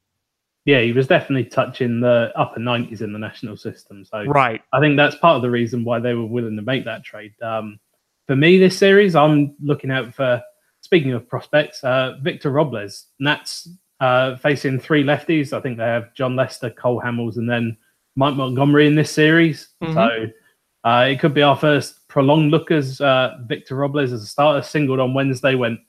Yeah, 0.65 0.81
he 0.81 0.91
was 0.91 1.07
definitely 1.07 1.45
touching 1.45 1.99
the 1.99 2.31
upper 2.35 2.59
90s 2.59 3.01
in 3.01 3.13
the 3.13 3.19
national 3.19 3.57
system. 3.57 4.05
So 4.05 4.23
right, 4.25 4.61
I 4.73 4.79
think 4.79 4.97
that's 4.97 5.15
part 5.15 5.35
of 5.35 5.41
the 5.41 5.49
reason 5.51 5.83
why 5.83 5.99
they 5.99 6.13
were 6.13 6.25
willing 6.25 6.55
to 6.55 6.61
make 6.61 6.85
that 6.85 7.03
trade. 7.03 7.33
Um, 7.41 7.79
for 8.27 8.35
me, 8.35 8.57
this 8.57 8.77
series, 8.77 9.15
I'm 9.15 9.55
looking 9.61 9.91
out 9.91 10.13
for. 10.13 10.41
Speaking 10.81 11.13
of 11.13 11.27
prospects, 11.27 11.83
uh, 11.83 12.17
Victor 12.21 12.51
Robles, 12.51 13.07
Nats 13.17 13.67
uh, 13.99 14.35
facing 14.37 14.79
three 14.79 15.03
lefties. 15.03 15.53
I 15.53 15.61
think 15.61 15.77
they 15.77 15.83
have 15.83 16.13
Jon 16.13 16.35
Lester, 16.35 16.69
Cole 16.69 17.01
Hamels, 17.01 17.37
and 17.37 17.49
then 17.49 17.77
Mike 18.15 18.35
Montgomery 18.35 18.87
in 18.87 18.95
this 18.95 19.11
series. 19.11 19.69
Mm-hmm. 19.81 19.93
So 19.93 20.89
uh, 20.89 21.07
it 21.09 21.19
could 21.19 21.33
be 21.33 21.41
our 21.41 21.55
first 21.55 22.07
prolonged 22.07 22.51
look 22.51 22.71
as 22.71 23.01
uh, 23.01 23.37
Victor 23.45 23.75
Robles 23.75 24.11
as 24.11 24.23
a 24.23 24.27
starter. 24.27 24.61
Singled 24.61 24.99
on 24.99 25.13
Wednesday, 25.13 25.55
went 25.55 25.79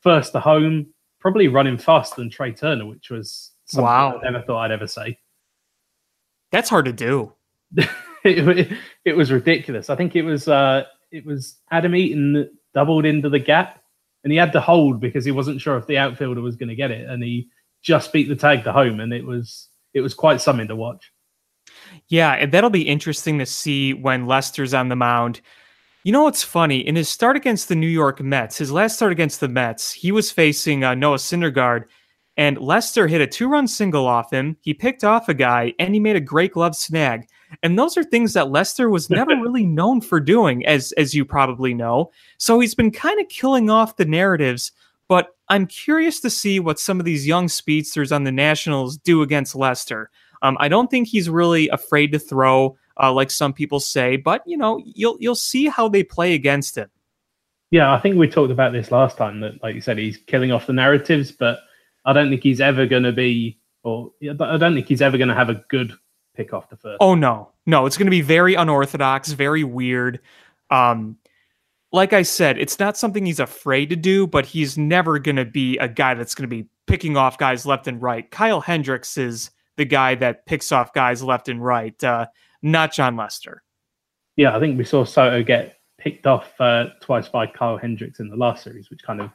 first 0.00 0.32
to 0.32 0.40
home, 0.40 0.86
probably 1.20 1.48
running 1.48 1.78
faster 1.78 2.16
than 2.16 2.30
Trea 2.30 2.52
Turner, 2.52 2.86
which 2.86 3.10
was 3.10 3.52
something 3.64 3.84
wow. 3.84 4.20
I 4.22 4.30
never 4.30 4.44
thought 4.44 4.64
I'd 4.64 4.70
ever 4.70 4.86
say. 4.86 5.18
That's 6.52 6.68
hard 6.68 6.84
to 6.84 6.92
do. 6.92 7.32
it, 8.24 8.72
it, 9.04 9.16
was 9.16 9.32
ridiculous. 9.32 9.90
I 9.90 9.96
think 9.96 10.14
it 10.14 10.22
was 10.22 10.46
uh, 10.46 10.84
it 11.10 11.26
was 11.26 11.56
Adam 11.70 11.94
Eaton 11.94 12.50
doubled 12.74 13.04
into 13.04 13.28
the 13.28 13.38
gap, 13.38 13.82
and 14.24 14.32
he 14.32 14.38
had 14.38 14.52
to 14.52 14.60
hold 14.60 15.00
because 15.00 15.24
he 15.24 15.30
wasn't 15.30 15.60
sure 15.60 15.76
if 15.76 15.86
the 15.86 15.98
outfielder 15.98 16.40
was 16.40 16.56
going 16.56 16.70
to 16.70 16.74
get 16.74 16.90
it, 16.90 17.08
and 17.08 17.22
he 17.22 17.48
just 17.82 18.12
beat 18.12 18.28
the 18.28 18.36
tag 18.36 18.64
to 18.64 18.72
home, 18.72 19.00
and 19.00 19.12
it 19.12 19.24
was 19.24 19.68
it 19.92 20.00
was 20.00 20.14
quite 20.14 20.40
something 20.40 20.68
to 20.68 20.76
watch. 20.76 21.12
Yeah, 22.08 22.32
and 22.32 22.50
that'll 22.50 22.70
be 22.70 22.88
interesting 22.88 23.38
to 23.38 23.46
see 23.46 23.94
when 23.94 24.26
Lester's 24.26 24.74
on 24.74 24.88
the 24.88 24.96
mound 24.96 25.40
you 26.04 26.12
know 26.12 26.24
what's 26.24 26.42
funny? 26.42 26.86
In 26.86 26.96
his 26.96 27.08
start 27.08 27.34
against 27.34 27.68
the 27.68 27.74
New 27.74 27.88
York 27.88 28.20
Mets, 28.20 28.58
his 28.58 28.70
last 28.70 28.96
start 28.96 29.10
against 29.10 29.40
the 29.40 29.48
Mets, 29.48 29.90
he 29.90 30.12
was 30.12 30.30
facing 30.30 30.84
uh, 30.84 30.94
Noah 30.94 31.16
Syndergaard, 31.16 31.84
and 32.36 32.58
Lester 32.58 33.08
hit 33.08 33.22
a 33.22 33.26
two-run 33.26 33.66
single 33.66 34.06
off 34.06 34.30
him. 34.30 34.58
He 34.60 34.74
picked 34.74 35.02
off 35.02 35.30
a 35.30 35.34
guy, 35.34 35.72
and 35.78 35.94
he 35.94 36.00
made 36.00 36.16
a 36.16 36.20
great 36.20 36.52
glove 36.52 36.76
snag. 36.76 37.26
And 37.62 37.78
those 37.78 37.96
are 37.96 38.04
things 38.04 38.32
that 38.34 38.50
Lester 38.50 38.90
was 38.90 39.10
never 39.10 39.34
really 39.42 39.66
known 39.66 40.00
for 40.00 40.20
doing, 40.20 40.64
as 40.66 40.92
as 40.92 41.14
you 41.14 41.24
probably 41.24 41.74
know. 41.74 42.10
So 42.38 42.60
he's 42.60 42.74
been 42.74 42.90
kind 42.90 43.20
of 43.20 43.28
killing 43.28 43.70
off 43.70 43.96
the 43.96 44.04
narratives. 44.04 44.72
But 45.08 45.36
I'm 45.48 45.66
curious 45.66 46.20
to 46.20 46.30
see 46.30 46.60
what 46.60 46.80
some 46.80 46.98
of 46.98 47.04
these 47.04 47.26
young 47.26 47.48
speedsters 47.48 48.10
on 48.10 48.24
the 48.24 48.32
Nationals 48.32 48.96
do 48.96 49.20
against 49.22 49.54
Lester. 49.54 50.10
Um, 50.40 50.56
I 50.60 50.68
don't 50.68 50.90
think 50.90 51.08
he's 51.08 51.28
really 51.28 51.68
afraid 51.68 52.12
to 52.12 52.18
throw 52.18 52.76
uh, 53.00 53.12
like 53.12 53.30
some 53.30 53.52
people 53.52 53.80
say. 53.80 54.16
But 54.16 54.42
you 54.46 54.56
know, 54.56 54.80
you'll 54.84 55.16
you'll 55.20 55.34
see 55.34 55.66
how 55.66 55.88
they 55.88 56.02
play 56.02 56.34
against 56.34 56.78
it. 56.78 56.90
Yeah, 57.70 57.92
I 57.92 57.98
think 58.00 58.16
we 58.16 58.28
talked 58.28 58.52
about 58.52 58.72
this 58.72 58.90
last 58.90 59.16
time. 59.16 59.40
That, 59.40 59.62
like 59.62 59.74
you 59.74 59.80
said, 59.80 59.98
he's 59.98 60.16
killing 60.16 60.52
off 60.52 60.66
the 60.66 60.72
narratives, 60.72 61.32
but 61.32 61.60
I 62.04 62.12
don't 62.12 62.30
think 62.30 62.42
he's 62.42 62.60
ever 62.60 62.86
going 62.86 63.02
to 63.02 63.12
be, 63.12 63.58
or 63.82 64.12
I 64.22 64.56
don't 64.56 64.74
think 64.74 64.86
he's 64.86 65.02
ever 65.02 65.18
going 65.18 65.28
to 65.28 65.34
have 65.34 65.50
a 65.50 65.64
good 65.68 65.92
pick 66.34 66.52
off 66.52 66.68
the 66.68 66.76
first. 66.76 66.98
Oh 67.00 67.14
no, 67.14 67.50
no, 67.66 67.86
it's 67.86 67.96
going 67.96 68.06
to 68.06 68.10
be 68.10 68.22
very 68.22 68.54
unorthodox, 68.54 69.32
very 69.32 69.64
weird. 69.64 70.20
Um, 70.70 71.16
like 71.92 72.12
I 72.12 72.22
said, 72.22 72.58
it's 72.58 72.78
not 72.78 72.96
something 72.96 73.24
he's 73.24 73.40
afraid 73.40 73.90
to 73.90 73.96
do, 73.96 74.26
but 74.26 74.44
he's 74.44 74.76
never 74.76 75.18
going 75.18 75.36
to 75.36 75.44
be 75.44 75.78
a 75.78 75.88
guy 75.88 76.14
that's 76.14 76.34
going 76.34 76.48
to 76.48 76.54
be 76.54 76.68
picking 76.86 77.16
off 77.16 77.38
guys 77.38 77.64
left 77.64 77.86
and 77.86 78.02
right. 78.02 78.28
Kyle 78.30 78.60
Hendricks 78.60 79.16
is 79.16 79.50
the 79.76 79.84
guy 79.84 80.14
that 80.16 80.44
picks 80.46 80.72
off 80.72 80.92
guys 80.92 81.22
left 81.22 81.48
and 81.48 81.64
right. 81.64 82.02
Uh, 82.02 82.26
not 82.62 82.92
Jon 82.92 83.16
Lester. 83.16 83.62
Yeah, 84.36 84.56
I 84.56 84.60
think 84.60 84.76
we 84.76 84.84
saw 84.84 85.04
Soto 85.04 85.42
get 85.42 85.78
picked 85.98 86.26
off 86.26 86.52
uh, 86.60 86.86
twice 87.00 87.28
by 87.28 87.46
Kyle 87.46 87.76
Hendricks 87.76 88.20
in 88.20 88.28
the 88.28 88.36
last 88.36 88.64
series, 88.64 88.90
which 88.90 89.02
kind 89.02 89.20
of 89.20 89.30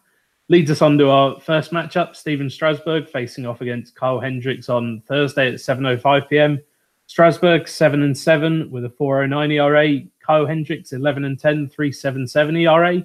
leads 0.49 0.69
us 0.69 0.81
on 0.81 0.97
to 0.97 1.09
our 1.09 1.39
first 1.39 1.71
matchup. 1.71 2.15
Stephen 2.15 2.49
Strasburg 2.49 3.07
facing 3.07 3.45
off 3.45 3.61
against 3.61 3.95
Kyle 3.95 4.19
Hendricks 4.19 4.67
on 4.67 5.01
Thursday 5.07 5.47
at 5.47 5.55
7:05 5.55 6.27
p.m. 6.29 6.59
Strasburg 7.09 7.67
seven 7.67 8.03
and 8.03 8.15
seven 8.15 8.69
with 8.69 8.85
a 8.85 8.89
4.09 8.89 9.51
ERA. 9.53 10.07
Kyle 10.23 10.45
Hendricks 10.45 10.93
11 10.93 11.25
and 11.25 11.39
10, 11.39 11.67
3.77 11.67 12.61
ERA. 12.61 12.97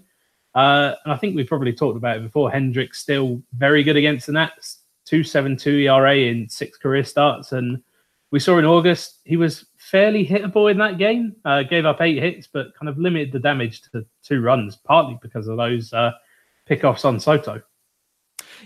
Uh, 0.55 0.95
and 1.05 1.15
I 1.15 1.17
think 1.17 1.35
we've 1.35 1.49
probably 1.49 1.73
talked 1.73 1.97
about 1.97 2.19
it 2.19 2.23
before. 2.23 2.51
Hendricks 2.51 3.01
still 3.01 3.41
very 3.55 3.83
good 3.83 3.97
against 3.97 4.27
the 4.27 4.33
Nats, 4.33 4.81
2.72 5.11 5.85
ERA 5.85 6.17
in 6.17 6.47
six 6.51 6.77
career 6.77 7.03
starts, 7.03 7.53
and 7.53 7.83
we 8.31 8.39
saw 8.39 8.59
in 8.59 8.67
August 8.67 9.21
he 9.25 9.39
was 9.39 9.65
fairly 9.79 10.27
hittable 10.27 10.71
in 10.71 10.77
that 10.77 10.99
game. 10.99 11.35
Uh, 11.47 11.63
gave 11.63 11.87
up 11.87 12.03
eight 12.03 12.23
hits, 12.23 12.47
but 12.47 12.77
kind 12.79 12.91
of 12.91 12.99
limited 12.99 13.33
the 13.33 13.39
damage 13.39 13.81
to 13.91 14.05
two 14.23 14.43
runs, 14.43 14.77
partly 14.77 15.19
because 15.23 15.49
of 15.49 15.57
those 15.57 15.95
uh, 15.95 16.13
pickoffs 16.69 17.07
on 17.07 17.19
Soto. 17.19 17.63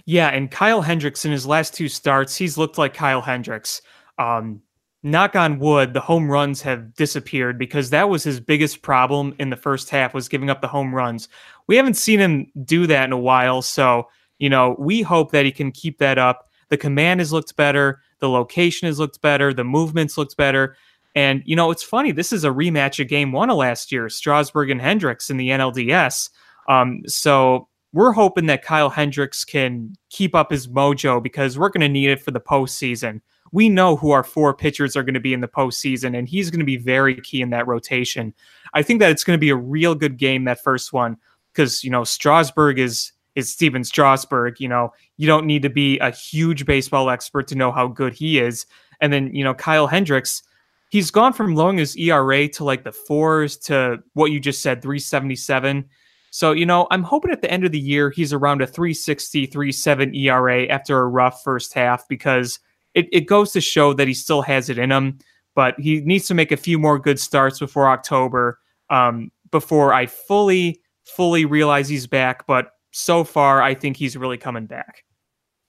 Yeah, 0.04 0.30
and 0.30 0.50
Kyle 0.50 0.82
Hendricks 0.82 1.24
in 1.24 1.30
his 1.30 1.46
last 1.46 1.74
two 1.74 1.88
starts, 1.88 2.34
he's 2.34 2.58
looked 2.58 2.76
like 2.76 2.92
Kyle 2.92 3.22
Hendricks. 3.22 3.82
Um, 4.18 4.62
knock 5.02 5.36
on 5.36 5.58
wood, 5.58 5.94
the 5.94 6.00
home 6.00 6.30
runs 6.30 6.62
have 6.62 6.94
disappeared 6.94 7.58
because 7.58 7.90
that 7.90 8.08
was 8.08 8.24
his 8.24 8.40
biggest 8.40 8.82
problem 8.82 9.34
in 9.38 9.50
the 9.50 9.56
first 9.56 9.90
half 9.90 10.14
was 10.14 10.28
giving 10.28 10.50
up 10.50 10.60
the 10.60 10.68
home 10.68 10.94
runs. 10.94 11.28
We 11.66 11.76
haven't 11.76 11.94
seen 11.94 12.18
him 12.18 12.50
do 12.64 12.86
that 12.86 13.04
in 13.04 13.12
a 13.12 13.18
while, 13.18 13.62
so 13.62 14.08
you 14.38 14.50
know 14.50 14.76
we 14.78 15.02
hope 15.02 15.32
that 15.32 15.44
he 15.44 15.52
can 15.52 15.72
keep 15.72 15.98
that 15.98 16.18
up. 16.18 16.50
The 16.68 16.76
command 16.76 17.20
has 17.20 17.32
looked 17.32 17.56
better, 17.56 18.00
the 18.18 18.28
location 18.28 18.86
has 18.86 18.98
looked 18.98 19.20
better, 19.20 19.54
the 19.54 19.64
movements 19.64 20.18
looked 20.18 20.36
better. 20.36 20.76
And, 21.14 21.42
you 21.46 21.56
know, 21.56 21.70
it's 21.70 21.82
funny. 21.82 22.12
This 22.12 22.32
is 22.32 22.44
a 22.44 22.50
rematch 22.50 23.00
of 23.00 23.08
game 23.08 23.32
one 23.32 23.50
of 23.50 23.56
last 23.56 23.90
year, 23.90 24.08
Strasburg 24.08 24.70
and 24.70 24.80
Hendricks 24.80 25.30
in 25.30 25.36
the 25.36 25.48
NLDS. 25.48 26.30
Um, 26.68 27.00
so 27.06 27.66
we're 27.92 28.12
hoping 28.12 28.46
that 28.46 28.62
Kyle 28.62 28.90
Hendricks 28.90 29.44
can 29.44 29.94
keep 30.10 30.34
up 30.34 30.50
his 30.50 30.68
mojo 30.68 31.22
because 31.22 31.58
we're 31.58 31.70
going 31.70 31.80
to 31.80 31.88
need 31.88 32.10
it 32.10 32.22
for 32.22 32.30
the 32.30 32.40
postseason. 32.40 33.20
We 33.52 33.68
know 33.68 33.96
who 33.96 34.10
our 34.10 34.24
four 34.24 34.54
pitchers 34.54 34.96
are 34.96 35.02
going 35.02 35.14
to 35.14 35.20
be 35.20 35.32
in 35.32 35.40
the 35.40 35.48
postseason, 35.48 36.16
and 36.16 36.28
he's 36.28 36.50
going 36.50 36.60
to 36.60 36.66
be 36.66 36.76
very 36.76 37.20
key 37.20 37.42
in 37.42 37.50
that 37.50 37.66
rotation. 37.66 38.34
I 38.74 38.82
think 38.82 39.00
that 39.00 39.10
it's 39.10 39.24
going 39.24 39.36
to 39.36 39.40
be 39.40 39.50
a 39.50 39.56
real 39.56 39.94
good 39.94 40.16
game, 40.16 40.44
that 40.44 40.62
first 40.62 40.92
one, 40.92 41.16
because, 41.52 41.82
you 41.82 41.90
know, 41.90 42.04
Strasburg 42.04 42.78
is 42.78 43.12
is 43.34 43.52
Stephen 43.52 43.84
Strasburg. 43.84 44.58
You 44.58 44.68
know, 44.68 44.92
you 45.16 45.26
don't 45.26 45.46
need 45.46 45.62
to 45.62 45.70
be 45.70 45.98
a 46.00 46.10
huge 46.10 46.66
baseball 46.66 47.08
expert 47.08 47.46
to 47.48 47.54
know 47.54 47.70
how 47.70 47.86
good 47.86 48.12
he 48.12 48.40
is. 48.40 48.66
And 49.00 49.12
then, 49.12 49.32
you 49.32 49.44
know, 49.44 49.54
Kyle 49.54 49.86
Hendricks, 49.86 50.42
he's 50.90 51.10
gone 51.12 51.32
from 51.32 51.54
lowering 51.54 51.78
his 51.78 51.96
ERA 51.96 52.48
to 52.48 52.64
like 52.64 52.82
the 52.82 52.92
fours 52.92 53.56
to 53.58 54.02
what 54.14 54.32
you 54.32 54.40
just 54.40 54.60
said, 54.60 54.82
377. 54.82 55.88
So, 56.30 56.52
you 56.52 56.66
know, 56.66 56.88
I'm 56.90 57.04
hoping 57.04 57.30
at 57.30 57.40
the 57.40 57.50
end 57.50 57.64
of 57.64 57.72
the 57.72 57.78
year 57.78 58.10
he's 58.10 58.32
around 58.32 58.60
a 58.60 58.66
360, 58.66 59.46
37 59.46 60.14
ERA 60.14 60.66
after 60.66 61.00
a 61.00 61.08
rough 61.08 61.42
first 61.42 61.72
half 61.72 62.06
because 62.08 62.58
it, 62.98 63.08
it 63.12 63.26
goes 63.26 63.52
to 63.52 63.60
show 63.60 63.92
that 63.94 64.08
he 64.08 64.14
still 64.14 64.42
has 64.42 64.68
it 64.68 64.78
in 64.78 64.90
him, 64.90 65.18
but 65.54 65.78
he 65.78 66.00
needs 66.00 66.26
to 66.26 66.34
make 66.34 66.52
a 66.52 66.56
few 66.56 66.78
more 66.78 66.98
good 66.98 67.18
starts 67.18 67.58
before 67.58 67.88
October, 67.88 68.58
um, 68.90 69.30
before 69.50 69.92
I 69.94 70.06
fully, 70.06 70.80
fully 71.04 71.44
realize 71.44 71.88
he's 71.88 72.06
back. 72.06 72.46
But 72.46 72.72
so 72.92 73.24
far, 73.24 73.62
I 73.62 73.74
think 73.74 73.96
he's 73.96 74.16
really 74.16 74.38
coming 74.38 74.66
back. 74.66 75.04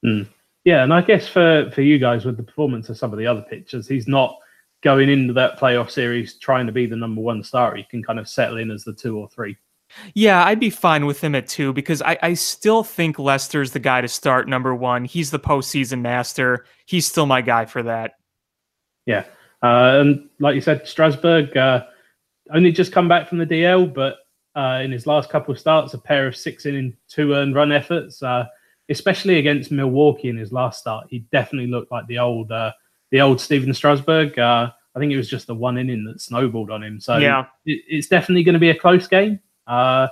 Mm. 0.06 0.28
Yeah, 0.66 0.84
and 0.84 0.94
I 0.94 1.02
guess 1.02 1.28
for, 1.28 1.72
for 1.74 1.82
you 1.82 2.00
guys 2.00 2.26
with 2.26 2.38
the 2.38 2.44
performance 2.44 2.90
of 2.90 2.98
some 2.98 3.14
of 3.14 3.20
the 3.20 3.28
other 3.28 3.46
pitchers, 3.50 3.88
he's 3.88 4.08
not– 4.08 4.36
going 4.82 5.10
into 5.10 5.34
that 5.34 5.60
playoff 5.60 5.90
series 5.90 6.36
trying 6.36 6.66
to 6.66 6.72
be 6.72 6.86
the 6.86 6.96
number 6.96 7.22
one 7.22 7.44
star, 7.44 7.76
he 7.76 7.84
can 7.84 8.04
kind 8.04 8.20
of 8.20 8.30
settle 8.30 8.58
in 8.58 8.72
as 8.72 8.84
the 8.84 8.94
two 8.94 9.18
or 9.18 9.28
three. 9.30 9.58
Yeah, 10.14 10.44
I'd 10.46 10.60
be 10.60 10.70
fine 10.70 11.06
with 11.06 11.22
him 11.24 11.36
at 11.36 11.48
two 11.48 11.74
because 11.74 12.02
I, 12.02 12.18
I 12.22 12.34
still 12.34 12.84
think 12.84 13.20
Lester's 13.20 13.72
the 13.72 13.80
guy 13.80 14.02
to 14.02 14.08
start 14.08 14.48
number 14.48 14.74
one. 14.76 15.06
He's 15.06 15.32
the 15.32 15.40
postseason 15.40 16.02
master. 16.02 16.66
He's 16.86 17.08
still 17.08 17.26
my 17.26 17.42
guy 17.42 17.66
for 17.66 17.84
that. 17.84 18.14
Yeah. 19.06 19.26
Uh, 19.62 20.00
and 20.00 20.30
like 20.40 20.56
you 20.56 20.62
said, 20.62 20.88
Strasburg 20.88 21.56
uh, 21.58 21.86
only 22.52 22.72
just 22.72 22.92
come 22.92 23.08
back 23.08 23.28
from 23.28 23.38
the 23.40 23.46
DL, 23.46 23.94
but 23.94 24.18
uh, 24.56 24.82
in 24.84 24.92
his 24.92 25.08
last 25.08 25.30
couple 25.30 25.54
of 25.54 25.60
starts, 25.60 25.94
a 25.94 25.98
pair 25.98 26.28
of 26.28 26.36
six 26.36 26.66
inning, 26.66 26.96
two 27.08 27.34
earned 27.34 27.56
run 27.56 27.72
efforts, 27.72 28.24
uh, 28.24 28.46
especially 28.90 29.38
against 29.38 29.72
Milwaukee 29.72 30.30
in 30.30 30.38
his 30.38 30.52
last 30.52 30.80
start. 30.80 31.08
He 31.10 31.20
definitely 31.32 31.70
looked 31.70 31.92
like 31.92 32.08
the 32.08 32.20
old 32.20 32.52
uh, 32.52 32.72
the 33.12 33.22
old 33.22 33.42
Stephen 33.42 33.74
Strasburg. 33.74 34.38
Uh, 34.38 34.72
I 34.96 35.00
think 35.00 35.12
it 35.12 35.18
was 35.18 35.30
just 35.30 35.48
the 35.48 35.56
one 35.56 35.78
inning 35.78 36.04
that 36.06 36.22
snowballed 36.22 36.72
on 36.72 36.84
him. 36.84 37.00
So 37.00 37.18
yeah. 37.18 37.46
it, 37.66 37.84
it's 37.88 38.08
definitely 38.08 38.44
going 38.44 38.54
to 38.54 38.60
be 38.60 38.72
a 38.72 38.76
close 38.76 39.08
game. 39.08 39.40
Uh, 39.70 40.08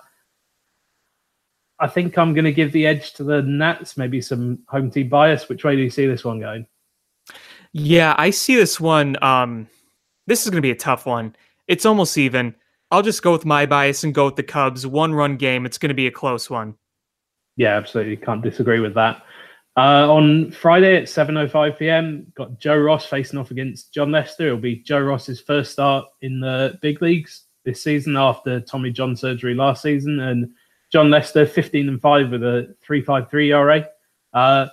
I 1.79 1.87
think 1.87 2.17
I'm 2.17 2.33
going 2.33 2.45
to 2.45 2.53
give 2.53 2.71
the 2.71 2.87
edge 2.87 3.13
to 3.13 3.23
the 3.23 3.41
Nats, 3.41 3.97
maybe 3.97 4.21
some 4.21 4.59
home 4.67 4.89
team 4.89 5.09
bias. 5.09 5.49
Which 5.49 5.63
way 5.63 5.75
do 5.75 5.81
you 5.81 5.89
see 5.89 6.07
this 6.07 6.23
one 6.23 6.39
going? 6.39 6.65
Yeah, 7.73 8.15
I 8.17 8.29
see 8.29 8.55
this 8.55 8.79
one. 8.79 9.21
Um, 9.23 9.67
this 10.27 10.43
is 10.43 10.49
going 10.49 10.57
to 10.57 10.65
be 10.65 10.71
a 10.71 10.75
tough 10.75 11.05
one. 11.05 11.35
It's 11.67 11.85
almost 11.85 12.17
even. 12.17 12.55
I'll 12.89 13.01
just 13.01 13.21
go 13.21 13.33
with 13.33 13.45
my 13.45 13.65
bias 13.65 14.03
and 14.03 14.13
go 14.13 14.25
with 14.25 14.37
the 14.37 14.43
Cubs. 14.43 14.87
One 14.87 15.13
run 15.13 15.35
game. 15.35 15.65
It's 15.65 15.77
going 15.77 15.89
to 15.89 15.95
be 15.95 16.07
a 16.07 16.11
close 16.11 16.49
one. 16.49 16.75
Yeah, 17.57 17.75
absolutely. 17.75 18.17
Can't 18.17 18.41
disagree 18.41 18.79
with 18.79 18.93
that. 18.93 19.23
Uh, 19.75 20.11
on 20.11 20.51
Friday 20.51 20.97
at 20.97 21.03
7:05 21.03 21.77
p.m., 21.77 22.31
got 22.35 22.57
Joe 22.59 22.77
Ross 22.77 23.05
facing 23.05 23.37
off 23.37 23.51
against 23.51 23.93
Jon 23.93 24.11
Lester. 24.11 24.47
It'll 24.47 24.57
be 24.57 24.77
Joe 24.77 25.01
Ross's 25.01 25.41
first 25.41 25.71
start 25.71 26.05
in 26.21 26.39
the 26.39 26.79
big 26.81 27.01
leagues 27.01 27.46
this 27.67 27.84
season 27.84 28.15
after 28.15 28.62
Tommy 28.62 28.91
John 28.91 29.13
surgery 29.13 29.53
last 29.53 29.82
season, 29.82 30.21
and 30.21 30.49
Jon 30.89 31.10
Lester 31.10 31.45
15 31.45 31.89
and 31.89 32.01
five 32.01 32.32
with 32.32 32.41
a 32.41 32.73
3.53 32.88 33.47
ERA. 33.49 33.89
Uh, 34.34 34.67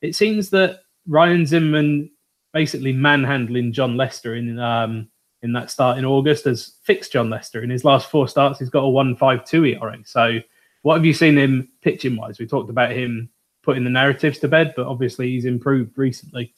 it 0.00 0.16
seems 0.16 0.50
that 0.50 0.80
Ryan 1.06 1.46
Zimmerman 1.46 2.10
basically 2.52 2.92
manhandling 2.92 3.72
Jon 3.72 3.96
Lester 3.96 4.34
in 4.34 4.58
um, 4.58 5.08
in 5.42 5.52
that 5.52 5.70
start 5.70 5.98
in 5.98 6.04
August 6.04 6.44
has 6.44 6.74
fixed 6.82 7.12
Jon 7.12 7.30
Lester. 7.30 7.62
In 7.62 7.70
his 7.70 7.84
last 7.84 8.10
four 8.10 8.26
starts, 8.26 8.58
he's 8.58 8.70
got 8.70 8.84
a 8.84 8.88
1.52 8.88 9.80
ERA. 9.80 9.98
So, 10.04 10.40
what 10.82 10.96
have 10.96 11.04
you 11.04 11.14
seen 11.14 11.38
him 11.38 11.68
pitching 11.80 12.16
wise? 12.16 12.40
We 12.40 12.46
talked 12.46 12.70
about 12.70 12.90
him 12.90 13.30
putting 13.62 13.84
the 13.84 13.90
narratives 13.90 14.40
to 14.40 14.48
bed, 14.48 14.74
but 14.76 14.86
obviously 14.86 15.30
he's 15.30 15.44
improved 15.44 15.96
recently. 15.96 16.52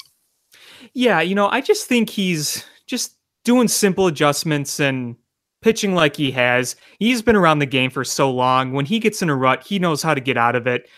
Yeah, 0.94 1.20
you 1.20 1.34
know, 1.34 1.48
I 1.48 1.60
just 1.60 1.86
think 1.86 2.08
he's 2.08 2.64
just 2.86 3.16
doing 3.44 3.68
simple 3.68 4.06
adjustments 4.06 4.80
and 4.80 5.16
pitching 5.64 5.94
like 5.94 6.14
he 6.14 6.30
has. 6.30 6.76
He's 6.98 7.22
been 7.22 7.36
around 7.36 7.60
the 7.60 7.66
game 7.66 7.88
for 7.88 8.04
so 8.04 8.30
long. 8.30 8.74
When 8.74 8.84
he 8.84 8.98
gets 8.98 9.22
in 9.22 9.30
a 9.30 9.34
rut, 9.34 9.66
he 9.66 9.78
knows 9.78 10.02
how 10.02 10.12
to 10.12 10.20
get 10.20 10.36
out 10.36 10.54
of 10.54 10.66
it. 10.66 10.90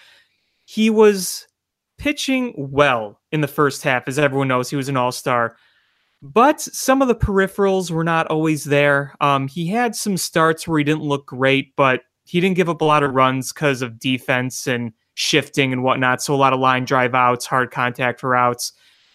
He 0.65 0.91
was 0.91 1.47
pitching 1.99 2.53
well 2.57 3.21
in 3.31 3.43
the 3.43 3.49
first 3.49 3.85
half, 3.85 4.09
as 4.09 4.19
everyone 4.19 4.49
knows, 4.49 4.69
he 4.69 4.75
was 4.75 4.89
an 4.89 4.97
all 4.97 5.13
star. 5.13 5.57
But 6.21 6.61
some 6.61 7.01
of 7.01 7.07
the 7.07 7.15
peripherals 7.15 7.93
were 7.93 8.03
not 8.03 8.27
always 8.27 8.65
there. 8.65 9.15
Um, 9.21 9.47
he 9.47 9.69
had 9.69 9.95
some 9.95 10.17
starts 10.17 10.67
where 10.67 10.79
he 10.79 10.85
didn't 10.85 11.05
look 11.05 11.27
great, 11.27 11.77
but 11.77 12.01
he 12.25 12.41
didn't 12.41 12.57
give 12.57 12.69
up 12.69 12.81
a 12.81 12.85
lot 12.85 13.05
of 13.05 13.15
runs 13.15 13.53
because 13.53 13.83
of 13.83 14.01
defense 14.01 14.67
and 14.67 14.93
shifting 15.15 15.73
and 15.73 15.85
whatnot. 15.85 16.23
So 16.23 16.35
a 16.35 16.37
lot 16.37 16.53
of 16.53 16.59
line 16.59 16.85
drive 16.85 17.15
outs, 17.15 17.47
hard 17.47 17.71
contact 17.71 18.19
for 18.19 18.35
outs. 18.35 18.73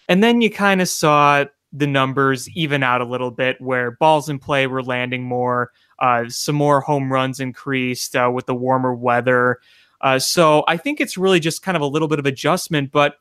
And 0.08 0.24
then 0.24 0.40
you 0.40 0.48
kind 0.48 0.80
of 0.80 0.88
saw 0.88 1.44
the 1.72 1.86
numbers 1.86 2.48
even 2.50 2.82
out 2.82 3.00
a 3.00 3.04
little 3.04 3.30
bit 3.30 3.60
where 3.60 3.92
balls 3.92 4.28
in 4.28 4.38
play 4.38 4.66
were 4.66 4.82
landing 4.82 5.24
more, 5.24 5.70
uh, 6.00 6.28
some 6.28 6.54
more 6.54 6.80
home 6.80 7.12
runs 7.12 7.40
increased 7.40 8.14
uh, 8.14 8.30
with 8.32 8.46
the 8.46 8.54
warmer 8.54 8.94
weather. 8.94 9.58
Uh, 10.00 10.18
so 10.18 10.64
I 10.68 10.76
think 10.76 11.00
it's 11.00 11.16
really 11.16 11.40
just 11.40 11.62
kind 11.62 11.76
of 11.76 11.82
a 11.82 11.86
little 11.86 12.08
bit 12.08 12.18
of 12.18 12.26
adjustment, 12.26 12.92
but 12.92 13.16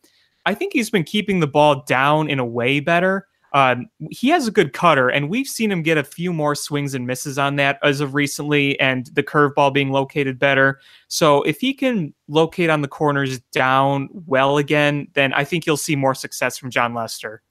I 0.46 0.54
think 0.54 0.74
he's 0.74 0.90
been 0.90 1.04
keeping 1.04 1.40
the 1.40 1.48
ball 1.48 1.84
down 1.84 2.30
in 2.30 2.40
a 2.40 2.46
way 2.46 2.80
better. 2.80 3.28
Um, 3.54 3.90
he 4.10 4.30
has 4.30 4.48
a 4.48 4.52
good 4.52 4.72
cutter, 4.72 5.10
and 5.10 5.30
we've 5.30 5.48
seen 5.48 5.72
him 5.72 5.84
get 5.84 5.98
a 5.98 6.04
few 6.04 6.32
more 6.32 6.56
swings 6.56 6.94
and 6.94 7.06
misses 7.06 7.38
on 7.38 7.58
that 7.58 7.80
as 7.84 8.00
of 8.00 8.16
recently, 8.16 8.80
and 8.80 9.08
the 9.08 9.24
curveball 9.24 9.74
being 9.74 9.92
located 9.92 10.40
better. 10.40 10.80
So 11.10 11.44
if 11.44 11.60
he 11.60 11.74
can 11.74 12.14
locate 12.30 12.70
on 12.70 12.82
the 12.82 12.88
corners 12.88 13.40
down 13.52 14.08
well 14.26 14.58
again, 14.58 15.10
then 15.14 15.34
I 15.34 15.44
think 15.44 15.66
you'll 15.66 15.78
see 15.78 15.98
more 15.98 16.16
success 16.16 16.58
from 16.58 16.72
Jon 16.72 16.94
Lester. 16.94 17.44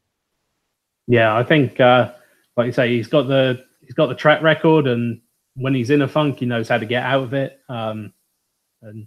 Yeah, 1.07 1.37
I 1.37 1.43
think, 1.43 1.81
uh, 1.81 2.13
like 2.57 2.67
you 2.67 2.73
say, 2.73 2.89
he's 2.89 3.09
got 3.09 3.27
the 3.27 3.65
he's 3.81 3.95
got 3.95 4.07
the 4.07 4.15
track 4.15 4.43
record, 4.43 4.87
and 4.87 5.21
when 5.55 5.75
he's 5.75 5.91
in 5.91 6.03
a 6.03 6.09
funk, 6.09 6.39
he 6.39 6.47
knows 6.47 6.69
how 6.69 6.79
to 6.79 6.87
get 6.87 7.05
out 7.05 7.25
of 7.25 7.35
it. 7.35 7.61
Um, 7.69 8.13
and 8.83 9.07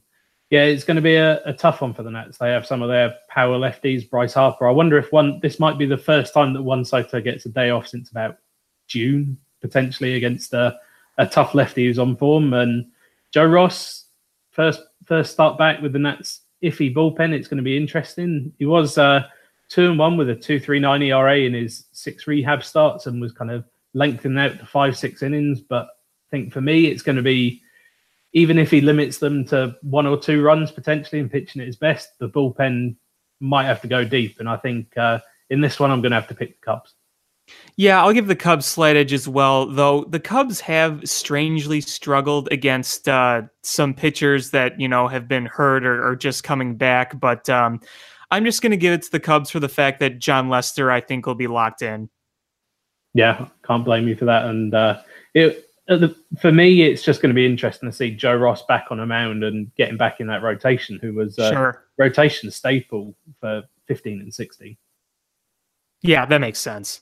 yeah, 0.49 0.63
it's 0.63 0.83
going 0.83 0.95
to 0.95 1.01
be 1.01 1.15
a, 1.15 1.43
a, 1.45 1.53
tough 1.53 1.81
one 1.81 1.93
for 1.93 2.03
the 2.03 2.11
Nats. 2.11 2.37
They 2.37 2.51
have 2.51 2.65
some 2.65 2.81
of 2.81 2.89
their 2.89 3.15
power 3.27 3.57
lefties, 3.57 4.07
Bryce 4.07 4.33
Harper. 4.33 4.67
I 4.67 4.71
wonder 4.71 4.97
if 4.97 5.11
one 5.11 5.39
this 5.41 5.59
might 5.59 5.79
be 5.79 5.85
the 5.85 5.97
first 5.97 6.33
time 6.33 6.53
that 6.53 6.61
Juan 6.61 6.85
Soto 6.85 7.21
gets 7.21 7.45
a 7.45 7.49
day 7.49 7.71
off 7.71 7.87
since 7.87 8.11
about 8.11 8.37
June, 8.87 9.37
potentially 9.61 10.15
against 10.15 10.53
a, 10.53 10.77
a 11.17 11.25
tough 11.25 11.55
lefty 11.55 11.85
who's 11.85 11.97
on 11.97 12.15
form. 12.17 12.53
And 12.53 12.85
Joe 13.31 13.45
Ross, 13.45 14.05
first 14.51 14.81
first 15.05 15.31
start 15.31 15.57
back 15.57 15.81
with 15.81 15.93
the 15.93 15.99
Nats 15.99 16.41
iffy 16.63 16.93
bullpen. 16.93 17.33
It's 17.33 17.47
going 17.47 17.57
to 17.57 17.63
be 17.63 17.77
interesting. 17.77 18.53
He 18.59 18.65
was 18.65 18.97
uh, 18.97 19.23
two 19.73 19.89
and 19.89 19.97
one 19.97 20.17
with 20.17 20.29
a 20.29 20.35
two 20.35 20.59
three 20.59 20.79
nine 20.79 21.01
ERA 21.01 21.39
in 21.39 21.53
his 21.55 21.85
six 21.93 22.27
rehab 22.27 22.63
starts 22.63 23.07
and 23.07 23.19
was 23.19 23.31
kind 23.31 23.49
of 23.49 23.65
lengthening 23.95 24.37
out 24.37 24.59
to 24.59 24.65
five 24.67 24.95
six 24.95 25.23
innings. 25.23 25.61
But 25.61 25.85
I 25.85 26.29
think 26.29 26.53
for 26.53 26.61
me, 26.61 26.85
it's 26.85 27.01
going 27.01 27.15
to 27.15 27.23
be 27.23 27.63
even 28.33 28.59
if 28.59 28.69
he 28.69 28.81
limits 28.81 29.17
them 29.17 29.45
to 29.45 29.75
one 29.81 30.05
or 30.05 30.17
two 30.17 30.43
runs 30.43 30.71
potentially 30.71 31.19
and 31.19 31.31
pitching 31.31 31.59
at 31.59 31.67
his 31.67 31.75
best, 31.75 32.19
the 32.19 32.29
bullpen 32.29 32.95
might 33.39 33.65
have 33.65 33.81
to 33.81 33.87
go 33.87 34.03
deep. 34.03 34.39
And 34.39 34.47
I 34.47 34.57
think 34.57 34.95
uh, 34.95 35.19
in 35.49 35.59
this 35.59 35.79
one, 35.79 35.89
I'm 35.89 36.01
going 36.01 36.11
to 36.11 36.19
have 36.19 36.27
to 36.27 36.35
pick 36.35 36.59
the 36.59 36.65
Cubs. 36.65 36.93
Yeah, 37.75 38.01
I'll 38.01 38.13
give 38.13 38.27
the 38.27 38.35
Cubs 38.35 38.65
slight 38.65 38.95
edge 38.95 39.11
as 39.11 39.27
well, 39.27 39.65
though 39.65 40.05
the 40.05 40.19
Cubs 40.19 40.59
have 40.61 41.01
strangely 41.07 41.81
struggled 41.81 42.47
against 42.51 43.09
uh, 43.09 43.43
some 43.63 43.93
pitchers 43.93 44.51
that, 44.51 44.79
you 44.79 44.87
know, 44.87 45.07
have 45.07 45.27
been 45.27 45.45
hurt 45.45 45.85
or, 45.85 46.07
or 46.07 46.15
just 46.15 46.43
coming 46.43 46.75
back. 46.75 47.19
But 47.19 47.49
um, 47.49 47.81
I'm 48.33 48.45
just 48.45 48.63
going 48.63 48.71
to 48.71 48.77
give 48.77 48.93
it 48.93 49.03
to 49.03 49.11
the 49.11 49.19
Cubs 49.19 49.51
for 49.51 49.59
the 49.59 49.69
fact 49.69 49.99
that 49.99 50.17
Jon 50.17 50.49
Lester, 50.49 50.89
I 50.89 51.01
think, 51.01 51.27
will 51.27 51.35
be 51.35 51.45
locked 51.45 51.83
in. 51.83 52.09
Yeah, 53.13 53.47
can't 53.63 53.85
blame 53.85 54.07
you 54.07 54.15
for 54.15 54.25
that. 54.25 54.45
And 54.45 54.73
uh, 54.73 55.01
it, 55.35 55.69
the, 55.87 56.15
for 56.41 56.51
me, 56.51 56.81
it's 56.81 57.03
just 57.03 57.21
going 57.21 57.29
to 57.29 57.35
be 57.35 57.45
interesting 57.45 57.87
to 57.87 57.95
see 57.95 58.09
Joe 58.09 58.35
Ross 58.35 58.65
back 58.65 58.87
on 58.89 58.99
a 58.99 59.05
mound 59.05 59.43
and 59.43 59.71
getting 59.75 59.97
back 59.97 60.19
in 60.19 60.25
that 60.27 60.41
rotation, 60.41 60.97
who 60.99 61.13
was 61.13 61.37
a 61.37 61.51
sure. 61.51 61.83
rotation 61.99 62.49
staple 62.49 63.13
for 63.39 63.61
15 63.87 64.21
and 64.21 64.33
16. 64.33 64.77
Yeah, 66.01 66.25
that 66.25 66.41
makes 66.41 66.57
sense. 66.57 67.01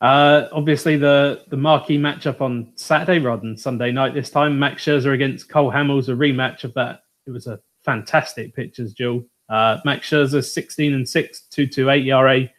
Uh, 0.00 0.48
obviously, 0.52 0.96
the 0.96 1.44
the 1.48 1.56
marquee 1.58 1.98
matchup 1.98 2.40
on 2.40 2.72
Saturday 2.76 3.18
rather 3.18 3.42
than 3.42 3.58
Sunday 3.58 3.92
night 3.92 4.14
this 4.14 4.30
time, 4.30 4.58
Max 4.58 4.82
Scherzer 4.86 5.12
against 5.12 5.50
Cole 5.50 5.70
Hamels, 5.70 6.08
a 6.08 6.12
rematch 6.12 6.64
of 6.64 6.72
that. 6.72 7.02
It 7.26 7.30
was 7.30 7.46
a 7.46 7.60
fantastic 7.84 8.56
pitcher's 8.56 8.94
duel. 8.94 9.22
Uh, 9.50 9.78
Max 9.84 10.08
Scherzer 10.08 10.44
16 10.44 10.94
and 10.94 11.08
6, 11.08 11.40
228 11.50 12.06
ERA. 12.06 12.50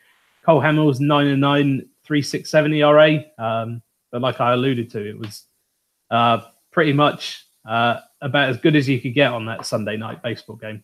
Cole 0.45 0.61
Hamels 0.61 0.99
9 0.99 1.27
and 1.27 1.41
9, 1.41 1.77
367 2.03 2.73
ERA. 2.73 3.23
Um, 3.37 3.81
but 4.11 4.21
like 4.21 4.41
I 4.41 4.53
alluded 4.53 4.91
to, 4.91 5.09
it 5.09 5.17
was 5.17 5.45
uh, 6.11 6.41
pretty 6.71 6.93
much 6.93 7.45
uh, 7.65 8.01
about 8.21 8.49
as 8.49 8.57
good 8.57 8.75
as 8.75 8.87
you 8.89 8.99
could 8.99 9.13
get 9.13 9.31
on 9.31 9.45
that 9.45 9.65
Sunday 9.65 9.97
night 9.97 10.21
baseball 10.21 10.57
game. 10.57 10.83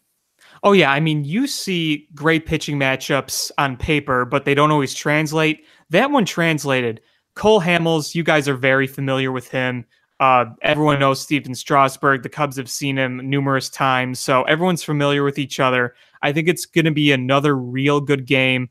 Oh 0.63 0.71
yeah, 0.71 0.91
I 0.91 0.99
mean 0.99 1.23
you 1.25 1.45
see 1.47 2.07
great 2.15 2.45
pitching 2.45 2.79
matchups 2.79 3.51
on 3.57 3.75
paper, 3.77 4.25
but 4.25 4.45
they 4.45 4.55
don't 4.55 4.71
always 4.71 4.93
translate. 4.93 5.65
That 5.89 6.11
one 6.11 6.25
translated. 6.25 7.01
Cole 7.35 7.61
Hamels, 7.61 8.15
you 8.15 8.23
guys 8.23 8.47
are 8.47 8.55
very 8.55 8.87
familiar 8.87 9.31
with 9.31 9.49
him. 9.49 9.85
Uh, 10.19 10.45
everyone 10.61 10.99
knows 10.99 11.21
Stephen 11.21 11.53
Strasburg. 11.53 12.23
The 12.23 12.29
Cubs 12.29 12.57
have 12.57 12.69
seen 12.69 12.97
him 12.97 13.29
numerous 13.29 13.69
times, 13.69 14.19
so 14.19 14.43
everyone's 14.43 14.83
familiar 14.83 15.23
with 15.23 15.37
each 15.37 15.59
other. 15.59 15.95
I 16.21 16.33
think 16.33 16.47
it's 16.47 16.65
going 16.65 16.85
to 16.85 16.91
be 16.91 17.11
another 17.11 17.55
real 17.55 18.01
good 18.01 18.25
game. 18.25 18.69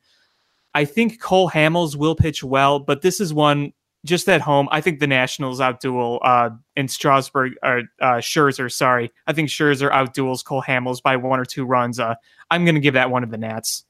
I 0.74 0.84
think 0.84 1.20
Cole 1.20 1.48
Hamels 1.50 1.96
will 1.96 2.16
pitch 2.16 2.42
well, 2.42 2.80
but 2.80 3.02
this 3.02 3.20
is 3.20 3.32
one 3.32 3.72
just 4.06 4.28
at 4.28 4.40
home, 4.40 4.68
I 4.70 4.80
think 4.80 5.00
the 5.00 5.06
Nationals 5.06 5.60
outduel 5.60 6.20
uh, 6.22 6.50
in 6.76 6.88
Strasburg 6.88 7.54
or 7.62 7.82
uh, 8.00 8.14
Scherzer. 8.16 8.72
Sorry, 8.72 9.10
I 9.26 9.32
think 9.32 9.50
Scherzer 9.50 9.90
outduels 9.90 10.44
Cole 10.44 10.62
Hamels 10.62 11.02
by 11.02 11.16
one 11.16 11.38
or 11.38 11.44
two 11.44 11.66
runs. 11.66 12.00
Uh, 12.00 12.14
I'm 12.50 12.64
going 12.64 12.76
to 12.76 12.80
give 12.80 12.94
that 12.94 13.10
one 13.10 13.22
to 13.22 13.28
the 13.28 13.36
Nats. 13.36 13.84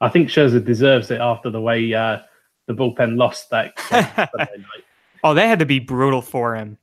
I 0.00 0.08
think 0.08 0.28
Scherzer 0.28 0.64
deserves 0.64 1.10
it 1.10 1.20
after 1.20 1.50
the 1.50 1.60
way 1.60 1.92
uh, 1.94 2.20
the 2.66 2.74
bullpen 2.74 3.16
lost 3.16 3.50
that 3.50 3.72
night. 3.92 4.50
Oh, 5.26 5.34
that 5.34 5.48
had 5.48 5.58
to 5.58 5.66
be 5.66 5.80
brutal 5.80 6.22
for 6.22 6.54
him. 6.54 6.78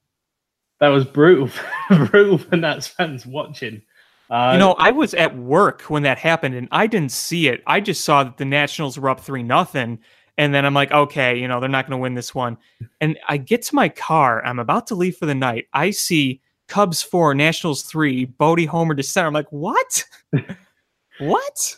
That 0.81 0.89
was 0.89 1.05
brutal, 1.05 1.49
brutal 1.89 2.37
for 2.37 2.57
Nats 2.57 2.87
fans 2.87 3.25
watching. 3.25 3.81
Uh, 4.29 4.49
you 4.51 4.59
know, 4.59 4.73
I 4.73 4.91
was 4.91 5.13
at 5.13 5.37
work 5.37 5.83
when 5.83 6.03
that 6.03 6.17
happened, 6.17 6.53
and 6.53 6.67
I 6.69 6.87
didn't 6.87 7.13
see 7.13 7.47
it. 7.47 7.63
I 7.65 7.79
just 7.79 8.03
saw 8.03 8.25
that 8.25 8.35
the 8.35 8.43
Nationals 8.43 8.99
were 8.99 9.09
up 9.09 9.21
three 9.21 9.43
nothing, 9.43 9.97
And 10.37 10.53
then 10.53 10.65
I'm 10.65 10.73
like, 10.73 10.91
okay, 10.91 11.39
you 11.39 11.47
know, 11.47 11.61
they're 11.61 11.69
not 11.69 11.87
going 11.87 11.97
to 11.97 12.01
win 12.01 12.15
this 12.15 12.35
one. 12.35 12.57
And 12.99 13.17
I 13.29 13.37
get 13.37 13.61
to 13.61 13.75
my 13.75 13.87
car. 13.87 14.45
I'm 14.45 14.59
about 14.59 14.87
to 14.87 14.95
leave 14.95 15.15
for 15.15 15.25
the 15.25 15.33
night. 15.33 15.67
I 15.71 15.91
see 15.91 16.41
Cubs 16.67 17.01
four, 17.01 17.33
Nationals 17.33 17.83
three, 17.83 18.25
Bote 18.25 18.65
Homer 18.65 18.93
to 18.93 19.03
center. 19.03 19.27
I'm 19.27 19.33
like, 19.33 19.53
what? 19.53 20.03
what? 21.19 21.77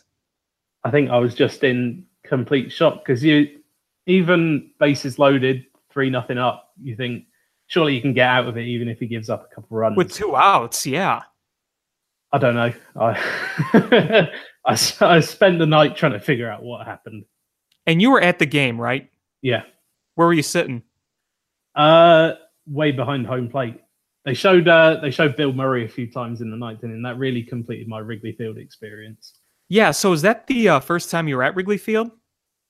I 0.83 0.89
think 0.89 1.11
I 1.11 1.19
was 1.19 1.35
just 1.35 1.63
in 1.63 2.07
complete 2.23 2.71
shock 2.71 3.05
because 3.05 3.23
you, 3.23 3.59
even 4.07 4.71
bases 4.79 5.19
loaded, 5.19 5.67
three 5.95 6.11
nothing 6.11 6.37
up, 6.37 6.73
you 6.79 6.95
think 6.95 7.23
surely 7.67 7.95
you 7.95 8.01
can 8.01 8.13
get 8.13 8.27
out 8.27 8.47
of 8.47 8.57
it 8.57 8.65
even 8.65 8.87
if 8.87 8.99
he 8.99 9.07
gives 9.07 9.29
up 9.29 9.49
a 9.49 9.55
couple 9.55 9.77
runs 9.77 9.97
with 9.97 10.11
two 10.11 10.35
outs. 10.35 10.85
Yeah. 10.85 11.23
I 12.31 12.37
don't 12.37 12.53
know. 12.53 12.73
I, 12.99 14.29
I, 14.65 14.77
I 14.99 15.19
spent 15.21 15.57
the 15.57 15.65
night 15.65 15.95
trying 15.95 16.11
to 16.11 16.19
figure 16.19 16.51
out 16.51 16.63
what 16.63 16.85
happened. 16.85 17.23
And 17.87 18.01
you 18.01 18.11
were 18.11 18.21
at 18.21 18.39
the 18.39 18.45
game, 18.45 18.79
right? 18.79 19.09
Yeah. 19.41 19.63
Where 20.15 20.27
were 20.27 20.33
you 20.33 20.43
sitting? 20.43 20.83
Uh, 21.75 22.33
way 22.67 22.91
behind 22.91 23.25
home 23.25 23.47
plate. 23.47 23.79
They 24.25 24.33
showed 24.33 24.67
uh, 24.67 24.99
they 25.01 25.11
showed 25.11 25.35
Bill 25.35 25.53
Murray 25.53 25.85
a 25.85 25.87
few 25.87 26.11
times 26.11 26.41
in 26.41 26.49
the 26.49 26.57
night, 26.57 26.81
and 26.81 27.05
that 27.05 27.17
really 27.17 27.43
completed 27.43 27.87
my 27.87 27.99
Wrigley 27.99 28.31
Field 28.31 28.57
experience. 28.57 29.35
Yeah. 29.69 29.91
So 29.91 30.13
is 30.13 30.23
that 30.23 30.47
the 30.47 30.67
uh, 30.67 30.79
first 30.79 31.11
time 31.11 31.27
you 31.27 31.37
were 31.37 31.43
at 31.43 31.55
Wrigley 31.55 31.77
Field? 31.77 32.09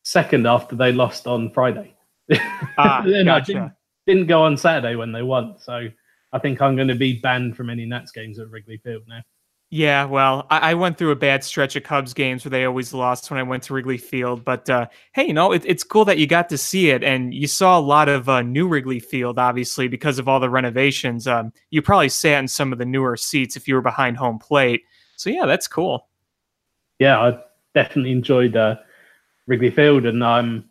Second 0.03 0.45
after 0.45 0.75
they 0.75 0.91
lost 0.91 1.27
on 1.27 1.49
Friday. 1.51 1.94
Ah, 2.77 3.03
gotcha. 3.05 3.53
didn't, 3.53 3.71
didn't 4.07 4.27
go 4.27 4.43
on 4.43 4.57
Saturday 4.57 4.95
when 4.95 5.11
they 5.11 5.21
won, 5.21 5.55
so 5.59 5.88
I 6.33 6.39
think 6.39 6.61
I'm 6.61 6.75
going 6.75 6.89
to 6.89 6.95
be 6.95 7.19
banned 7.19 7.55
from 7.55 7.69
any 7.69 7.85
Nats 7.85 8.11
games 8.11 8.39
at 8.39 8.49
Wrigley 8.49 8.77
Field 8.77 9.03
now. 9.07 9.21
Yeah, 9.71 10.05
well, 10.05 10.45
I, 10.49 10.71
I, 10.71 10.73
went 10.75 10.97
through 10.97 11.11
a 11.11 11.15
bad 11.15 11.43
stretch 11.43 11.75
of 11.75 11.83
Cubs 11.83 12.13
games 12.13 12.45
where 12.45 12.51
they 12.51 12.65
always 12.65 12.93
lost 12.93 13.31
when 13.31 13.39
I 13.39 13.43
went 13.43 13.63
to 13.63 13.73
Wrigley 13.73 13.97
Field. 13.97 14.45
But 14.45 14.69
uh, 14.69 14.88
hey, 15.13 15.25
you 15.25 15.33
know, 15.33 15.51
it, 15.51 15.63
it's 15.65 15.83
cool 15.83 16.05
that 16.05 16.19
you 16.19 16.27
got 16.27 16.49
to 16.49 16.57
see 16.57 16.91
it, 16.91 17.03
and 17.03 17.33
you 17.33 17.47
saw 17.47 17.77
a 17.77 17.81
lot 17.81 18.07
of 18.07 18.29
uh, 18.29 18.41
new 18.43 18.67
Wrigley 18.67 18.99
Field, 18.99 19.39
obviously 19.39 19.88
because 19.88 20.19
of 20.19 20.27
all 20.27 20.39
the 20.39 20.49
renovations. 20.49 21.27
Um, 21.27 21.51
you 21.71 21.81
probably 21.81 22.09
sat 22.09 22.39
in 22.39 22.47
some 22.47 22.71
of 22.71 22.77
the 22.77 22.85
newer 22.85 23.17
seats 23.17 23.57
if 23.57 23.67
you 23.67 23.73
were 23.73 23.81
behind 23.81 24.17
home 24.17 24.38
plate. 24.38 24.83
So 25.17 25.29
yeah, 25.29 25.45
that's 25.45 25.67
cool. 25.67 26.07
Yeah, 26.99 27.19
I 27.19 27.39
definitely 27.73 28.11
enjoyed 28.11 28.55
uh, 28.55 28.75
Wrigley 29.47 29.71
Field, 29.71 30.05
and 30.05 30.23
I'm 30.23 30.69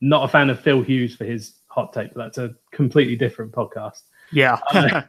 not 0.00 0.24
a 0.24 0.28
fan 0.28 0.50
of 0.50 0.60
Phil 0.60 0.82
Hughes 0.82 1.14
for 1.16 1.24
his 1.24 1.54
hot 1.66 1.92
take. 1.92 2.14
But 2.14 2.24
that's 2.24 2.38
a 2.38 2.54
completely 2.72 3.16
different 3.16 3.52
podcast. 3.52 4.02
Yeah. 4.32 4.58
uh, 4.72 5.02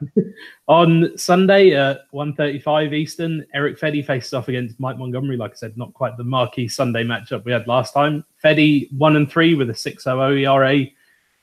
on 0.67 1.17
Sunday 1.17 1.71
at 1.71 2.11
1.35 2.13 2.93
Eastern, 2.93 3.45
Erick 3.53 3.79
Fedde 3.79 4.05
faces 4.05 4.33
off 4.33 4.47
against 4.47 4.79
Mike 4.79 4.97
Montgomery. 4.97 5.37
Like 5.37 5.51
I 5.51 5.55
said, 5.55 5.77
not 5.77 5.93
quite 5.93 6.17
the 6.17 6.23
marquee 6.23 6.67
Sunday 6.67 7.03
matchup 7.03 7.45
we 7.45 7.51
had 7.51 7.67
last 7.67 7.93
time. 7.93 8.25
Fedde 8.43 8.91
one 8.93 9.15
and 9.15 9.29
three 9.29 9.55
with 9.55 9.69
a 9.69 9.73
6.00 9.73 10.39
ERA. 10.39 10.87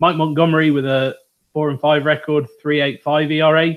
Mike 0.00 0.16
Montgomery 0.16 0.70
with 0.70 0.86
a 0.86 1.16
four 1.52 1.70
and 1.70 1.80
five 1.80 2.04
record, 2.04 2.46
3.85 2.64 3.32
ERA. 3.32 3.76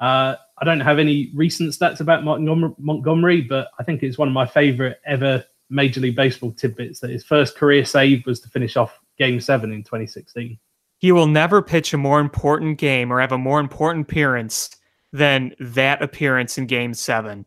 Uh, 0.00 0.36
I 0.58 0.64
don't 0.64 0.80
have 0.80 0.98
any 0.98 1.30
recent 1.34 1.72
stats 1.72 2.00
about 2.00 2.24
Montgomery, 2.24 3.40
but 3.42 3.70
I 3.78 3.82
think 3.82 4.02
it's 4.02 4.18
one 4.18 4.28
of 4.28 4.34
my 4.34 4.46
favorite 4.46 5.00
ever 5.06 5.44
Major 5.70 6.00
League 6.00 6.16
Baseball 6.16 6.52
tidbits 6.52 7.00
that 7.00 7.10
his 7.10 7.24
first 7.24 7.56
career 7.56 7.84
save 7.84 8.26
was 8.26 8.40
to 8.40 8.48
finish 8.48 8.76
off 8.76 8.99
Game 9.20 9.38
Seven 9.38 9.70
in 9.70 9.84
2016. 9.84 10.58
He 10.96 11.12
will 11.12 11.26
never 11.26 11.60
pitch 11.60 11.92
a 11.92 11.98
more 11.98 12.20
important 12.20 12.78
game 12.78 13.12
or 13.12 13.20
have 13.20 13.32
a 13.32 13.38
more 13.38 13.60
important 13.60 14.08
appearance 14.08 14.70
than 15.12 15.54
that 15.60 16.02
appearance 16.02 16.56
in 16.56 16.66
game 16.66 16.94
seven. 16.94 17.44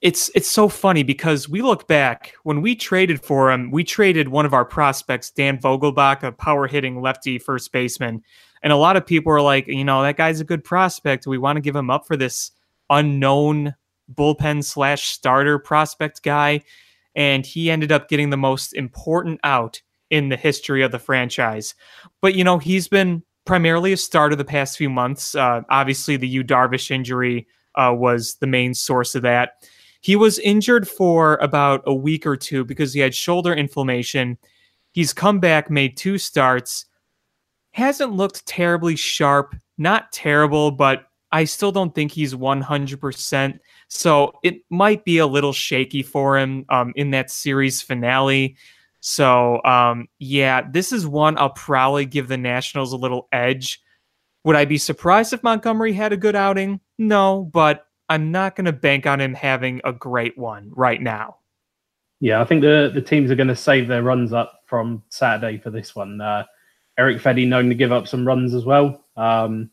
It's 0.00 0.30
it's 0.34 0.50
so 0.50 0.68
funny 0.68 1.02
because 1.02 1.48
we 1.48 1.62
look 1.62 1.88
back 1.88 2.34
when 2.44 2.62
we 2.62 2.76
traded 2.76 3.22
for 3.22 3.50
him, 3.50 3.72
we 3.72 3.82
traded 3.84 4.28
one 4.28 4.46
of 4.46 4.54
our 4.54 4.64
prospects, 4.64 5.32
Dan 5.32 5.58
Vogelbach, 5.58 6.22
a 6.22 6.30
power 6.30 6.68
hitting 6.68 7.00
lefty 7.00 7.38
first 7.38 7.72
baseman. 7.72 8.22
And 8.62 8.72
a 8.72 8.76
lot 8.76 8.96
of 8.96 9.04
people 9.04 9.32
were 9.32 9.42
like, 9.42 9.66
you 9.66 9.84
know, 9.84 10.02
that 10.02 10.16
guy's 10.16 10.40
a 10.40 10.44
good 10.44 10.62
prospect. 10.62 11.26
We 11.26 11.38
want 11.38 11.56
to 11.56 11.60
give 11.60 11.76
him 11.76 11.90
up 11.90 12.06
for 12.06 12.16
this 12.16 12.52
unknown 12.88 13.74
bullpen 14.14 14.64
slash 14.64 15.08
starter 15.08 15.58
prospect 15.58 16.22
guy. 16.22 16.62
And 17.16 17.44
he 17.44 17.70
ended 17.70 17.90
up 17.90 18.08
getting 18.08 18.30
the 18.30 18.36
most 18.36 18.74
important 18.74 19.40
out 19.42 19.82
in 20.10 20.28
the 20.28 20.36
history 20.36 20.82
of 20.82 20.92
the 20.92 20.98
franchise. 20.98 21.74
But, 22.20 22.34
you 22.34 22.44
know, 22.44 22.58
he's 22.58 22.88
been 22.88 23.22
primarily 23.44 23.92
a 23.92 23.96
starter 23.96 24.36
the 24.36 24.44
past 24.44 24.76
few 24.76 24.90
months. 24.90 25.34
Uh, 25.34 25.62
obviously, 25.70 26.16
the 26.16 26.28
Yu 26.28 26.44
Darvish 26.44 26.90
injury 26.90 27.46
uh, 27.76 27.94
was 27.96 28.34
the 28.36 28.46
main 28.46 28.74
source 28.74 29.14
of 29.14 29.22
that. 29.22 29.68
He 30.02 30.16
was 30.16 30.38
injured 30.38 30.88
for 30.88 31.34
about 31.36 31.82
a 31.86 31.94
week 31.94 32.26
or 32.26 32.36
two 32.36 32.64
because 32.64 32.92
he 32.92 33.00
had 33.00 33.14
shoulder 33.14 33.52
inflammation. 33.52 34.38
He's 34.92 35.12
come 35.12 35.40
back, 35.40 35.70
made 35.70 35.96
two 35.96 36.18
starts, 36.18 36.86
hasn't 37.72 38.12
looked 38.12 38.46
terribly 38.46 38.96
sharp, 38.96 39.54
not 39.78 40.10
terrible, 40.10 40.70
but 40.70 41.06
I 41.32 41.44
still 41.44 41.70
don't 41.70 41.94
think 41.94 42.12
he's 42.12 42.34
100%. 42.34 43.58
So 43.88 44.32
it 44.42 44.62
might 44.70 45.04
be 45.04 45.18
a 45.18 45.26
little 45.26 45.52
shaky 45.52 46.02
for 46.02 46.38
him 46.38 46.64
um, 46.70 46.92
in 46.96 47.10
that 47.10 47.30
series 47.30 47.82
finale. 47.82 48.56
So, 49.00 49.62
um, 49.64 50.08
yeah, 50.18 50.62
this 50.70 50.92
is 50.92 51.06
one 51.06 51.38
I'll 51.38 51.50
probably 51.50 52.06
give 52.06 52.28
the 52.28 52.36
Nationals 52.36 52.92
a 52.92 52.98
little 52.98 53.28
edge. 53.32 53.82
Would 54.44 54.56
I 54.56 54.64
be 54.64 54.78
surprised 54.78 55.32
if 55.32 55.42
Montgomery 55.42 55.92
had 55.92 56.12
a 56.12 56.16
good 56.16 56.36
outing? 56.36 56.80
No, 56.98 57.50
but 57.52 57.86
I'm 58.08 58.30
not 58.30 58.56
going 58.56 58.66
to 58.66 58.72
bank 58.72 59.06
on 59.06 59.20
him 59.20 59.34
having 59.34 59.80
a 59.84 59.92
great 59.92 60.36
one 60.36 60.70
right 60.74 61.00
now. 61.00 61.36
Yeah, 62.20 62.40
I 62.40 62.44
think 62.44 62.60
the 62.60 62.90
the 62.92 63.00
teams 63.00 63.30
are 63.30 63.36
going 63.36 63.48
to 63.48 63.56
save 63.56 63.88
their 63.88 64.02
runs 64.02 64.32
up 64.32 64.60
from 64.66 65.02
Saturday 65.08 65.56
for 65.58 65.70
this 65.70 65.96
one. 65.96 66.20
Uh, 66.20 66.44
Erick 66.98 67.22
Fedde 67.22 67.48
known 67.48 67.70
to 67.70 67.74
give 67.74 67.92
up 67.92 68.06
some 68.06 68.26
runs 68.26 68.52
as 68.52 68.66
well, 68.66 69.06
um, 69.16 69.70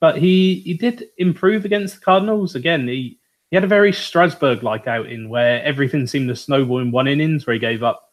but 0.00 0.16
he 0.16 0.60
he 0.60 0.74
did 0.74 1.04
improve 1.18 1.66
against 1.66 1.96
the 1.96 2.00
Cardinals. 2.00 2.54
Again, 2.54 2.88
he 2.88 3.18
he 3.50 3.56
had 3.56 3.64
a 3.64 3.68
very 3.68 3.92
Strasburg 3.92 4.62
like 4.62 4.86
outing 4.86 5.28
where 5.28 5.62
everything 5.62 6.06
seemed 6.06 6.28
to 6.28 6.36
snowball 6.36 6.78
in 6.78 6.90
one 6.90 7.06
innings, 7.06 7.46
where 7.46 7.54
he 7.54 7.60
gave 7.60 7.82
up 7.82 8.09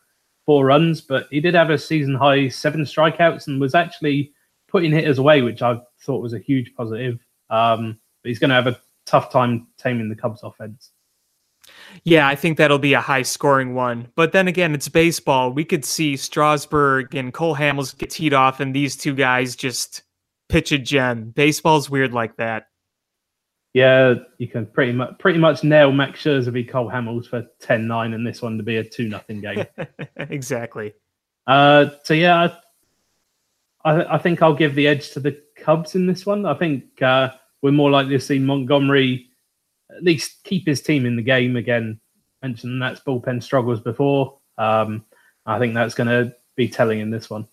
four 0.47 0.65
runs, 0.65 1.01
but 1.01 1.27
he 1.29 1.39
did 1.39 1.53
have 1.53 1.69
a 1.69 1.77
season 1.77 2.15
high 2.15 2.47
seven 2.47 2.81
strikeouts 2.81 3.45
and 3.45 3.61
was 3.61 3.75
actually 3.75 4.31
putting 4.67 4.91
hitters 4.91 5.19
away, 5.19 5.43
which 5.43 5.61
I 5.61 5.79
thought 6.01 6.23
was 6.23 6.33
a 6.33 6.39
huge 6.39 6.73
positive. 6.75 7.19
Um, 7.51 7.99
but 8.23 8.29
he's 8.29 8.39
going 8.39 8.49
to 8.49 8.55
have 8.55 8.67
a 8.67 8.79
tough 9.05 9.31
time 9.31 9.67
taming 9.77 10.09
the 10.09 10.15
Cubs 10.15 10.41
offense. 10.41 10.91
Yeah, 12.03 12.27
I 12.27 12.35
think 12.35 12.57
that'll 12.57 12.79
be 12.79 12.93
a 12.93 13.01
high 13.01 13.21
scoring 13.21 13.75
one. 13.75 14.07
But 14.15 14.31
then 14.31 14.47
again, 14.47 14.73
it's 14.73 14.89
baseball. 14.89 15.51
We 15.51 15.65
could 15.65 15.83
see 15.83 16.15
Strasburg 16.15 17.13
and 17.13 17.33
Cole 17.33 17.55
Hamels 17.55 17.97
get 17.97 18.09
teed 18.09 18.33
off, 18.33 18.59
and 18.59 18.73
these 18.73 18.95
two 18.95 19.13
guys 19.13 19.55
just 19.55 20.03
pitch 20.49 20.71
a 20.71 20.77
gem. 20.77 21.31
Baseball's 21.31 21.89
weird 21.89 22.13
like 22.13 22.37
that 22.37 22.67
yeah, 23.77 24.15
you 24.39 24.47
can 24.47 24.65
pretty 24.65 24.91
much 24.91 25.19
pretty 25.19 25.37
much 25.37 25.63
nail 25.63 25.91
Max 25.91 26.23
Scherzer 26.23 26.51
v 26.51 26.63
Cole 26.63 26.89
Hamels 26.89 27.27
for 27.27 27.45
10-9 27.61 28.15
and 28.15 28.25
this 28.25 28.41
one 28.41 28.57
to 28.57 28.63
be 28.63 28.77
a 28.77 28.83
two 28.83 29.07
nothing 29.07 29.39
game. 29.39 29.67
exactly. 30.17 30.95
Uh, 31.45 31.91
so 32.03 32.15
yeah, 32.15 32.55
I, 33.85 34.15
I 34.15 34.17
think 34.17 34.41
I'll 34.41 34.55
give 34.55 34.73
the 34.73 34.87
edge 34.87 35.11
to 35.11 35.19
the 35.19 35.39
Cubs 35.55 35.93
in 35.93 36.07
this 36.07 36.25
one. 36.25 36.47
I 36.47 36.55
think 36.55 36.99
uh, 37.03 37.33
we're 37.61 37.69
more 37.69 37.91
likely 37.91 38.13
to 38.13 38.19
see 38.19 38.39
Montgomery 38.39 39.29
at 39.95 40.03
least 40.03 40.43
keep 40.43 40.65
his 40.65 40.81
team 40.81 41.05
in 41.05 41.15
the 41.15 41.21
game 41.21 41.55
again. 41.55 41.99
Mentioned 42.41 42.81
that's 42.81 43.01
bullpen 43.01 43.43
struggles 43.43 43.79
before. 43.79 44.39
Um, 44.57 45.05
I 45.45 45.59
think 45.59 45.75
that's 45.75 45.93
going 45.93 46.07
to 46.07 46.35
be 46.55 46.67
telling 46.67 46.99
in 46.99 47.11
this 47.11 47.29
one. 47.29 47.47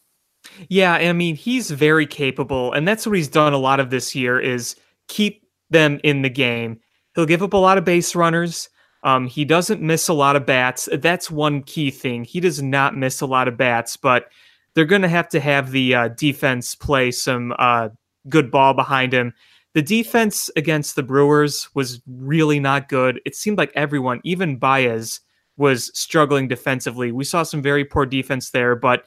Yeah, 0.68 0.94
I 0.94 1.12
mean 1.12 1.36
he's 1.36 1.70
very 1.70 2.06
capable, 2.06 2.72
and 2.72 2.88
that's 2.88 3.06
what 3.06 3.14
he's 3.14 3.28
done 3.28 3.52
a 3.52 3.58
lot 3.58 3.78
of 3.78 3.90
this 3.90 4.14
year 4.14 4.40
is 4.40 4.76
keep 5.08 5.43
them 5.70 6.00
in 6.04 6.22
the 6.22 6.30
game. 6.30 6.80
He'll 7.14 7.26
give 7.26 7.42
up 7.42 7.52
a 7.52 7.58
lot 7.58 7.78
of 7.78 7.84
base 7.84 8.14
runners. 8.14 8.68
Um, 9.02 9.26
he 9.26 9.44
doesn't 9.44 9.82
miss 9.82 10.08
a 10.08 10.14
lot 10.14 10.36
of 10.36 10.46
bats. 10.46 10.88
That's 10.92 11.30
one 11.30 11.62
key 11.62 11.90
thing. 11.90 12.24
He 12.24 12.40
does 12.40 12.62
not 12.62 12.96
miss 12.96 13.20
a 13.20 13.26
lot 13.26 13.48
of 13.48 13.56
bats, 13.56 13.96
but 13.96 14.28
they're 14.74 14.84
going 14.84 15.02
to 15.02 15.08
have 15.08 15.28
to 15.30 15.40
have 15.40 15.70
the 15.70 15.94
uh, 15.94 16.08
defense 16.08 16.74
play 16.74 17.10
some 17.10 17.54
uh, 17.58 17.90
good 18.28 18.50
ball 18.50 18.74
behind 18.74 19.12
him. 19.12 19.32
The 19.74 19.82
defense 19.82 20.50
against 20.56 20.96
the 20.96 21.02
Brewers 21.02 21.68
was 21.74 22.00
really 22.06 22.60
not 22.60 22.88
good. 22.88 23.20
It 23.26 23.34
seemed 23.34 23.58
like 23.58 23.72
everyone, 23.74 24.20
even 24.24 24.56
Baez, 24.56 25.20
was 25.56 25.90
struggling 25.98 26.48
defensively. 26.48 27.12
We 27.12 27.24
saw 27.24 27.42
some 27.42 27.62
very 27.62 27.84
poor 27.84 28.06
defense 28.06 28.50
there, 28.50 28.74
but 28.74 29.04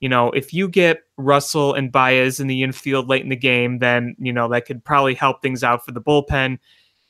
you 0.00 0.08
know, 0.08 0.30
if 0.30 0.52
you 0.52 0.68
get 0.68 1.02
Russell 1.18 1.74
and 1.74 1.92
Baez 1.92 2.40
in 2.40 2.46
the 2.46 2.62
infield 2.62 3.08
late 3.08 3.22
in 3.22 3.28
the 3.28 3.36
game, 3.36 3.78
then, 3.78 4.16
you 4.18 4.32
know, 4.32 4.48
that 4.48 4.64
could 4.64 4.82
probably 4.82 5.14
help 5.14 5.42
things 5.42 5.62
out 5.62 5.84
for 5.84 5.92
the 5.92 6.00
bullpen. 6.00 6.58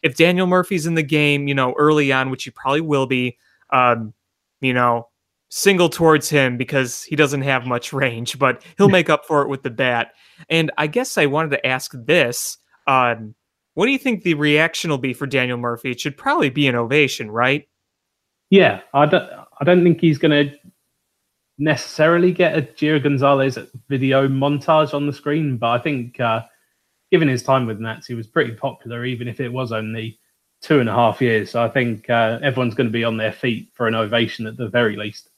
If 0.02 0.16
Daniel 0.16 0.46
Murphy's 0.46 0.86
in 0.86 0.94
the 0.94 1.02
game, 1.02 1.46
you 1.46 1.54
know, 1.54 1.74
early 1.78 2.12
on, 2.12 2.30
which 2.30 2.44
he 2.44 2.50
probably 2.50 2.80
will 2.80 3.06
be, 3.06 3.38
um, 3.70 4.12
you 4.60 4.74
know, 4.74 5.08
single 5.50 5.88
towards 5.88 6.28
him 6.28 6.56
because 6.56 7.04
he 7.04 7.14
doesn't 7.14 7.42
have 7.42 7.64
much 7.64 7.92
range, 7.92 8.38
but 8.38 8.62
he'll 8.76 8.88
make 8.88 9.08
up 9.08 9.24
for 9.24 9.42
it 9.42 9.48
with 9.48 9.62
the 9.62 9.70
bat. 9.70 10.12
And 10.48 10.72
I 10.76 10.88
guess 10.88 11.16
I 11.16 11.26
wanted 11.26 11.50
to 11.50 11.66
ask 11.66 11.92
this. 11.94 12.58
Um, 12.88 13.36
what 13.74 13.86
do 13.86 13.92
you 13.92 13.98
think 13.98 14.24
the 14.24 14.34
reaction 14.34 14.90
will 14.90 14.98
be 14.98 15.12
for 15.12 15.28
Daniel 15.28 15.58
Murphy? 15.58 15.92
It 15.92 16.00
should 16.00 16.16
probably 16.16 16.50
be 16.50 16.66
an 16.66 16.74
ovation, 16.74 17.30
right? 17.30 17.68
Yeah, 18.50 18.80
I 18.92 19.06
don't, 19.06 19.30
I 19.60 19.64
don't 19.64 19.84
think 19.84 20.00
he's 20.00 20.18
going 20.18 20.48
to 20.48 20.56
necessarily 21.60 22.32
get 22.32 22.56
a 22.56 22.62
Gio 22.62 23.02
Gonzalez 23.02 23.58
video 23.88 24.26
montage 24.26 24.94
on 24.94 25.06
the 25.06 25.12
screen, 25.12 25.58
but 25.58 25.68
I 25.68 25.78
think 25.78 26.18
uh, 26.18 26.42
given 27.12 27.28
his 27.28 27.42
time 27.42 27.66
with 27.66 27.78
Nats, 27.78 28.06
he 28.06 28.14
was 28.14 28.26
pretty 28.26 28.52
popular, 28.52 29.04
even 29.04 29.28
if 29.28 29.40
it 29.40 29.52
was 29.52 29.70
only 29.70 30.18
two 30.62 30.80
and 30.80 30.88
a 30.88 30.94
half 30.94 31.20
years. 31.20 31.50
So 31.50 31.62
I 31.62 31.68
think 31.68 32.08
uh, 32.08 32.38
everyone's 32.42 32.74
going 32.74 32.86
to 32.86 32.92
be 32.92 33.04
on 33.04 33.18
their 33.18 33.32
feet 33.32 33.70
for 33.74 33.86
an 33.86 33.94
ovation 33.94 34.46
at 34.46 34.56
the 34.56 34.68
very 34.68 34.96
least. 34.96 35.28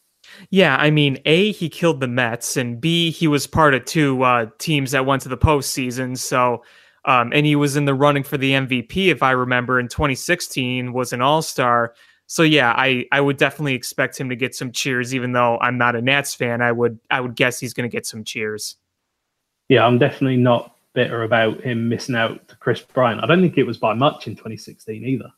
Yeah, 0.50 0.76
I 0.76 0.90
mean, 0.90 1.18
A, 1.24 1.50
he 1.52 1.68
killed 1.68 2.00
the 2.00 2.08
Mets, 2.08 2.56
and 2.56 2.80
B, 2.80 3.10
he 3.10 3.26
was 3.26 3.46
part 3.48 3.74
of 3.74 3.84
two 3.84 4.22
uh, 4.22 4.46
teams 4.58 4.92
that 4.92 5.04
went 5.04 5.22
to 5.22 5.28
the 5.28 5.36
postseason. 5.36 6.16
So, 6.16 6.62
um, 7.04 7.32
and 7.32 7.44
he 7.44 7.56
was 7.56 7.76
in 7.76 7.84
the 7.84 7.94
running 7.94 8.22
for 8.22 8.38
the 8.38 8.52
MVP, 8.52 9.08
if 9.08 9.22
I 9.22 9.32
remember, 9.32 9.80
in 9.80 9.88
2016, 9.88 10.92
was 10.92 11.12
an 11.12 11.20
all 11.20 11.42
star. 11.42 11.94
So 12.32 12.42
yeah, 12.42 12.72
I 12.74 13.04
I 13.12 13.20
would 13.20 13.36
definitely 13.36 13.74
expect 13.74 14.18
him 14.18 14.30
to 14.30 14.36
get 14.36 14.54
some 14.54 14.72
cheers, 14.72 15.14
even 15.14 15.32
though 15.32 15.58
I'm 15.60 15.76
not 15.76 15.94
a 15.94 16.00
Nats 16.00 16.34
fan. 16.34 16.62
I 16.62 16.72
would 16.72 16.98
I 17.10 17.20
would 17.20 17.36
guess 17.36 17.60
he's 17.60 17.74
going 17.74 17.86
to 17.86 17.94
get 17.94 18.06
some 18.06 18.24
cheers. 18.24 18.76
Yeah, 19.68 19.84
I'm 19.84 19.98
definitely 19.98 20.38
not 20.38 20.74
bitter 20.94 21.24
about 21.24 21.60
him 21.60 21.90
missing 21.90 22.14
out 22.14 22.48
to 22.48 22.56
Kris 22.56 22.80
Bryant. 22.80 23.22
I 23.22 23.26
don't 23.26 23.42
think 23.42 23.58
it 23.58 23.64
was 23.64 23.76
by 23.76 23.92
much 23.92 24.26
in 24.26 24.34
2016 24.34 25.04
either. 25.04 25.30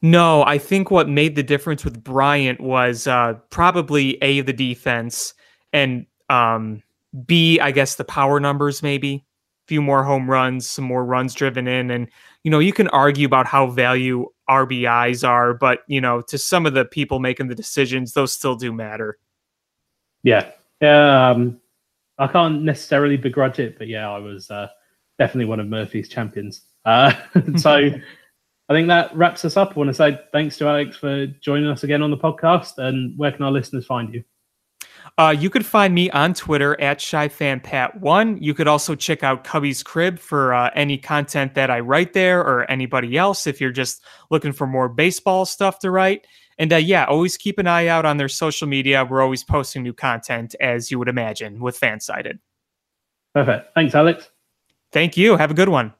No, 0.00 0.44
I 0.44 0.58
think 0.58 0.92
what 0.92 1.08
made 1.08 1.34
the 1.34 1.42
difference 1.42 1.84
with 1.84 2.04
Bryant 2.04 2.60
was 2.60 3.08
uh, 3.08 3.34
probably 3.50 4.16
a 4.22 4.42
the 4.42 4.52
defense 4.52 5.34
and 5.72 6.06
um, 6.30 6.84
b 7.26 7.58
I 7.58 7.72
guess 7.72 7.96
the 7.96 8.04
power 8.04 8.38
numbers 8.38 8.80
maybe 8.80 9.14
a 9.16 9.66
few 9.66 9.82
more 9.82 10.04
home 10.04 10.30
runs, 10.30 10.68
some 10.68 10.84
more 10.84 11.04
runs 11.04 11.34
driven 11.34 11.66
in, 11.66 11.90
and 11.90 12.06
you 12.44 12.50
know 12.52 12.60
you 12.60 12.72
can 12.72 12.86
argue 12.90 13.26
about 13.26 13.46
how 13.48 13.66
value 13.66 14.28
RBIs 14.48 15.26
are, 15.26 15.54
but 15.54 15.80
you 15.86 16.00
know, 16.00 16.20
to 16.22 16.38
some 16.38 16.66
of 16.66 16.74
the 16.74 16.84
people 16.84 17.18
making 17.18 17.48
the 17.48 17.54
decisions, 17.54 18.12
those 18.12 18.32
still 18.32 18.56
do 18.56 18.72
matter. 18.72 19.18
Yeah. 20.22 20.50
Um, 20.80 21.60
I 22.18 22.26
can't 22.26 22.62
necessarily 22.62 23.16
begrudge 23.16 23.58
it, 23.58 23.78
but 23.78 23.88
yeah, 23.88 24.10
I 24.10 24.18
was 24.18 24.50
uh, 24.50 24.68
definitely 25.18 25.46
one 25.46 25.60
of 25.60 25.66
Murphy's 25.66 26.08
champions. 26.08 26.62
Uh, 26.84 27.12
so 27.56 27.90
I 28.68 28.72
think 28.72 28.88
that 28.88 29.14
wraps 29.16 29.44
us 29.44 29.56
up. 29.56 29.72
I 29.72 29.74
want 29.74 29.88
to 29.88 29.94
say 29.94 30.18
thanks 30.32 30.56
to 30.58 30.68
Alex 30.68 30.96
for 30.96 31.26
joining 31.26 31.68
us 31.68 31.84
again 31.84 32.02
on 32.02 32.10
the 32.10 32.16
podcast. 32.16 32.78
And 32.78 33.16
where 33.18 33.32
can 33.32 33.44
our 33.44 33.52
listeners 33.52 33.86
find 33.86 34.12
you? 34.12 34.24
Uh, 35.18 35.34
you 35.36 35.48
could 35.48 35.64
find 35.64 35.94
me 35.94 36.10
on 36.10 36.34
Twitter 36.34 36.78
at 36.78 36.98
ShyFanPat1. 36.98 38.38
You 38.40 38.52
could 38.52 38.68
also 38.68 38.94
check 38.94 39.22
out 39.22 39.44
Cubbies 39.44 39.82
Crib 39.82 40.18
for 40.18 40.52
uh, 40.52 40.70
any 40.74 40.98
content 40.98 41.54
that 41.54 41.70
I 41.70 41.80
write 41.80 42.12
there 42.12 42.40
or 42.40 42.70
anybody 42.70 43.16
else 43.16 43.46
if 43.46 43.58
you're 43.58 43.70
just 43.70 44.04
looking 44.30 44.52
for 44.52 44.66
more 44.66 44.90
baseball 44.90 45.46
stuff 45.46 45.78
to 45.78 45.90
write. 45.90 46.26
And 46.58 46.70
uh, 46.70 46.76
yeah, 46.76 47.04
always 47.04 47.38
keep 47.38 47.58
an 47.58 47.66
eye 47.66 47.86
out 47.86 48.04
on 48.04 48.18
their 48.18 48.28
social 48.28 48.68
media. 48.68 49.06
We're 49.06 49.22
always 49.22 49.42
posting 49.42 49.82
new 49.82 49.94
content, 49.94 50.54
as 50.60 50.90
you 50.90 50.98
would 50.98 51.08
imagine, 51.08 51.60
with 51.60 51.80
Fansided. 51.80 52.38
Perfect. 53.34 53.74
Thanks, 53.74 53.94
Alex. 53.94 54.30
Thank 54.92 55.16
you. 55.16 55.36
Have 55.36 55.50
a 55.50 55.54
good 55.54 55.68
one. 55.70 55.94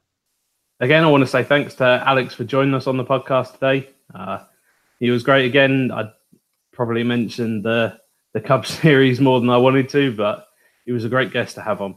Again, 0.80 1.04
I 1.04 1.06
want 1.06 1.22
to 1.22 1.26
say 1.26 1.42
thanks 1.42 1.74
to 1.76 2.02
Alex 2.06 2.34
for 2.34 2.44
joining 2.44 2.74
us 2.74 2.86
on 2.86 2.98
the 2.98 3.04
podcast 3.04 3.54
today. 3.54 3.88
Uh, 4.14 4.44
he 5.00 5.10
was 5.10 5.22
great 5.22 5.46
again. 5.46 5.90
I 5.90 6.10
probably 6.72 7.02
mentioned 7.02 7.64
the 7.64 7.98
the 8.37 8.41
Cubs 8.43 8.68
series 8.82 9.18
more 9.18 9.41
than 9.41 9.49
I 9.49 9.57
wanted 9.57 9.89
to, 9.89 10.14
but 10.14 10.49
he 10.84 10.93
was 10.93 11.07
a 11.07 11.09
great 11.09 11.32
guest 11.32 11.55
to 11.55 11.62
have 11.62 11.80
on. 11.80 11.97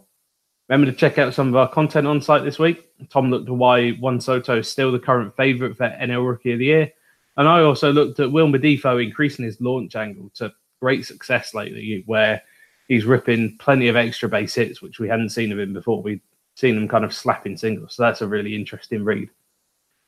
Remember 0.70 0.90
to 0.90 0.98
check 0.98 1.18
out 1.18 1.34
some 1.34 1.50
of 1.50 1.56
our 1.58 1.68
content 1.68 2.08
on 2.08 2.22
site 2.22 2.46
this 2.46 2.58
week. 2.58 2.88
Tom 3.10 3.30
looked 3.30 3.50
at 3.50 3.56
why 3.56 3.92
Juan 3.92 4.22
Soto 4.22 4.60
is 4.60 4.70
still 4.70 4.92
the 4.92 5.00
current 5.00 5.36
favourite 5.36 5.76
for 5.76 5.90
NL 5.90 6.26
Rookie 6.26 6.54
of 6.54 6.60
the 6.60 6.66
Year. 6.66 6.92
And 7.36 7.48
I 7.48 7.62
also 7.62 7.92
looked 7.92 8.22
at 8.22 8.32
Wilmer 8.32 8.58
Difo 8.58 9.04
increasing 9.04 9.44
his 9.44 9.60
launch 9.60 9.98
angle 9.98 10.32
to 10.36 10.54
great 10.80 11.06
success 11.06 11.54
lately, 11.54 12.04
where 12.06 12.42
he's 12.88 13.04
ripping 13.04 13.58
plenty 13.58 13.90
of 13.90 13.98
extra 13.98 14.30
base 14.30 14.56
hits, 14.56 14.82
which 14.82 15.00
we 15.00 15.10
hadn't 15.10 15.30
seen 15.30 15.52
of 15.52 15.60
him 15.60 15.74
before. 15.74 16.02
We'd 16.02 16.22
seen 16.56 16.78
him 16.78 16.88
kind 16.88 17.04
of 17.04 17.14
slapping 17.14 17.58
singles. 17.58 17.96
So 17.96 18.04
that's 18.04 18.22
a 18.22 18.28
really 18.28 18.56
interesting 18.56 19.04
read. 19.04 19.30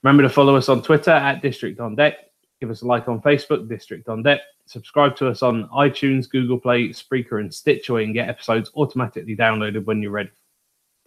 Remember 0.02 0.24
to 0.24 0.30
follow 0.30 0.56
us 0.56 0.70
on 0.70 0.82
Twitter 0.82 1.12
at 1.12 1.42
District 1.42 1.80
on 1.82 1.96
Deck. 1.96 2.31
Give 2.62 2.70
us 2.70 2.84
a 2.84 2.88
like 2.88 3.10
on 3.10 3.22
Facebook, 3.22 3.68
District 3.68 4.08
on 4.08 4.24
Deck 4.24 4.40
subscribe 4.72 5.18
to 5.18 5.28
us 5.28 5.44
on 5.44 5.68
iTunes, 5.70 6.30
Google 6.30 6.58
Play, 6.58 6.90
Spreaker, 6.90 7.42
and 7.42 7.54
Stitcher 7.54 8.00
and 8.00 8.14
get 8.14 8.30
episodes 8.30 8.72
automatically 8.76 9.36
downloaded 9.36 9.86
when 9.86 10.02
you're 10.02 10.12
ready 10.12 10.32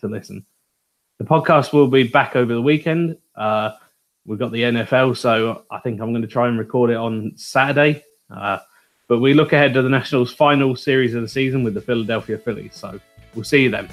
to 0.01 0.07
listen. 0.07 0.45
The 1.19 1.25
podcast 1.25 1.73
will 1.73 1.89
be 1.89 2.03
back 2.05 2.37
over 2.37 2.53
the 2.53 2.61
weekend. 2.61 3.17
Uh, 3.35 3.73
we've 4.27 4.39
got 4.39 4.53
the 4.53 4.63
NFL, 4.63 5.17
so 5.17 5.65
I 5.71 5.79
think 5.79 6.01
I'm 6.01 6.13
going 6.13 6.23
to 6.23 6.29
try 6.29 6.49
and 6.49 6.59
record 6.59 6.91
it 6.91 6.97
on 6.97 7.33
Saturday. 7.37 8.05
Uh, 8.31 8.59
but 9.09 9.21
we 9.21 9.33
look 9.33 9.53
ahead 9.53 9.73
to 9.75 9.83
the 9.83 9.89
Nationals' 9.89 10.33
final 10.33 10.77
series 10.77 11.15
of 11.15 11.23
the 11.23 11.29
season 11.29 11.65
with 11.65 11.75
the 11.75 11.81
Philadelphia 11.81 12.37
Phillies. 12.37 12.75
So 12.75 13.01
we'll 13.35 13.45
see 13.45 13.63
you 13.63 13.71
then. 13.71 13.89